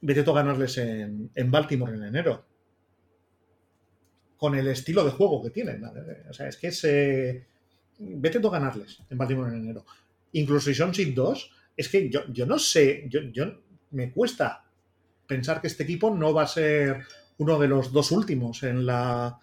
vete 0.00 0.28
a 0.28 0.34
ganarles 0.34 0.76
en, 0.78 1.30
en 1.34 1.50
Baltimore 1.50 1.94
en 1.94 2.02
enero. 2.02 2.44
Con 4.36 4.56
el 4.56 4.66
estilo 4.66 5.04
de 5.04 5.12
juego 5.12 5.42
que 5.42 5.50
tienen. 5.50 5.82
O 6.28 6.32
sea, 6.32 6.48
es 6.48 6.56
que 6.56 6.72
se 6.72 7.46
vete 7.98 8.40
tú 8.40 8.48
a 8.48 8.52
ganarles 8.52 9.02
en 9.08 9.18
Baltimore 9.18 9.50
en 9.50 9.62
enero. 9.62 9.84
Incluso 10.32 10.70
si 10.70 10.74
son 10.74 10.94
SID 10.94 11.14
2, 11.14 11.52
es 11.76 11.88
que 11.88 12.08
yo, 12.10 12.20
yo 12.32 12.46
no 12.46 12.58
sé, 12.58 13.06
yo, 13.08 13.20
yo, 13.32 13.46
me 13.90 14.12
cuesta 14.12 14.64
pensar 15.26 15.60
que 15.60 15.68
este 15.68 15.84
equipo 15.84 16.14
no 16.14 16.34
va 16.34 16.42
a 16.42 16.48
ser 16.48 17.04
uno 17.38 17.58
de 17.58 17.68
los 17.68 17.92
dos 17.92 18.12
últimos 18.12 18.62
en 18.62 18.86
la 18.86 19.38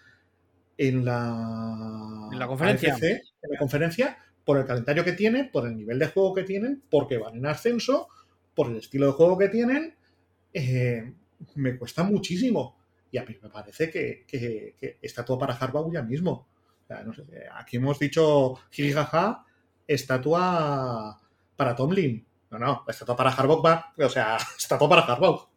en 0.77 1.05
la, 1.05 2.29
en 2.31 2.39
la 2.39 2.47
conferencia. 2.47 2.97
en 3.01 3.21
la 3.51 3.59
conferencia 3.59 4.17
por 4.43 4.57
el 4.57 4.65
calendario 4.65 5.03
que 5.03 5.13
tiene, 5.13 5.45
por 5.45 5.67
el 5.67 5.77
nivel 5.77 5.99
de 5.99 6.07
juego 6.07 6.33
que 6.33 6.43
tienen, 6.43 6.83
porque 6.89 7.17
van 7.17 7.35
en 7.35 7.45
ascenso, 7.45 8.07
por 8.55 8.69
el 8.69 8.77
estilo 8.77 9.07
de 9.07 9.11
juego 9.13 9.37
que 9.37 9.49
tienen, 9.49 9.95
eh, 10.53 11.13
me 11.55 11.77
cuesta 11.77 12.03
muchísimo. 12.03 12.77
Y 13.11 13.17
a 13.17 13.25
mí 13.25 13.37
me 13.41 13.49
parece 13.49 13.89
que, 13.89 14.97
está 15.01 15.23
todo 15.23 15.37
para 15.37 15.53
Harbaugh 15.53 15.93
ya 15.93 16.01
mismo 16.01 16.47
aquí 17.55 17.77
hemos 17.77 17.99
dicho 17.99 18.55
jijaja, 18.69 19.45
estatua 19.87 21.19
para 21.55 21.75
Tomlin. 21.75 22.25
No, 22.51 22.59
no, 22.59 22.85
estatua 22.87 23.15
para 23.15 23.31
Harbaugh 23.31 23.63
va, 23.63 23.93
o 23.97 24.09
sea, 24.09 24.37
estatua 24.57 24.89
para 24.89 25.01
Harbaugh. 25.01 25.47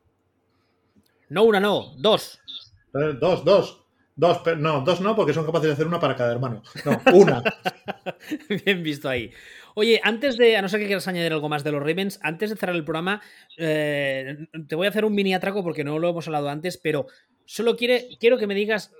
No 1.28 1.44
una, 1.44 1.60
no, 1.60 1.94
dos. 1.98 2.40
Eh, 2.94 3.16
dos, 3.20 3.44
dos. 3.44 3.82
Dos, 4.18 4.40
no, 4.56 4.80
dos 4.80 5.02
no, 5.02 5.14
porque 5.14 5.34
son 5.34 5.44
capaces 5.44 5.66
de 5.66 5.72
hacer 5.74 5.86
una 5.86 6.00
para 6.00 6.16
cada 6.16 6.32
hermano. 6.32 6.62
No, 6.86 6.98
una. 7.12 7.42
Bien 8.64 8.82
visto 8.82 9.10
ahí. 9.10 9.30
Oye, 9.74 10.00
antes 10.02 10.38
de, 10.38 10.56
a 10.56 10.62
no 10.62 10.70
ser 10.70 10.80
que 10.80 10.86
quieras 10.86 11.06
añadir 11.06 11.34
algo 11.34 11.50
más 11.50 11.62
de 11.62 11.70
los 11.70 11.82
Ravens, 11.82 12.18
antes 12.22 12.48
de 12.48 12.56
cerrar 12.56 12.74
el 12.74 12.84
programa, 12.84 13.20
eh, 13.58 14.48
te 14.66 14.74
voy 14.74 14.86
a 14.86 14.88
hacer 14.88 15.04
un 15.04 15.14
mini 15.14 15.34
atraco 15.34 15.62
porque 15.62 15.84
no 15.84 15.98
lo 15.98 16.08
hemos 16.08 16.26
hablado 16.28 16.48
antes, 16.48 16.78
pero 16.78 17.06
solo 17.44 17.76
quiere, 17.76 18.08
quiero 18.18 18.38
que 18.38 18.46
me 18.46 18.54
digas 18.54 18.94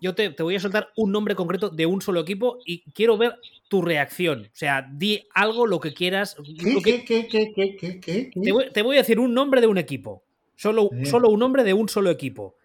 yo 0.00 0.14
te, 0.14 0.30
voy 0.42 0.56
a 0.56 0.60
soltar 0.60 0.90
un 0.96 1.12
nombre 1.12 1.34
concreto 1.34 1.70
de 1.70 1.86
un 1.86 2.00
solo 2.02 2.20
equipo 2.20 2.58
y 2.64 2.90
quiero 2.92 3.18
ver 3.18 3.36
tu 3.68 3.82
reacción. 3.82 4.46
O 4.46 4.56
sea, 4.56 4.88
di 4.90 5.26
algo, 5.34 5.66
lo 5.66 5.80
que 5.80 5.92
quieras. 5.92 6.36
¿Qué, 6.44 6.82
qué, 6.82 7.28
qué, 7.28 7.52
qué, 7.52 8.00
qué, 8.00 8.30
te, 8.72 8.82
voy, 8.82 8.96
a 8.96 9.00
decir 9.00 9.18
un 9.18 9.34
nombre 9.34 9.60
de 9.60 9.66
un 9.66 9.78
equipo. 9.78 10.24
Solo, 10.56 10.90
solo 11.04 11.30
un 11.30 11.40
nombre 11.40 11.64
de 11.64 11.72
un 11.72 11.88
solo 11.88 12.10
equipo. 12.10 12.56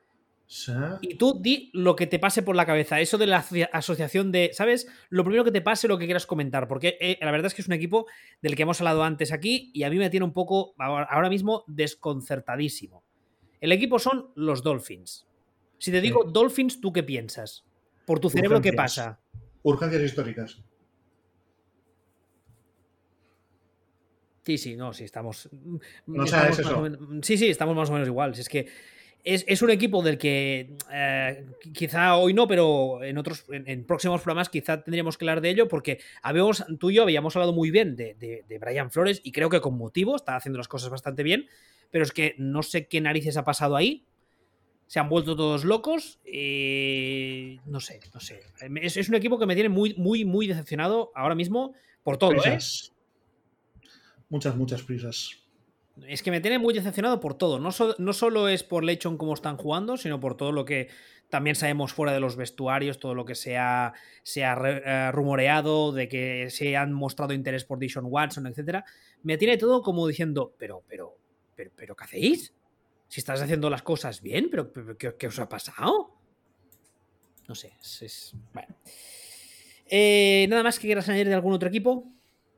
Y 1.02 1.16
tú 1.16 1.40
di 1.42 1.72
lo 1.74 1.96
que 1.96 2.08
te 2.08 2.20
pase 2.20 2.44
por 2.44 2.56
la 2.56 2.66
cabeza. 2.66 3.00
Eso 3.00 3.18
de 3.18 3.28
la 3.28 3.46
asociación 3.72 4.32
de, 4.32 4.52
¿sabes? 4.54 4.88
Lo 5.10 5.24
primero 5.24 5.44
que 5.44 5.52
te 5.52 5.62
pase, 5.62 5.88
lo 5.88 5.98
que 5.98 6.06
quieras 6.06 6.26
comentar. 6.26 6.68
Porque 6.68 6.98
eh, 7.02 7.18
la 7.22 7.32
verdad 7.32 7.48
es 7.48 7.54
que 7.54 7.62
es 7.62 7.68
un 7.68 7.74
equipo 7.74 8.06
del 8.42 8.56
que 8.56 8.64
hemos 8.64 8.80
hablado 8.80 9.04
antes 9.04 9.32
aquí 9.32 9.72
y 9.74 9.84
a 9.84 9.90
mí 9.90 9.98
me 9.98 10.10
tiene 10.10 10.26
un 10.26 10.34
poco 10.34 10.76
ahora 10.78 11.30
mismo 11.30 11.64
desconcertadísimo. 11.68 13.04
El 13.60 13.72
equipo 13.72 13.98
son 13.98 14.32
los 14.36 14.62
Dolphins. 14.62 15.26
Si 15.78 15.92
te 15.92 16.02
digo 16.02 16.24
Dolphins, 16.24 16.80
¿tú 16.82 16.92
qué 16.92 17.04
piensas? 17.04 17.66
Por 18.06 18.20
tu 18.20 18.30
cerebro, 18.30 18.62
¿qué 18.62 18.74
pasa? 18.74 19.20
Urgencias 19.64 20.04
históricas. 20.04 20.62
Sí, 24.46 24.60
sí, 24.60 24.76
no, 24.76 24.94
sí, 24.94 25.04
estamos. 25.04 25.50
No 26.06 26.24
es 26.24 26.34
eso. 26.34 26.88
sí, 27.24 27.38
sí, 27.38 27.50
estamos 27.50 27.76
más 27.76 27.90
o 27.90 27.94
menos 27.94 28.08
igual. 28.08 28.32
es 28.34 28.48
que 28.48 28.68
es, 29.26 29.62
un 29.64 29.72
equipo 29.72 30.04
del 30.04 30.20
que 30.20 30.78
eh, 30.92 31.46
quizá 31.74 32.16
hoy 32.16 32.36
no, 32.36 32.48
pero 32.48 33.04
en 33.04 33.18
otros, 33.18 33.46
en, 33.50 33.84
próximos 33.86 34.22
programas 34.22 34.50
quizá 34.50 34.84
tendríamos 34.84 35.18
que 35.18 35.26
hablar 35.26 35.42
de 35.42 35.50
ello, 35.50 35.68
porque 35.68 36.00
habíamos, 36.22 36.64
tú 36.80 36.92
y 36.92 36.96
yo 36.96 37.04
habíamos 37.04 37.36
hablado 37.36 37.52
muy 37.52 37.72
bien 37.72 37.96
de, 37.96 38.14
de, 38.14 38.60
Brian 38.60 38.92
Flores 38.92 39.22
y 39.24 39.32
creo 39.32 39.50
que 39.50 39.62
con 39.62 39.78
motivo 39.78 40.16
está 40.16 40.36
haciendo 40.36 40.60
las 40.60 40.68
cosas 40.68 40.92
bastante 40.92 41.24
bien, 41.24 41.48
pero 41.90 42.04
es 42.04 42.12
que 42.12 42.36
no 42.38 42.62
sé 42.62 42.88
qué 42.88 43.02
narices 43.02 43.36
ha 43.38 43.44
pasado 43.44 43.76
ahí. 43.76 44.06
Se 44.88 45.00
han 45.00 45.10
vuelto 45.10 45.36
todos 45.36 45.64
locos. 45.64 46.20
y 46.26 47.60
no 47.66 47.80
sé, 47.80 48.00
no 48.14 48.20
sé. 48.20 48.42
Es, 48.82 49.10
un 49.10 49.16
equipo 49.16 49.40
que 49.40 49.46
me 49.46 49.56
tiene 49.56 49.70
muy, 49.70 49.94
muy, 49.96 50.26
muy 50.26 50.48
decepcionado 50.48 51.12
ahora 51.16 51.36
mismo 51.36 51.74
por 52.04 52.18
todo. 52.18 52.34
¿eh? 52.46 52.60
Muchas, 54.30 54.56
muchas 54.56 54.84
prisas. 54.84 55.42
Es 56.08 56.22
que 56.22 56.32
me 56.32 56.42
tiene 56.42 56.60
muy 56.60 56.74
decepcionado 56.74 57.20
por 57.20 57.36
todo. 57.36 57.58
No, 57.60 57.70
no 57.98 58.14
solo 58.14 58.50
es 58.50 58.64
por 58.64 58.84
Lechon 58.84 59.18
cómo 59.18 59.34
están 59.34 59.58
jugando, 59.58 59.96
sino 59.98 60.20
por 60.20 60.36
todo 60.36 60.52
lo 60.52 60.66
que 60.66 60.90
también 61.30 61.56
sabemos 61.56 61.94
fuera 61.94 62.14
de 62.14 62.20
los 62.20 62.36
vestuarios, 62.36 63.00
todo 63.00 63.16
lo 63.16 63.26
que 63.26 63.36
se 63.36 63.58
ha, 63.58 63.94
se 64.24 64.46
ha 64.46 64.54
eh, 64.54 65.12
rumoreado, 65.12 65.92
de 65.92 66.08
que 66.08 66.50
se 66.50 66.76
han 66.78 66.94
mostrado 66.94 67.34
interés 67.34 67.66
por 67.66 67.80
Dishon 67.80 68.06
Watson, 68.08 68.48
etc. 68.48 68.84
Me 69.24 69.38
tiene 69.38 69.58
todo 69.58 69.82
como 69.82 70.08
diciendo, 70.08 70.54
pero, 70.58 70.84
pero, 70.88 71.18
pero, 71.56 71.72
pero, 71.76 71.96
¿qué 71.96 72.04
hacéis? 72.04 72.54
Si 73.16 73.22
estás 73.22 73.42
haciendo 73.42 73.70
las 73.70 73.82
cosas 73.82 74.22
bien, 74.22 74.50
pero, 74.52 74.74
¿qué, 74.98 75.28
os 75.28 75.40
ha 75.40 75.48
pasado? 75.48 76.10
No 77.48 77.56
sé, 77.56 77.72
es, 77.80 78.34
bueno. 78.54 78.76
Eh, 79.88 80.46
nada 80.50 80.64
más 80.64 80.78
que 80.78 80.90
quieras 80.90 81.08
añadir 81.08 81.30
de 81.30 81.36
algún 81.36 81.54
otro 81.54 81.70
equipo. 81.70 82.12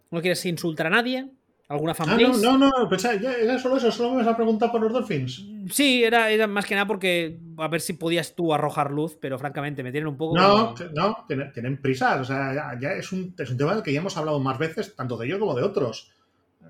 ¿No 0.09 0.19
quieres 0.19 0.43
insultar 0.47 0.87
a 0.87 0.89
nadie? 0.89 1.29
¿Alguna 1.67 1.93
familia? 1.93 2.29
Ah, 2.33 2.37
no, 2.41 2.57
no, 2.57 2.71
no, 2.71 2.89
era 2.89 3.59
solo 3.59 3.77
eso, 3.77 3.91
solo 3.91 4.15
me 4.15 4.23
vas 4.23 4.33
a 4.33 4.35
preguntar 4.35 4.71
por 4.71 4.81
los 4.81 4.91
Dolphins. 4.91 5.45
Sí, 5.71 6.03
era, 6.03 6.31
era, 6.31 6.47
más 6.47 6.65
que 6.65 6.73
nada 6.73 6.87
porque 6.87 7.39
a 7.59 7.67
ver 7.67 7.81
si 7.81 7.93
podías 7.93 8.33
tú 8.33 8.51
arrojar 8.51 8.89
luz, 8.89 9.15
pero 9.21 9.37
francamente 9.37 9.83
me 9.83 9.91
tienen 9.91 10.07
un 10.07 10.17
poco. 10.17 10.35
No, 10.35 10.73
no, 10.95 11.25
tienen, 11.53 11.79
prisa, 11.79 12.19
o 12.19 12.25
sea, 12.25 12.79
ya, 12.81 12.93
es, 12.93 13.11
un, 13.11 13.35
es, 13.37 13.51
un, 13.51 13.57
tema 13.57 13.75
del 13.75 13.83
que 13.83 13.93
ya 13.93 13.99
hemos 13.99 14.17
hablado 14.17 14.39
más 14.39 14.57
veces, 14.57 14.95
tanto 14.95 15.17
de 15.17 15.27
ellos 15.27 15.37
como 15.37 15.53
de 15.53 15.61
otros. 15.61 16.11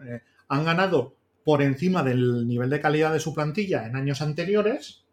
Eh, 0.06 0.20
han 0.50 0.66
ganado 0.66 1.16
por 1.48 1.62
encima 1.62 2.04
del 2.04 2.45
nivel 2.45 2.70
de 2.70 2.82
calidad 2.82 3.14
de 3.14 3.22
su 3.22 3.34
plantilla 3.34 3.88
en 3.88 3.95
años 3.95 4.22
anteriores. 4.22 5.06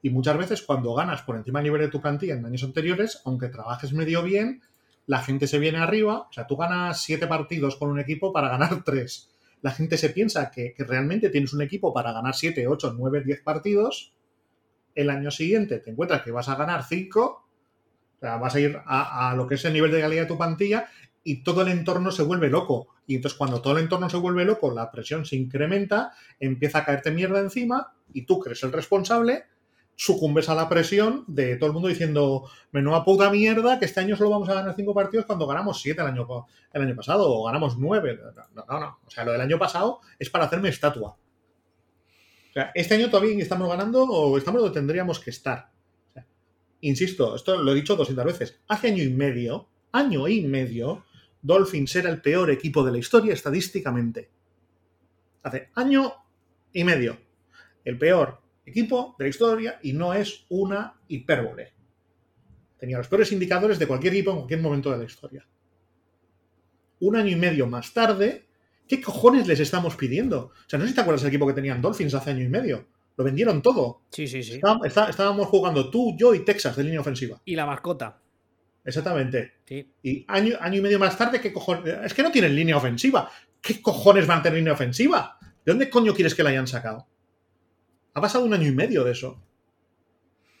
Y 0.00 0.10
muchas 0.10 0.38
veces 0.38 0.62
cuando 0.62 0.94
ganas 0.94 1.22
por 1.22 1.34
encima 1.34 1.58
del 1.58 1.64
nivel 1.64 1.80
de 1.80 1.88
tu 1.88 2.00
plantilla 2.00 2.34
en 2.34 2.46
años 2.46 2.62
anteriores, 2.62 3.20
aunque 3.24 3.48
trabajes 3.48 3.92
medio 3.92 4.22
bien, 4.22 4.62
la 5.06 5.18
gente 5.18 5.48
se 5.48 5.58
viene 5.58 5.78
arriba, 5.78 6.28
o 6.28 6.32
sea, 6.32 6.46
tú 6.46 6.56
ganas 6.56 7.00
siete 7.02 7.26
partidos 7.26 7.74
con 7.74 7.90
un 7.90 7.98
equipo 7.98 8.32
para 8.32 8.48
ganar 8.48 8.80
tres. 8.84 9.34
La 9.60 9.72
gente 9.72 9.98
se 9.98 10.10
piensa 10.10 10.52
que, 10.52 10.72
realmente 10.78 11.30
tienes 11.30 11.52
un 11.52 11.62
equipo 11.62 11.92
para 11.92 12.12
ganar 12.12 12.36
siete, 12.36 12.68
ocho, 12.68 12.94
nueve, 12.96 13.24
diez 13.26 13.42
partidos. 13.42 14.14
El 14.94 15.10
año 15.10 15.32
siguiente 15.32 15.80
te 15.80 15.90
encuentras 15.90 16.22
que 16.22 16.30
vas 16.30 16.48
a 16.48 16.54
ganar 16.54 16.84
cinco, 16.84 17.44
o 18.18 18.20
sea, 18.20 18.36
vas 18.36 18.54
a 18.54 18.60
ir 18.60 18.78
a, 18.86 19.34
lo 19.36 19.48
que 19.48 19.56
es 19.56 19.64
el 19.64 19.72
nivel 19.72 19.90
de 19.90 20.00
calidad 20.00 20.22
de 20.22 20.28
tu 20.28 20.38
plantilla 20.38 20.86
y 21.24 21.42
todo 21.42 21.62
el 21.62 21.68
entorno 21.70 22.12
se 22.12 22.22
vuelve 22.22 22.50
loco. 22.50 22.94
Y 23.06 23.16
entonces 23.16 23.38
cuando 23.38 23.60
todo 23.60 23.76
el 23.76 23.84
entorno 23.84 24.10
se 24.10 24.16
vuelve 24.16 24.44
loco, 24.44 24.72
la 24.72 24.90
presión 24.90 25.24
se 25.24 25.36
incrementa, 25.36 26.12
empieza 26.40 26.78
a 26.78 26.84
caerte 26.84 27.10
mierda 27.10 27.40
encima 27.40 27.94
y 28.12 28.22
tú 28.22 28.40
crees 28.40 28.62
el 28.62 28.72
responsable 28.72 29.44
sucumbes 29.96 30.48
a 30.50 30.54
la 30.54 30.68
presión 30.68 31.24
de 31.26 31.56
todo 31.56 31.68
el 31.68 31.72
mundo 31.72 31.88
diciendo, 31.88 32.48
menuda 32.70 33.02
puta 33.02 33.30
mierda, 33.30 33.78
que 33.78 33.86
este 33.86 34.00
año 34.00 34.14
solo 34.14 34.30
vamos 34.30 34.48
a 34.50 34.54
ganar 34.54 34.74
cinco 34.76 34.94
partidos 34.94 35.24
cuando 35.24 35.46
ganamos 35.46 35.80
siete 35.80 36.02
el 36.02 36.08
año, 36.08 36.46
el 36.72 36.82
año 36.82 36.94
pasado, 36.94 37.28
o 37.28 37.44
ganamos 37.44 37.78
nueve. 37.78 38.20
No, 38.54 38.64
no, 38.68 38.80
no. 38.80 38.98
O 39.04 39.10
sea, 39.10 39.24
lo 39.24 39.32
del 39.32 39.40
año 39.40 39.58
pasado 39.58 40.00
es 40.18 40.28
para 40.30 40.44
hacerme 40.44 40.68
estatua. 40.68 41.16
O 42.50 42.52
sea, 42.52 42.70
este 42.74 42.94
año 42.94 43.10
todavía 43.10 43.42
estamos 43.42 43.68
ganando 43.68 44.04
o 44.04 44.36
estamos 44.36 44.60
donde 44.60 44.74
tendríamos 44.74 45.18
que 45.18 45.30
estar. 45.30 45.70
insisto, 46.82 47.34
esto 47.34 47.62
lo 47.62 47.72
he 47.72 47.74
dicho 47.74 47.96
200 47.96 48.24
veces. 48.24 48.60
Hace 48.68 48.88
año 48.88 49.02
y 49.02 49.10
medio, 49.10 49.68
año 49.92 50.28
y 50.28 50.42
medio, 50.42 51.04
Dolphins 51.42 51.94
era 51.96 52.10
el 52.10 52.20
peor 52.20 52.50
equipo 52.50 52.84
de 52.84 52.92
la 52.92 52.98
historia 52.98 53.32
estadísticamente. 53.32 54.30
Hace 55.42 55.70
año 55.74 56.12
y 56.72 56.84
medio. 56.84 57.18
El 57.84 57.98
peor 57.98 58.40
equipo 58.64 59.14
de 59.18 59.24
la 59.24 59.28
historia 59.28 59.78
y 59.82 59.92
no 59.92 60.12
es 60.12 60.44
una 60.48 61.00
hipérbole. 61.08 61.72
Tenía 62.78 62.98
los 62.98 63.08
peores 63.08 63.32
indicadores 63.32 63.78
de 63.78 63.86
cualquier 63.86 64.12
equipo 64.12 64.32
en 64.32 64.36
cualquier 64.38 64.60
momento 64.60 64.90
de 64.90 64.98
la 64.98 65.04
historia. 65.04 65.46
Un 67.00 67.16
año 67.16 67.30
y 67.30 67.36
medio 67.36 67.66
más 67.66 67.92
tarde, 67.92 68.46
¿qué 68.88 69.00
cojones 69.00 69.46
les 69.46 69.60
estamos 69.60 69.96
pidiendo? 69.96 70.46
O 70.46 70.68
sea, 70.68 70.78
no 70.78 70.84
sé 70.84 70.90
si 70.90 70.94
te 70.94 71.00
acuerdas 71.00 71.22
del 71.22 71.28
equipo 71.28 71.46
que 71.46 71.52
tenían 71.52 71.80
Dolphins 71.80 72.14
hace 72.14 72.30
año 72.30 72.44
y 72.44 72.48
medio. 72.48 72.86
Lo 73.16 73.24
vendieron 73.24 73.62
todo. 73.62 74.02
Sí, 74.10 74.26
sí, 74.26 74.42
sí. 74.42 74.60
estábamos 75.08 75.46
jugando 75.48 75.90
tú, 75.90 76.14
yo 76.18 76.34
y 76.34 76.44
Texas 76.44 76.76
de 76.76 76.84
línea 76.84 77.00
ofensiva. 77.00 77.40
Y 77.44 77.56
la 77.56 77.64
mascota. 77.64 78.20
Exactamente. 78.86 79.54
Sí. 79.66 79.92
Y 80.02 80.24
año, 80.28 80.56
año 80.60 80.78
y 80.78 80.80
medio 80.80 80.98
más 81.00 81.18
tarde, 81.18 81.40
¿qué 81.40 81.52
cojones? 81.52 81.98
Es 82.04 82.14
que 82.14 82.22
no 82.22 82.30
tienen 82.30 82.54
línea 82.54 82.76
ofensiva. 82.76 83.28
¿Qué 83.60 83.82
cojones 83.82 84.26
van 84.28 84.38
a 84.38 84.42
tener 84.42 84.58
línea 84.58 84.74
ofensiva? 84.74 85.38
¿De 85.40 85.72
dónde 85.72 85.90
coño 85.90 86.14
quieres 86.14 86.36
que 86.36 86.44
la 86.44 86.50
hayan 86.50 86.68
sacado? 86.68 87.08
Ha 88.14 88.20
pasado 88.20 88.44
un 88.44 88.54
año 88.54 88.68
y 88.68 88.72
medio 88.72 89.02
de 89.02 89.10
eso. 89.10 89.42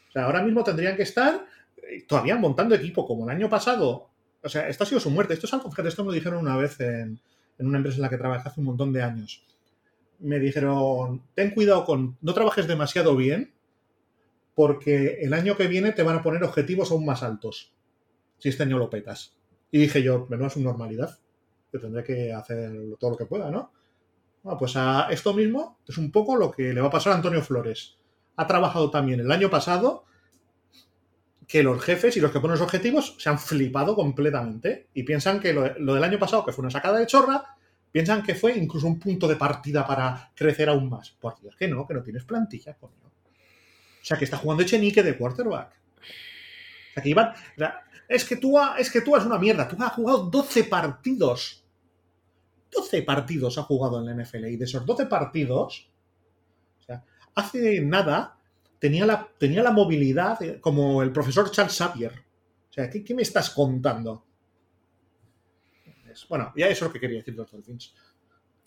O 0.08 0.12
sea, 0.12 0.24
ahora 0.24 0.42
mismo 0.42 0.64
tendrían 0.64 0.96
que 0.96 1.04
estar 1.04 1.46
eh, 1.76 2.02
todavía 2.06 2.34
montando 2.36 2.74
equipo 2.74 3.06
como 3.06 3.24
el 3.24 3.36
año 3.36 3.48
pasado. 3.48 4.10
O 4.42 4.48
sea, 4.48 4.68
esto 4.68 4.82
ha 4.82 4.86
sido 4.88 5.00
su 5.00 5.10
muerte. 5.10 5.34
Esto 5.34 5.46
es 5.46 5.54
algo, 5.54 5.70
fíjate, 5.70 5.88
esto 5.88 6.02
me 6.02 6.08
lo 6.08 6.14
dijeron 6.14 6.40
una 6.40 6.56
vez 6.56 6.80
en, 6.80 7.20
una 7.60 7.78
empresa 7.78 7.96
en 7.96 8.02
la 8.02 8.10
que 8.10 8.18
trabajé 8.18 8.48
hace 8.48 8.60
un 8.60 8.66
montón 8.66 8.92
de 8.92 9.04
años. 9.04 9.46
Me 10.18 10.40
dijeron, 10.40 11.22
ten 11.34 11.50
cuidado 11.50 11.84
con, 11.84 12.18
no 12.20 12.34
trabajes 12.34 12.66
demasiado 12.66 13.14
bien, 13.14 13.52
porque 14.56 15.18
el 15.20 15.32
año 15.32 15.56
que 15.56 15.68
viene 15.68 15.92
te 15.92 16.02
van 16.02 16.16
a 16.16 16.22
poner 16.22 16.42
objetivos 16.42 16.90
aún 16.90 17.04
más 17.04 17.22
altos, 17.22 17.75
si 18.38 18.48
este 18.48 18.62
año 18.62 18.78
lo 18.78 18.90
petas. 18.90 19.36
Y 19.70 19.78
dije 19.78 20.02
yo, 20.02 20.28
su 20.50 20.60
normalidad, 20.60 21.18
que 21.70 21.78
tendré 21.78 22.04
que 22.04 22.32
hacer 22.32 22.72
todo 22.98 23.10
lo 23.10 23.16
que 23.16 23.26
pueda, 23.26 23.50
¿no? 23.50 23.72
Bueno, 24.42 24.58
pues 24.58 24.76
a 24.76 25.08
esto 25.10 25.34
mismo 25.34 25.78
es 25.86 25.98
un 25.98 26.12
poco 26.12 26.36
lo 26.36 26.50
que 26.50 26.72
le 26.72 26.80
va 26.80 26.88
a 26.88 26.90
pasar 26.90 27.12
a 27.12 27.16
Antonio 27.16 27.42
Flores. 27.42 27.96
Ha 28.36 28.46
trabajado 28.46 28.90
también 28.90 29.20
el 29.20 29.32
año 29.32 29.50
pasado 29.50 30.04
que 31.46 31.62
los 31.62 31.82
jefes 31.82 32.16
y 32.16 32.20
los 32.20 32.30
que 32.30 32.40
ponen 32.40 32.52
los 32.52 32.60
objetivos 32.60 33.16
se 33.18 33.28
han 33.28 33.38
flipado 33.38 33.94
completamente 33.94 34.88
y 34.94 35.04
piensan 35.04 35.40
que 35.40 35.52
lo, 35.52 35.94
del 35.94 36.04
año 36.04 36.18
pasado, 36.18 36.44
que 36.44 36.52
fue 36.52 36.62
una 36.62 36.70
sacada 36.70 36.98
de 36.98 37.06
chorra, 37.06 37.56
piensan 37.92 38.22
que 38.22 38.34
fue 38.34 38.56
incluso 38.56 38.86
un 38.86 38.98
punto 38.98 39.28
de 39.28 39.36
partida 39.36 39.86
para 39.86 40.32
crecer 40.34 40.68
aún 40.68 40.88
más. 40.88 41.10
Por 41.10 41.40
Dios, 41.40 41.56
que 41.56 41.68
no, 41.68 41.86
que 41.86 41.94
no 41.94 42.02
tienes 42.02 42.24
plantilla, 42.24 42.74
coño. 42.74 42.94
O 43.04 44.04
sea, 44.08 44.16
que 44.16 44.24
está 44.24 44.36
jugando 44.36 44.62
Echenique 44.62 45.02
de 45.02 45.16
quarterback. 45.16 45.72
Es 48.08 48.24
que 48.24 48.36
tú, 48.36 48.56
es 48.78 48.90
que 48.90 49.02
una 49.26 49.38
mierda. 49.38 49.68
Tú 49.68 49.76
has 49.80 49.92
jugado 49.92 50.24
12 50.30 50.64
partidos 50.64 51.66
12 52.76 53.02
partidos 53.02 53.58
ha 53.58 53.62
jugado 53.62 53.98
en 53.98 54.06
la 54.06 54.22
NFL 54.24 54.46
y 54.46 54.56
de 54.56 54.64
esos 54.64 54.84
12 54.84 55.06
partidos, 55.06 55.88
o 56.78 56.82
sea, 56.82 57.04
hace 57.34 57.80
nada 57.80 58.38
tenía 58.78 59.06
la, 59.06 59.28
tenía 59.38 59.62
la 59.62 59.70
movilidad 59.70 60.38
como 60.60 61.02
el 61.02 61.12
profesor 61.12 61.50
Charles 61.50 61.76
Xavier. 61.76 62.12
O 62.70 62.72
sea, 62.72 62.90
¿qué, 62.90 63.14
me 63.14 63.22
estás 63.22 63.50
contando? 63.50 64.24
Bueno, 66.28 66.52
ya 66.56 66.66
eso 66.66 66.84
es 66.84 66.88
lo 66.88 66.92
que 66.92 67.00
quería 67.00 67.18
decir 67.18 67.34
de 67.34 67.42
los 67.42 67.50
Dolphins. 67.50 67.94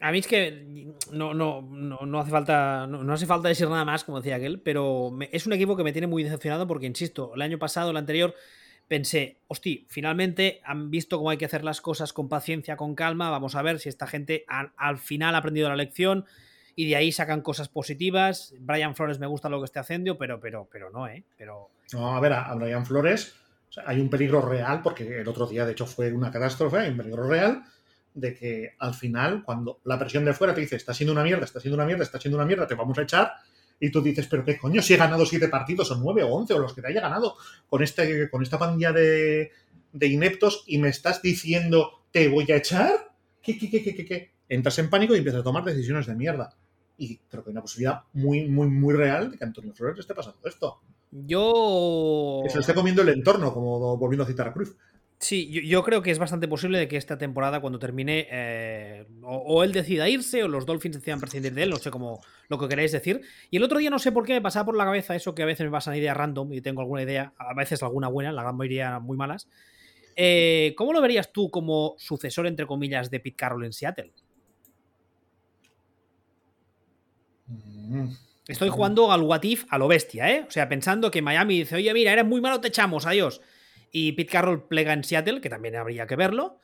A 0.01 0.11
mí 0.11 0.19
es 0.19 0.27
que 0.27 0.93
no, 1.11 1.33
no, 1.33 1.61
no, 1.61 2.19
hace 2.19 2.31
falta 2.31 2.87
no, 2.87 3.13
hace 3.13 3.25
falta 3.25 3.49
decir 3.49 3.67
nada 3.67 3.83
más, 3.83 4.03
como 4.03 4.21
decía 4.21 4.37
aquel, 4.37 4.59
pero 4.61 5.11
es 5.31 5.45
un 5.45 5.53
equipo 5.53 5.75
que 5.75 5.83
me 5.83 5.91
tiene 5.91 6.07
muy 6.07 6.23
decepcionado 6.23 6.67
porque, 6.67 6.85
insisto, 6.85 7.33
el 7.35 7.41
año 7.41 7.59
pasado, 7.59 7.91
el 7.91 7.97
anterior, 7.97 8.33
pensé, 8.87 9.37
hostia, 9.47 9.81
finalmente 9.87 10.61
han 10.63 10.89
visto 10.89 11.17
cómo 11.17 11.31
hay 11.31 11.37
que 11.37 11.45
hacer 11.45 11.65
las 11.65 11.81
cosas 11.81 12.13
con 12.13 12.29
paciencia, 12.29 12.77
con 12.77 12.95
calma, 12.95 13.29
vamos 13.29 13.55
a 13.55 13.61
ver 13.61 13.79
si 13.79 13.89
esta 13.89 14.07
gente 14.07 14.45
al 14.47 14.97
final 14.99 15.35
ha 15.35 15.39
aprendido 15.39 15.67
la 15.67 15.75
lección 15.75 16.25
y 16.75 16.87
de 16.87 16.95
ahí 16.95 17.11
sacan 17.11 17.41
cosas 17.41 17.67
positivas. 17.67 18.53
Brian 18.59 18.95
Flores 18.95 19.19
me 19.19 19.27
gusta 19.27 19.49
lo 19.49 19.59
que 19.59 19.65
esté 19.65 19.79
haciendo, 19.79 20.17
pero, 20.17 20.39
pero, 20.39 20.69
pero 20.71 20.89
no, 20.91 21.07
¿eh? 21.07 21.23
No, 21.91 22.15
a 22.15 22.21
ver, 22.21 22.31
a 22.31 22.55
Brian 22.55 22.85
Flores 22.85 23.35
hay 23.85 23.99
un 23.99 24.09
peligro 24.09 24.41
real, 24.41 24.81
porque 24.81 25.19
el 25.19 25.27
otro 25.27 25.45
día 25.45 25.65
de 25.65 25.73
hecho 25.73 25.85
fue 25.85 26.11
una 26.13 26.31
catástrofe, 26.31 26.77
hay 26.77 26.91
un 26.91 26.97
peligro 26.97 27.27
real 27.27 27.63
de 28.13 28.35
que 28.35 28.75
al 28.79 28.93
final, 28.93 29.43
cuando 29.43 29.79
la 29.85 29.97
presión 29.99 30.25
de 30.25 30.33
fuera 30.33 30.53
te 30.53 30.61
dice, 30.61 30.75
está 30.75 30.93
siendo 30.93 31.13
una 31.13 31.23
mierda, 31.23 31.45
está 31.45 31.59
siendo 31.59 31.75
una 31.75 31.85
mierda, 31.85 32.03
está 32.03 32.19
siendo 32.19 32.37
una 32.37 32.45
mierda, 32.45 32.67
te 32.67 32.75
vamos 32.75 32.97
a 32.97 33.03
echar, 33.03 33.33
y 33.79 33.91
tú 33.91 34.01
dices, 34.01 34.27
pero 34.27 34.43
qué 34.43 34.57
coño, 34.57 34.81
si 34.81 34.93
he 34.93 34.97
ganado 34.97 35.25
siete 35.25 35.47
partidos 35.47 35.89
o 35.91 35.95
nueve 35.95 36.23
o 36.23 36.27
once 36.33 36.53
o 36.53 36.59
los 36.59 36.73
que 36.73 36.81
te 36.81 36.89
haya 36.89 37.01
ganado 37.01 37.35
con, 37.67 37.81
este, 37.81 38.29
con 38.29 38.43
esta 38.43 38.59
pandilla 38.59 38.91
de, 38.91 39.51
de 39.93 40.07
ineptos 40.07 40.63
y 40.67 40.77
me 40.77 40.89
estás 40.89 41.21
diciendo, 41.21 42.03
¿te 42.11 42.27
voy 42.27 42.51
a 42.51 42.57
echar? 42.57 42.91
¿Qué, 43.41 43.57
qué, 43.57 43.69
qué, 43.69 43.83
qué, 43.83 43.95
qué, 43.95 44.05
qué? 44.05 44.31
Entras 44.49 44.79
en 44.79 44.89
pánico 44.89 45.15
y 45.15 45.19
empiezas 45.19 45.41
a 45.41 45.43
tomar 45.43 45.63
decisiones 45.63 46.07
de 46.07 46.15
mierda. 46.15 46.55
Y 46.97 47.17
creo 47.17 47.43
que 47.43 47.51
hay 47.51 47.53
una 47.53 47.61
posibilidad 47.61 48.01
muy, 48.13 48.49
muy, 48.49 48.67
muy 48.67 48.93
real 48.93 49.31
de 49.31 49.37
que 49.37 49.43
Antonio 49.45 49.73
Flores 49.73 49.99
esté 49.99 50.13
pasando 50.13 50.39
esto. 50.45 50.81
Yo. 51.11 52.41
Que 52.43 52.49
se 52.49 52.55
lo 52.55 52.61
esté 52.61 52.73
comiendo 52.73 53.01
el 53.01 53.09
entorno, 53.09 53.53
como 53.53 53.97
volviendo 53.97 54.23
a 54.23 54.27
citar 54.27 54.49
a 54.49 54.53
Cruz. 54.53 54.75
Sí, 55.19 55.49
yo, 55.51 55.61
yo, 55.61 55.83
creo 55.83 56.01
que 56.01 56.11
es 56.11 56.17
bastante 56.17 56.47
posible 56.47 56.77
de 56.77 56.87
que 56.87 56.95
esta 56.95 57.17
temporada, 57.17 57.59
cuando 57.59 57.77
termine, 57.77 58.25
eh, 58.31 59.05
o, 59.21 59.35
o, 59.35 59.63
él 59.65 59.73
decida 59.73 60.07
irse, 60.07 60.43
o 60.45 60.47
los 60.47 60.65
Dolphins 60.65 60.95
decidan 60.95 61.19
prescindir 61.19 61.53
de 61.53 61.63
él, 61.63 61.69
no 61.71 61.75
sé 61.75 61.91
cómo 61.91 62.21
lo 62.47 62.57
que 62.57 62.69
queréis 62.69 62.93
decir. 62.93 63.21
Y 63.51 63.57
el 63.57 63.63
otro 63.63 63.79
día 63.79 63.89
no 63.89 63.99
sé 63.99 64.13
por 64.13 64.25
qué 64.25 64.33
me 64.33 64.41
pasaba 64.41 64.67
por 64.67 64.77
la 64.77 64.85
cabeza 64.85 65.17
eso 65.17 65.35
que 65.35 65.43
a 65.43 65.45
veces 65.45 65.65
me 65.65 65.71
pasan 65.71 65.95
ideas 65.95 66.15
random 66.15 66.53
y 66.53 66.61
tengo 66.61 66.79
alguna 66.79 67.03
idea, 67.03 67.33
a 67.37 67.53
veces 67.53 67.83
alguna 67.83 68.07
buena, 68.07 68.31
la 68.31 68.43
gran 68.43 68.55
mayoría 68.55 68.99
muy 68.99 69.17
malas. 69.17 69.49
Eh, 70.15 70.73
¿Cómo 70.77 70.93
lo 70.93 71.01
verías 71.01 71.33
tú 71.33 71.51
como 71.51 71.95
sucesor, 71.97 72.47
entre 72.47 72.65
comillas, 72.65 73.11
de 73.11 73.19
Pete 73.19 73.35
Carroll 73.35 73.65
en 73.65 73.73
Seattle? 73.73 74.13
Mm. 77.47 78.09
Estoy 78.47 78.69
jugando 78.69 79.11
al 79.11 79.21
What 79.21 79.43
If 79.43 79.65
a 79.69 79.77
lo 79.77 79.87
bestia, 79.87 80.31
¿eh? 80.31 80.45
O 80.47 80.51
sea, 80.51 80.67
pensando 80.67 81.11
que 81.11 81.21
Miami 81.21 81.59
dice, 81.59 81.75
oye, 81.75 81.93
mira, 81.93 82.13
eres 82.13 82.25
muy 82.25 82.41
malo, 82.41 82.59
te 82.61 82.69
echamos, 82.69 83.05
adiós. 83.05 83.41
Y 83.91 84.11
Pete 84.13 84.31
Carroll 84.31 84.67
plega 84.67 84.93
en 84.93 85.03
Seattle, 85.03 85.41
que 85.41 85.49
también 85.49 85.75
habría 85.75 86.07
que 86.07 86.15
verlo, 86.15 86.59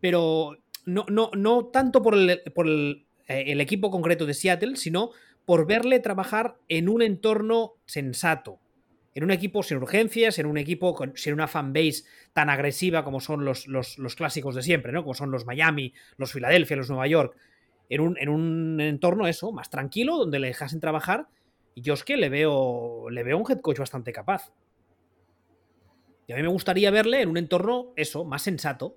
pero 0.00 0.58
no, 0.86 1.04
no, 1.08 1.30
no 1.34 1.66
tanto 1.66 2.02
por, 2.02 2.14
el, 2.14 2.42
por 2.54 2.66
eh, 2.68 3.04
el 3.28 3.60
equipo 3.60 3.90
concreto 3.90 4.26
de 4.26 4.34
Seattle, 4.34 4.76
sino 4.76 5.10
por 5.44 5.66
verle 5.66 6.00
trabajar 6.00 6.56
en 6.68 6.88
un 6.88 7.02
entorno 7.02 7.74
sensato, 7.86 8.60
en 9.14 9.24
un 9.24 9.30
equipo 9.30 9.62
sin 9.62 9.78
urgencias, 9.78 10.38
en 10.38 10.46
un 10.46 10.58
equipo 10.58 10.94
con, 10.94 11.12
sin 11.16 11.32
una 11.32 11.48
fanbase 11.48 12.04
tan 12.32 12.48
agresiva 12.50 13.04
como 13.04 13.20
son 13.20 13.44
los, 13.44 13.66
los, 13.66 13.98
los, 13.98 14.14
clásicos 14.14 14.54
de 14.54 14.62
siempre, 14.62 14.92
¿no? 14.92 15.02
Como 15.02 15.14
son 15.14 15.30
los 15.30 15.46
Miami, 15.46 15.92
los 16.16 16.32
Filadelfia, 16.32 16.76
los 16.76 16.88
Nueva 16.88 17.06
York. 17.06 17.36
En 17.88 18.00
un, 18.00 18.16
en 18.18 18.28
un 18.28 18.80
entorno 18.80 19.26
eso, 19.26 19.50
más 19.50 19.68
tranquilo, 19.68 20.16
donde 20.16 20.38
le 20.38 20.46
dejasen 20.46 20.78
trabajar. 20.78 21.26
Y 21.74 21.82
yo 21.82 21.94
es 21.94 22.04
que 22.04 22.16
le 22.16 22.28
veo, 22.28 23.10
le 23.10 23.24
veo 23.24 23.36
un 23.36 23.50
head 23.50 23.60
coach 23.60 23.78
bastante 23.78 24.12
capaz. 24.12 24.52
Y 26.30 26.32
a 26.32 26.36
mí 26.36 26.42
me 26.42 26.48
gustaría 26.48 26.92
verle 26.92 27.22
en 27.22 27.28
un 27.28 27.38
entorno, 27.38 27.92
eso, 27.96 28.24
más 28.24 28.42
sensato. 28.42 28.96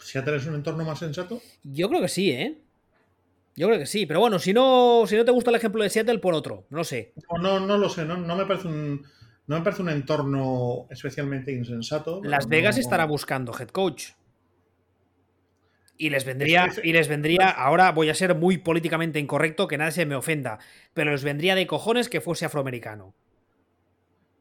¿Seattle 0.00 0.36
es 0.36 0.44
un 0.44 0.56
entorno 0.56 0.84
más 0.84 0.98
sensato? 0.98 1.40
Yo 1.62 1.88
creo 1.88 2.02
que 2.02 2.08
sí, 2.08 2.30
¿eh? 2.30 2.60
Yo 3.56 3.68
creo 3.68 3.78
que 3.78 3.86
sí, 3.86 4.04
pero 4.04 4.20
bueno, 4.20 4.38
si 4.38 4.52
no, 4.52 5.04
si 5.06 5.16
no 5.16 5.24
te 5.24 5.30
gusta 5.30 5.48
el 5.48 5.56
ejemplo 5.56 5.82
de 5.82 5.88
Seattle, 5.88 6.18
por 6.18 6.34
otro, 6.34 6.66
no 6.68 6.76
lo 6.76 6.84
sé. 6.84 7.14
No, 7.30 7.38
no, 7.38 7.66
no 7.66 7.78
lo 7.78 7.88
sé, 7.88 8.04
no, 8.04 8.18
no, 8.18 8.36
me 8.36 8.44
parece 8.44 8.68
un, 8.68 9.02
no 9.46 9.56
me 9.56 9.64
parece 9.64 9.80
un 9.80 9.88
entorno 9.88 10.86
especialmente 10.90 11.52
insensato. 11.52 12.20
Las 12.22 12.48
Vegas 12.48 12.76
no... 12.76 12.82
estará 12.82 13.06
buscando 13.06 13.58
head 13.58 13.68
coach. 13.68 14.10
Y 15.96 16.10
les 16.10 16.26
vendría, 16.26 16.68
y 16.84 16.92
les 16.92 17.08
vendría, 17.08 17.48
ahora 17.48 17.92
voy 17.92 18.10
a 18.10 18.14
ser 18.14 18.34
muy 18.34 18.58
políticamente 18.58 19.20
incorrecto, 19.20 19.66
que 19.66 19.78
nadie 19.78 19.92
se 19.92 20.04
me 20.04 20.16
ofenda, 20.16 20.58
pero 20.92 21.12
les 21.12 21.24
vendría 21.24 21.54
de 21.54 21.66
cojones 21.66 22.10
que 22.10 22.20
fuese 22.20 22.44
afroamericano. 22.44 23.14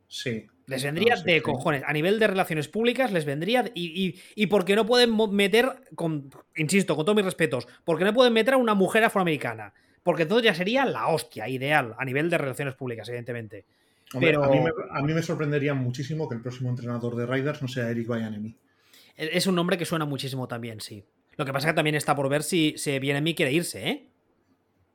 Sí. 0.09 0.47
Les 0.67 0.83
vendría 0.83 1.15
no, 1.15 1.21
sí, 1.21 1.31
de 1.31 1.41
cojones. 1.41 1.83
A 1.85 1.93
nivel 1.93 2.19
de 2.19 2.27
relaciones 2.27 2.67
públicas, 2.67 3.11
les 3.11 3.23
vendría. 3.23 3.71
Y, 3.73 4.05
y, 4.05 4.21
y 4.35 4.47
porque 4.47 4.75
no 4.75 4.85
pueden 4.85 5.15
meter, 5.31 5.71
con, 5.95 6.29
insisto, 6.57 6.95
con 6.95 7.05
todos 7.05 7.15
mis 7.15 7.25
respetos, 7.25 7.67
porque 7.85 8.03
no 8.03 8.13
pueden 8.13 8.33
meter 8.33 8.55
a 8.55 8.57
una 8.57 8.73
mujer 8.73 9.05
afroamericana. 9.05 9.73
Porque 10.03 10.23
entonces 10.23 10.45
ya 10.45 10.53
sería 10.53 10.85
la 10.85 11.07
hostia 11.07 11.47
ideal 11.47 11.95
a 11.97 12.03
nivel 12.03 12.29
de 12.29 12.37
relaciones 12.37 12.75
públicas, 12.75 13.07
evidentemente. 13.07 13.65
Hombre, 14.13 14.29
Pero 14.29 14.43
a, 14.43 14.49
mí 14.49 14.59
me, 14.59 14.69
a, 14.91 15.01
mí 15.01 15.13
me, 15.13 15.23
sorprendería 15.23 15.73
muchísimo 15.73 16.27
que 16.29 16.35
el 16.35 16.41
próximo 16.41 16.69
entrenador 16.69 17.15
de 17.15 17.25
Raiders 17.25 17.61
no 17.61 17.67
sea 17.67 17.89
Eric 17.89 18.07
Bayanemi. 18.07 18.55
Es 19.15 19.47
un 19.47 19.55
nombre 19.55 19.77
que 19.77 19.85
suena 19.85 20.05
muchísimo 20.05 20.47
también, 20.47 20.79
sí. 20.79 21.03
Lo 21.37 21.45
que 21.45 21.53
pasa 21.53 21.67
es 21.67 21.73
que 21.73 21.75
también 21.75 21.95
está 21.95 22.15
por 22.15 22.29
ver 22.29 22.43
si, 22.43 22.73
si 22.77 22.97
Bienemi 22.99 23.35
quiere 23.35 23.51
irse, 23.53 23.87
¿eh? 23.87 24.07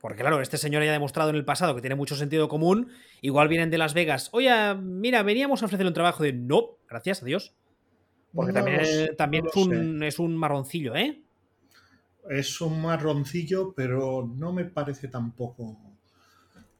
Porque 0.03 0.19
claro, 0.19 0.41
este 0.41 0.57
señor 0.57 0.83
ya 0.83 0.89
ha 0.89 0.91
demostrado 0.91 1.29
en 1.29 1.37
el 1.37 1.45
pasado 1.45 1.73
que 1.73 1.79
tiene 1.79 1.95
mucho 1.95 2.17
sentido 2.17 2.49
común. 2.49 2.89
Igual 3.21 3.47
vienen 3.47 3.69
de 3.69 3.77
Las 3.77 3.93
Vegas. 3.93 4.27
Oye, 4.33 4.51
mira, 4.75 5.23
veníamos 5.23 5.61
a 5.61 5.65
ofrecerle 5.65 5.91
un 5.91 5.93
trabajo 5.93 6.23
de 6.23 6.33
no, 6.33 6.71
gracias, 6.89 7.23
adiós. 7.23 7.53
Porque 8.33 8.51
no, 8.51 8.65
también, 8.65 9.15
también 9.15 9.45
no 9.45 9.49
es, 9.49 9.55
un, 9.55 10.03
es, 10.03 10.19
un, 10.19 10.35
marroncillo, 10.35 10.93
¿eh? 10.93 11.21
Es 12.29 12.59
un 12.59 12.81
marroncillo, 12.81 13.73
pero 13.73 14.29
no 14.29 14.51
me 14.51 14.65
parece 14.65 15.07
tampoco. 15.07 15.77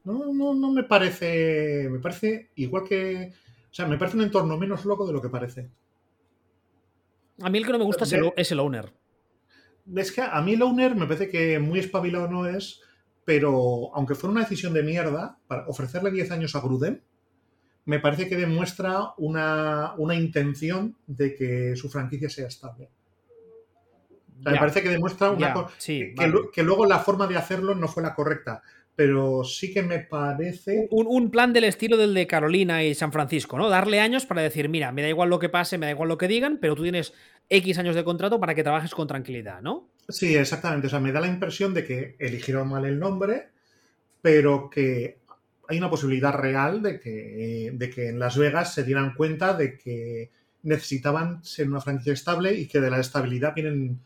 No, 0.04 0.34
no, 0.34 0.54
no 0.54 0.72
me 0.72 0.84
parece. 0.84 1.88
Me 1.90 2.00
parece 2.00 2.50
igual 2.56 2.84
que. 2.84 3.32
O 3.72 3.74
sea, 3.74 3.88
me 3.88 3.98
parece 3.98 4.18
un 4.18 4.24
entorno 4.24 4.58
menos 4.58 4.84
loco 4.84 5.08
de 5.08 5.14
lo 5.14 5.22
que 5.22 5.30
parece. 5.30 5.70
A 7.40 7.50
mí 7.50 7.58
el 7.58 7.66
que 7.66 7.72
no 7.72 7.80
me 7.80 7.86
gusta 7.86 8.04
de, 8.04 8.34
es 8.36 8.52
el 8.52 8.60
owner. 8.60 8.92
Es 9.96 10.12
que 10.12 10.22
a 10.24 10.42
mí 10.42 10.56
el 10.56 10.62
owner 10.62 10.94
me 10.94 11.06
parece 11.06 11.30
que 11.30 11.58
muy 11.60 11.80
espabilado 11.80 12.28
no 12.28 12.48
es 12.48 12.83
pero 13.26 13.96
aunque 13.96 14.16
fuera 14.16 14.32
una 14.32 14.42
decisión 14.42 14.74
de 14.74 14.84
mierda, 14.84 15.38
para 15.48 15.68
ofrecerle 15.68 16.12
10 16.12 16.32
años 16.32 16.56
a 16.56 16.60
Gruden, 16.60 17.02
me 17.86 18.00
parece 18.00 18.28
que 18.28 18.38
demuestra 18.38 19.14
una, 19.18 19.94
una 19.98 20.16
intención 20.16 20.96
de 21.08 21.36
que 21.36 21.76
su 21.76 21.90
franquicia 21.90 22.30
sea 22.30 22.48
estable. 22.48 22.90
O 24.40 24.44
sea, 24.44 24.52
me 24.52 24.58
parece 24.58 24.82
que 24.82 24.90
demuestra 24.90 25.32
una 25.32 25.54
ya, 25.54 25.68
sí, 25.78 26.14
que, 26.18 26.28
vale. 26.28 26.34
que, 26.52 26.64
luego 26.64 26.86
la 26.86 27.00
forma 27.00 27.28
de 27.28 27.38
hacerlo 27.38 27.76
no 27.76 27.88
fue 27.88 28.04
la 28.04 28.14
correcta. 28.14 28.62
Pero 28.96 29.44
sí 29.44 29.74
que 29.74 29.82
me 29.82 30.00
parece. 30.00 30.88
Un, 30.92 31.08
un, 31.08 31.32
plan 31.32 31.52
del 31.52 31.64
estilo 31.64 31.98
del 31.98 32.14
de 32.14 32.28
Carolina 32.28 32.84
y 32.84 32.94
San 32.94 33.12
Francisco, 33.12 33.58
¿no? 33.58 33.68
Darle 33.68 34.00
años 34.00 34.28
para 34.28 34.44
decir, 34.44 34.70
mira, 34.70 34.92
me 34.92 35.02
da 35.02 35.10
igual 35.10 35.30
lo 35.30 35.40
que 35.40 35.50
pase, 35.50 35.80
me 35.80 35.88
da 35.88 35.94
igual 35.94 36.10
lo 36.10 36.20
que 36.20 36.28
digan, 36.28 36.60
pero 36.62 36.76
tú 36.76 36.84
tienes 36.84 37.12
X 37.50 37.80
años 37.80 37.96
de 37.96 38.04
contrato 38.04 38.40
para 38.40 38.54
que 38.54 38.62
trabajes 38.62 38.94
con 38.94 39.08
tranquilidad, 39.08 39.62
¿no? 39.62 39.90
Sí, 40.10 40.36
exactamente. 40.36 40.88
O 40.88 40.90
sea, 40.90 41.00
me 41.00 41.12
da 41.12 41.22
la 41.22 41.28
impresión 41.28 41.74
de 41.74 41.86
que 41.86 42.16
eligieron 42.20 42.70
mal 42.70 42.86
el 42.86 43.00
nombre, 43.00 43.50
pero 44.22 44.70
que 44.70 45.20
hay 45.68 45.78
una 45.78 45.90
posibilidad 45.90 46.34
real 46.34 46.82
de 46.82 47.00
que, 47.00 47.72
de 47.74 47.90
que 47.90 48.10
en 48.10 48.20
Las 48.20 48.38
Vegas 48.38 48.74
se 48.74 48.84
dieran 48.84 49.14
cuenta 49.14 49.54
de 49.54 49.78
que 49.78 50.32
necesitaban 50.64 51.44
ser 51.44 51.68
una 51.68 51.82
franquicia 51.82 52.14
estable 52.14 52.54
y 52.54 52.68
que 52.68 52.80
de 52.80 52.90
la 52.90 53.00
estabilidad 53.00 53.54
vienen, 53.54 54.00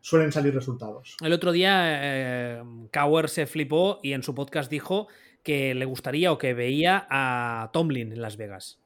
suelen 0.00 0.32
salir 0.32 0.54
resultados. 0.54 1.16
El 1.22 1.32
otro 1.32 1.52
día 1.52 1.80
eh, 1.84 2.62
Cower 2.92 3.28
se 3.28 3.46
flipó 3.46 4.00
y 4.02 4.12
en 4.12 4.22
su 4.22 4.34
podcast 4.34 4.70
dijo 4.70 5.08
que 5.42 5.74
le 5.74 5.84
gustaría 5.84 6.32
o 6.32 6.38
que 6.38 6.54
veía 6.54 7.06
a 7.10 7.70
Tomlin 7.72 8.12
en 8.12 8.22
Las 8.22 8.36
Vegas. 8.36 8.78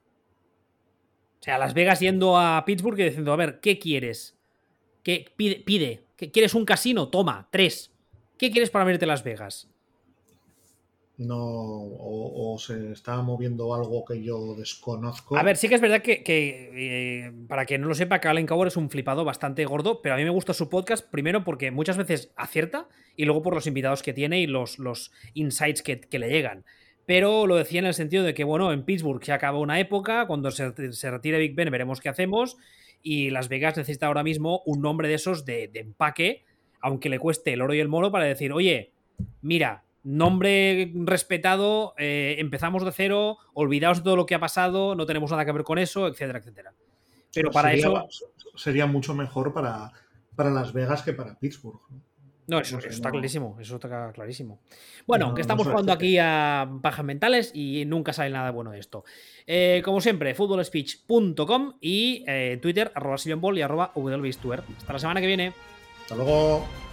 O 1.41 1.43
sea, 1.43 1.59
Las 1.59 1.75
Vegas 1.75 2.01
yendo 2.01 2.39
a 2.39 2.65
Pittsburgh 2.65 2.99
y 2.99 3.05
diciendo, 3.05 3.33
a 3.33 3.37
ver, 3.37 3.61
¿qué 3.61 3.79
quieres? 3.79 4.36
¿Qué 5.07 5.25
pide? 5.37 5.63
pide? 5.65 6.03
¿Quieres 6.17 6.53
un 6.53 6.65
casino? 6.65 7.11
Toma, 7.11 7.47
tres. 7.53 7.93
¿Qué 8.37 8.51
quieres 8.51 8.71
para 8.71 8.85
verte 8.85 9.07
Las 9.07 9.23
Vegas? 9.23 9.71
No, 11.17 11.37
o, 11.39 12.55
o, 12.55 12.59
se 12.59 12.91
está 12.91 13.23
moviendo 13.23 13.73
algo 13.73 14.05
que 14.05 14.21
yo 14.21 14.57
desconozco. 14.57 15.39
A 15.39 15.45
ver, 15.45 15.57
sí 15.59 15.69
que 15.69 15.77
es 15.77 15.81
verdad 15.81 16.03
que, 16.03 16.25
que 16.25 16.71
eh, 16.75 17.33
para 17.47 17.67
quien 17.67 17.83
no 17.83 17.87
lo 17.87 17.95
sepa, 17.95 18.21
que 18.21 18.27
Allen 18.27 18.49
Coward 18.49 18.67
es 18.67 18.77
un 18.77 18.91
flipado 18.91 19.25
bastante 19.25 19.65
gordo, 19.65 20.03
pero 20.03 20.17
a 20.17 20.19
mí 20.19 20.25
me 20.25 20.31
gusta 20.31 20.53
su 20.53 20.69
podcast, 20.69 21.09
primero 21.09 21.45
porque 21.45 21.71
muchas 21.71 21.97
veces 21.97 22.33
acierta 22.35 22.89
y 23.15 23.27
luego 23.27 23.43
por 23.43 23.55
los 23.55 23.69
invitados 23.69 24.03
que 24.03 24.13
tiene 24.13 24.41
y 24.41 24.49
los, 24.49 24.81
los 24.81 25.13
insights 25.35 25.83
que, 25.83 26.01
que 26.01 26.19
le 26.19 26.31
llegan. 26.31 26.65
Pero 27.07 27.47
lo 27.47 27.55
decía 27.55 27.79
en 27.79 27.87
el 27.87 27.95
sentido 27.95 28.25
de 28.25 28.35
que, 28.35 28.43
bueno, 28.43 28.73
en 28.73 28.85
Pittsburgh 28.85 29.25
se 29.25 29.33
acaba 29.33 29.61
una 29.61 29.79
época, 29.79 30.27
cuando 30.27 30.51
se, 30.51 30.93
se 30.93 31.11
retire 31.13 31.39
Big 31.39 31.55
Ben 31.55 31.71
veremos 31.71 32.01
qué 32.01 32.09
hacemos, 32.09 32.57
y 33.07 33.31
Las 33.31 33.49
Vegas 33.49 33.77
necesita 33.77 34.09
ahora 34.09 34.25
mismo 34.25 34.63
un 34.67 34.83
nombre 34.83 35.07
de 35.07 35.15
esos 35.15 35.45
de, 35.45 35.69
de 35.69 35.79
empaque, 35.79 36.45
aunque 36.81 37.09
le 37.09 37.21
cueste 37.21 37.53
el 37.53 37.63
oro 37.63 37.73
y 37.73 37.79
el 37.79 37.87
moro, 37.87 38.11
para 38.11 38.25
decir, 38.25 38.53
oye, 38.53 38.91
mira, 39.43 39.85
nombre 40.03 40.91
respetado, 40.93 41.95
eh, 41.99 42.35
empezamos 42.41 42.85
de 42.85 42.91
cero, 42.91 43.39
olvidaos 43.55 43.99
de 43.99 44.05
todo 44.05 44.17
lo 44.17 44.27
que 44.27 44.35
ha 44.35 44.41
pasado, 44.41 44.97
no 44.97 45.07
tenemos 45.07 45.31
nada 45.31 45.45
que 45.45 45.53
ver 45.53 45.63
con 45.63 45.79
eso, 45.79 46.09
etcétera, 46.09 46.41
etcétera. 46.41 46.75
Pero 47.33 47.53
para 47.53 47.71
sería, 47.71 47.87
eso. 48.09 48.27
Sería 48.57 48.87
mucho 48.87 49.15
mejor 49.15 49.55
para, 49.55 49.93
para 50.35 50.51
Las 50.51 50.73
Vegas 50.73 51.03
que 51.03 51.13
para 51.13 51.39
Pittsburgh. 51.39 51.81
¿no? 51.89 52.01
No, 52.47 52.61
eso, 52.61 52.77
no 52.77 52.81
sé, 52.81 52.89
eso 52.89 52.97
está 52.97 53.09
no... 53.09 53.13
clarísimo, 53.13 53.57
eso 53.61 53.75
está 53.75 54.13
clarísimo. 54.13 54.61
Bueno, 55.07 55.35
que 55.35 55.41
estamos 55.41 55.67
jugando 55.67 55.93
aquí 55.93 56.17
a 56.19 56.69
pajas 56.83 57.05
mentales 57.05 57.51
y 57.55 57.85
nunca 57.87 58.13
sale 58.13 58.31
nada 58.31 58.51
bueno 58.51 58.71
de 58.71 58.79
esto. 58.79 59.05
Eh, 59.47 59.83
como 59.85 60.01
siempre, 60.01 60.35
footballspeech.com 60.35 61.75
y 61.81 62.25
eh, 62.27 62.59
Twitter, 62.63 62.93
arroba 62.95 63.17
y 63.57 63.61
arroba 63.63 63.93
Hasta 63.95 64.93
la 64.93 64.99
semana 64.99 65.21
que 65.21 65.27
viene. 65.27 65.53
Hasta 66.03 66.15
luego. 66.15 66.86